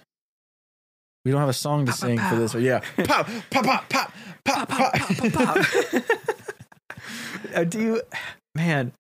We 1.26 1.30
don't 1.32 1.40
have 1.40 1.50
a 1.50 1.54
song 1.54 1.86
to 1.86 1.92
sing 1.94 2.18
for 2.18 2.36
this, 2.36 2.54
but 2.54 2.64
yeah, 2.64 2.80
pop, 3.04 3.28
pop, 3.52 3.64
pop, 3.66 3.90
pop, 3.90 4.14
pop, 4.44 4.68
pop, 4.68 4.68
pop, 4.68 4.94
pop, 4.98 5.32
pop. 5.34 5.66
Uh, 7.54 7.64
do 7.64 7.80
you, 7.82 8.02
man? 8.56 8.92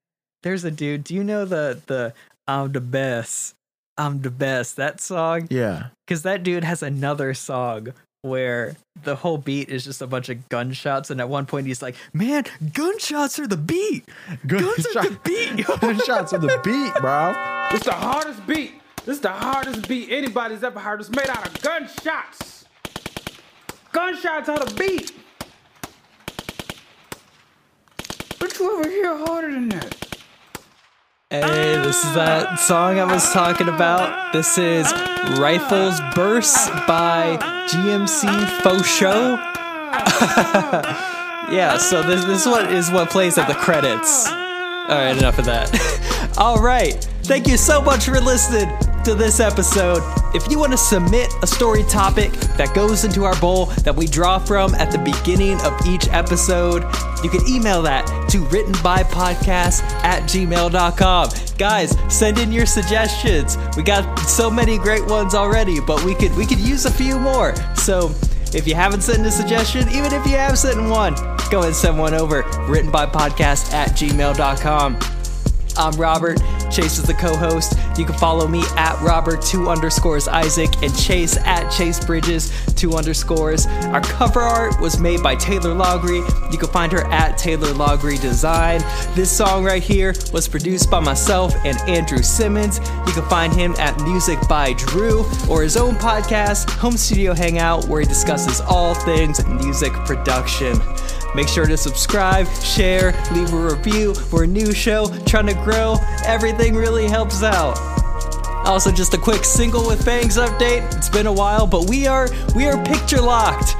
There's 0.43 0.63
a 0.63 0.71
dude. 0.71 1.03
Do 1.03 1.13
you 1.15 1.23
know 1.23 1.45
the 1.45 1.79
the 1.87 2.13
I'm 2.47 2.71
the 2.71 2.81
best, 2.81 3.55
I'm 3.97 4.21
the 4.21 4.31
best 4.31 4.75
that 4.77 4.99
song? 5.01 5.47
Yeah, 5.49 5.87
Because 6.07 6.23
that 6.23 6.43
dude 6.43 6.63
has 6.63 6.81
another 6.83 7.33
song 7.33 7.89
where 8.23 8.75
the 9.03 9.15
whole 9.15 9.37
beat 9.39 9.69
is 9.69 9.83
just 9.83 10.01
a 10.01 10.07
bunch 10.07 10.29
of 10.29 10.47
gunshots, 10.49 11.09
and 11.09 11.19
at 11.19 11.29
one 11.29 11.45
point 11.45 11.67
he's 11.67 11.81
like, 11.81 11.95
"Man, 12.13 12.43
gunshots 12.73 13.39
are 13.39 13.47
the 13.47 13.57
beat. 13.57 14.05
Guns 14.45 14.85
are 14.95 15.03
the 15.09 15.19
beat." 15.23 15.65
Gunshots 15.81 16.33
of 16.33 16.41
the 16.41 16.59
beat, 16.63 16.93
bro. 17.01 17.33
It's 17.71 17.85
the 17.85 17.93
hardest 17.93 18.45
beat. 18.47 18.73
This 19.05 19.15
is 19.15 19.21
the 19.21 19.29
hardest 19.31 19.87
beat 19.87 20.11
anybody's 20.11 20.63
ever 20.63 20.79
heard. 20.79 20.99
It's 20.99 21.09
made 21.09 21.29
out 21.29 21.47
of 21.47 21.61
gunshots. 21.61 22.65
Gunshots 23.91 24.47
are 24.49 24.59
the 24.59 24.73
beat. 24.75 25.11
You 28.61 28.79
ever 28.79 29.25
harder 29.25 29.51
than 29.51 29.69
that? 29.69 30.17
Hey, 31.31 31.77
this 31.77 32.05
is 32.05 32.13
that 32.13 32.59
song 32.59 32.99
I 32.99 33.11
was 33.11 33.33
talking 33.33 33.69
about. 33.69 34.33
This 34.33 34.59
is 34.59 34.93
Rifles 35.39 35.99
Burst 36.13 36.69
by 36.85 37.39
GMC 37.71 38.61
Faux 38.61 38.87
Show. 38.87 39.37
yeah, 41.51 41.79
so 41.79 42.03
this, 42.03 42.23
this 42.25 42.45
one 42.45 42.71
is 42.71 42.91
what 42.91 43.09
plays 43.09 43.39
at 43.39 43.47
the 43.47 43.55
credits. 43.55 44.27
All 44.27 44.89
right, 44.89 45.17
enough 45.17 45.39
of 45.39 45.45
that. 45.45 46.33
All 46.37 46.61
right, 46.61 47.03
thank 47.23 47.47
you 47.47 47.57
so 47.57 47.81
much 47.81 48.05
for 48.05 48.19
listening 48.19 48.69
to 49.03 49.15
this 49.15 49.39
episode. 49.39 50.01
If 50.35 50.49
you 50.51 50.59
want 50.59 50.71
to 50.71 50.77
submit 50.77 51.33
a 51.41 51.47
story 51.47 51.83
topic 51.83 52.31
that 52.57 52.73
goes 52.75 53.03
into 53.03 53.23
our 53.23 53.39
bowl 53.39 53.65
that 53.83 53.95
we 53.95 54.05
draw 54.07 54.37
from 54.39 54.75
at 54.75 54.91
the 54.91 54.99
beginning 54.99 55.59
of 55.61 55.73
each 55.87 56.07
episode, 56.09 56.83
you 57.23 57.29
can 57.29 57.45
email 57.47 57.81
that 57.81 58.05
to 58.29 58.39
writtenbypodcast 58.45 59.81
at 60.03 60.23
gmail.com. 60.23 61.29
Guys, 61.57 61.97
send 62.15 62.37
in 62.37 62.51
your 62.51 62.65
suggestions. 62.65 63.57
We 63.75 63.83
got 63.83 64.19
so 64.19 64.49
many 64.49 64.77
great 64.77 65.05
ones 65.05 65.35
already, 65.35 65.79
but 65.79 66.03
we 66.03 66.15
could 66.15 66.35
we 66.35 66.45
could 66.45 66.59
use 66.59 66.85
a 66.85 66.91
few 66.91 67.19
more. 67.19 67.55
So 67.75 68.13
if 68.53 68.67
you 68.67 68.75
haven't 68.75 69.01
sent 69.01 69.25
a 69.25 69.31
suggestion, 69.31 69.87
even 69.89 70.13
if 70.13 70.25
you 70.25 70.37
have 70.37 70.57
sent 70.57 70.77
one, 70.89 71.15
go 71.49 71.59
ahead 71.59 71.67
and 71.67 71.75
send 71.75 71.97
one 71.97 72.13
over. 72.13 72.43
Writtenbypodcast 72.43 73.73
at 73.73 73.89
gmail.com. 73.91 74.99
I'm 75.77 75.93
Robert. 75.99 76.39
Chase 76.71 76.97
is 76.97 77.03
the 77.03 77.13
co-host. 77.13 77.73
You 77.97 78.05
can 78.05 78.17
follow 78.17 78.47
me 78.47 78.63
at 78.77 78.99
Robert 79.01 79.41
two 79.41 79.69
underscores 79.69 80.27
Isaac 80.27 80.69
and 80.81 80.95
Chase 80.97 81.37
at 81.37 81.69
Chase 81.69 82.03
Bridges 82.03 82.51
two 82.75 82.93
underscores. 82.93 83.67
Our 83.67 84.01
cover 84.01 84.39
art 84.39 84.79
was 84.81 84.99
made 84.99 85.21
by 85.21 85.35
Taylor 85.35 85.75
Logry. 85.75 86.21
You 86.51 86.57
can 86.57 86.69
find 86.69 86.91
her 86.91 87.05
at 87.11 87.37
Taylor 87.37 87.73
Logry 87.73 88.19
Design. 88.19 88.81
This 89.13 89.35
song 89.35 89.63
right 89.63 89.83
here 89.83 90.13
was 90.33 90.47
produced 90.47 90.89
by 90.89 90.99
myself 90.99 91.53
and 91.63 91.77
Andrew 91.89 92.23
Simmons. 92.23 92.79
You 93.05 93.13
can 93.13 93.27
find 93.29 93.53
him 93.53 93.75
at 93.77 93.99
Music 94.01 94.39
by 94.47 94.73
Drew 94.73 95.25
or 95.49 95.61
his 95.63 95.77
own 95.77 95.95
podcast, 95.95 96.69
Home 96.77 96.97
Studio 96.97 97.33
Hangout, 97.33 97.85
where 97.85 98.01
he 98.01 98.07
discusses 98.07 98.61
all 98.61 98.93
things 98.95 99.45
music 99.45 99.93
production. 100.05 100.79
Make 101.33 101.47
sure 101.47 101.65
to 101.65 101.77
subscribe, 101.77 102.47
share, 102.61 103.13
leave 103.31 103.53
a 103.53 103.57
review. 103.57 104.13
We're 104.31 104.43
a 104.43 104.47
new 104.47 104.73
show, 104.73 105.07
trying 105.25 105.47
to 105.47 105.53
grow. 105.53 105.95
Everything 106.25 106.75
really 106.75 107.07
helps 107.07 107.41
out. 107.41 107.77
Also, 108.65 108.91
just 108.91 109.13
a 109.13 109.17
quick 109.17 109.45
single 109.45 109.87
with 109.87 110.05
bangs 110.05 110.37
update. 110.37 110.93
It's 110.95 111.09
been 111.09 111.27
a 111.27 111.33
while, 111.33 111.65
but 111.65 111.89
we 111.89 112.05
are 112.05 112.27
we 112.55 112.65
are 112.65 112.83
picture 112.83 113.21
locked. 113.21 113.75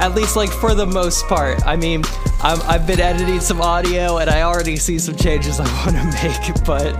At 0.00 0.14
least, 0.14 0.36
like 0.36 0.50
for 0.50 0.74
the 0.74 0.86
most 0.86 1.26
part. 1.26 1.64
I 1.66 1.76
mean, 1.76 2.02
I'm, 2.42 2.60
I've 2.62 2.86
been 2.86 3.00
editing 3.00 3.40
some 3.40 3.60
audio, 3.60 4.16
and 4.16 4.30
I 4.30 4.42
already 4.42 4.76
see 4.76 4.98
some 4.98 5.14
changes 5.14 5.60
I 5.60 5.64
want 5.84 5.96
to 5.96 6.22
make. 6.22 6.64
But 6.64 6.94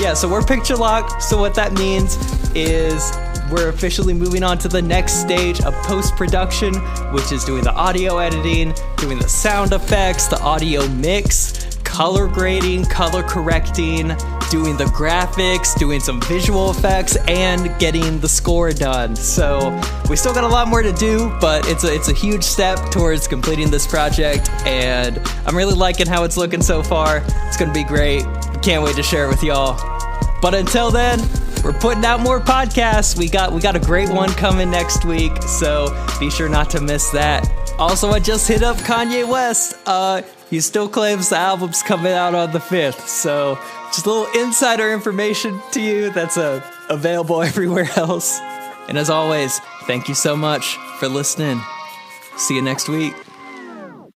yeah, 0.00 0.14
so 0.14 0.28
we're 0.28 0.44
picture 0.44 0.76
locked. 0.76 1.22
So 1.22 1.38
what 1.38 1.54
that 1.54 1.72
means 1.74 2.16
is 2.56 3.12
we're 3.50 3.68
officially 3.68 4.14
moving 4.14 4.42
on 4.42 4.58
to 4.58 4.68
the 4.68 4.80
next 4.80 5.20
stage 5.20 5.60
of 5.62 5.74
post 5.84 6.16
production, 6.16 6.74
which 7.12 7.32
is 7.32 7.44
doing 7.44 7.64
the 7.64 7.72
audio 7.72 8.18
editing, 8.18 8.74
doing 8.96 9.18
the 9.18 9.28
sound 9.28 9.72
effects, 9.72 10.26
the 10.28 10.40
audio 10.40 10.86
mix, 10.88 11.76
color 11.84 12.28
grading, 12.28 12.84
color 12.84 13.22
correcting, 13.22 14.08
doing 14.50 14.76
the 14.76 14.84
graphics, 14.94 15.76
doing 15.78 16.00
some 16.00 16.20
visual 16.22 16.70
effects, 16.70 17.16
and 17.28 17.76
getting 17.78 18.20
the 18.20 18.28
score 18.28 18.72
done. 18.72 19.16
So 19.16 19.80
we 20.08 20.16
still 20.16 20.32
got 20.32 20.44
a 20.44 20.48
lot 20.48 20.68
more 20.68 20.82
to 20.82 20.92
do, 20.92 21.36
but 21.40 21.66
it's 21.68 21.84
a 21.84 21.94
it's 21.94 22.08
a 22.08 22.14
huge 22.14 22.44
step 22.44 22.78
towards 22.90 23.26
completing 23.26 23.70
this 23.70 23.86
project, 23.86 24.50
and 24.64 25.20
I'm 25.46 25.56
really 25.56 25.74
liking 25.74 26.06
how 26.06 26.24
it's 26.24 26.36
looking 26.36 26.62
so 26.62 26.82
far. 26.82 27.22
It's 27.48 27.56
gonna 27.56 27.72
be 27.72 27.84
great. 27.84 28.24
Can't 28.62 28.82
wait 28.82 28.96
to 28.96 29.02
share 29.02 29.26
it 29.26 29.28
with 29.28 29.42
y'all. 29.42 29.76
But 30.40 30.54
until 30.54 30.90
then, 30.90 31.18
we're 31.64 31.72
putting 31.72 32.04
out 32.04 32.20
more 32.20 32.40
podcasts. 32.40 33.16
We 33.16 33.28
got 33.28 33.52
we 33.52 33.60
got 33.60 33.76
a 33.76 33.80
great 33.80 34.08
one 34.08 34.30
coming 34.30 34.70
next 34.70 35.04
week, 35.04 35.42
so 35.42 35.88
be 36.18 36.30
sure 36.30 36.48
not 36.48 36.70
to 36.70 36.80
miss 36.80 37.10
that. 37.10 37.50
Also, 37.78 38.10
I 38.10 38.18
just 38.20 38.46
hit 38.46 38.62
up 38.62 38.76
Kanye 38.78 39.28
West. 39.28 39.76
Uh, 39.86 40.22
he 40.50 40.60
still 40.60 40.88
claims 40.88 41.28
the 41.30 41.36
album's 41.36 41.82
coming 41.82 42.12
out 42.12 42.34
on 42.34 42.52
the 42.52 42.58
5th, 42.58 43.06
so 43.06 43.58
just 43.86 44.04
a 44.04 44.10
little 44.10 44.42
insider 44.42 44.92
information 44.92 45.60
to 45.72 45.80
you 45.80 46.10
that's 46.10 46.36
uh, 46.36 46.60
available 46.88 47.42
everywhere 47.50 47.88
else. 47.96 48.40
And 48.88 48.98
as 48.98 49.08
always, 49.08 49.60
thank 49.86 50.08
you 50.08 50.14
so 50.14 50.36
much 50.36 50.76
for 50.98 51.08
listening. 51.08 51.60
See 52.36 52.56
you 52.56 52.62
next 52.62 52.88
week. 52.88 53.14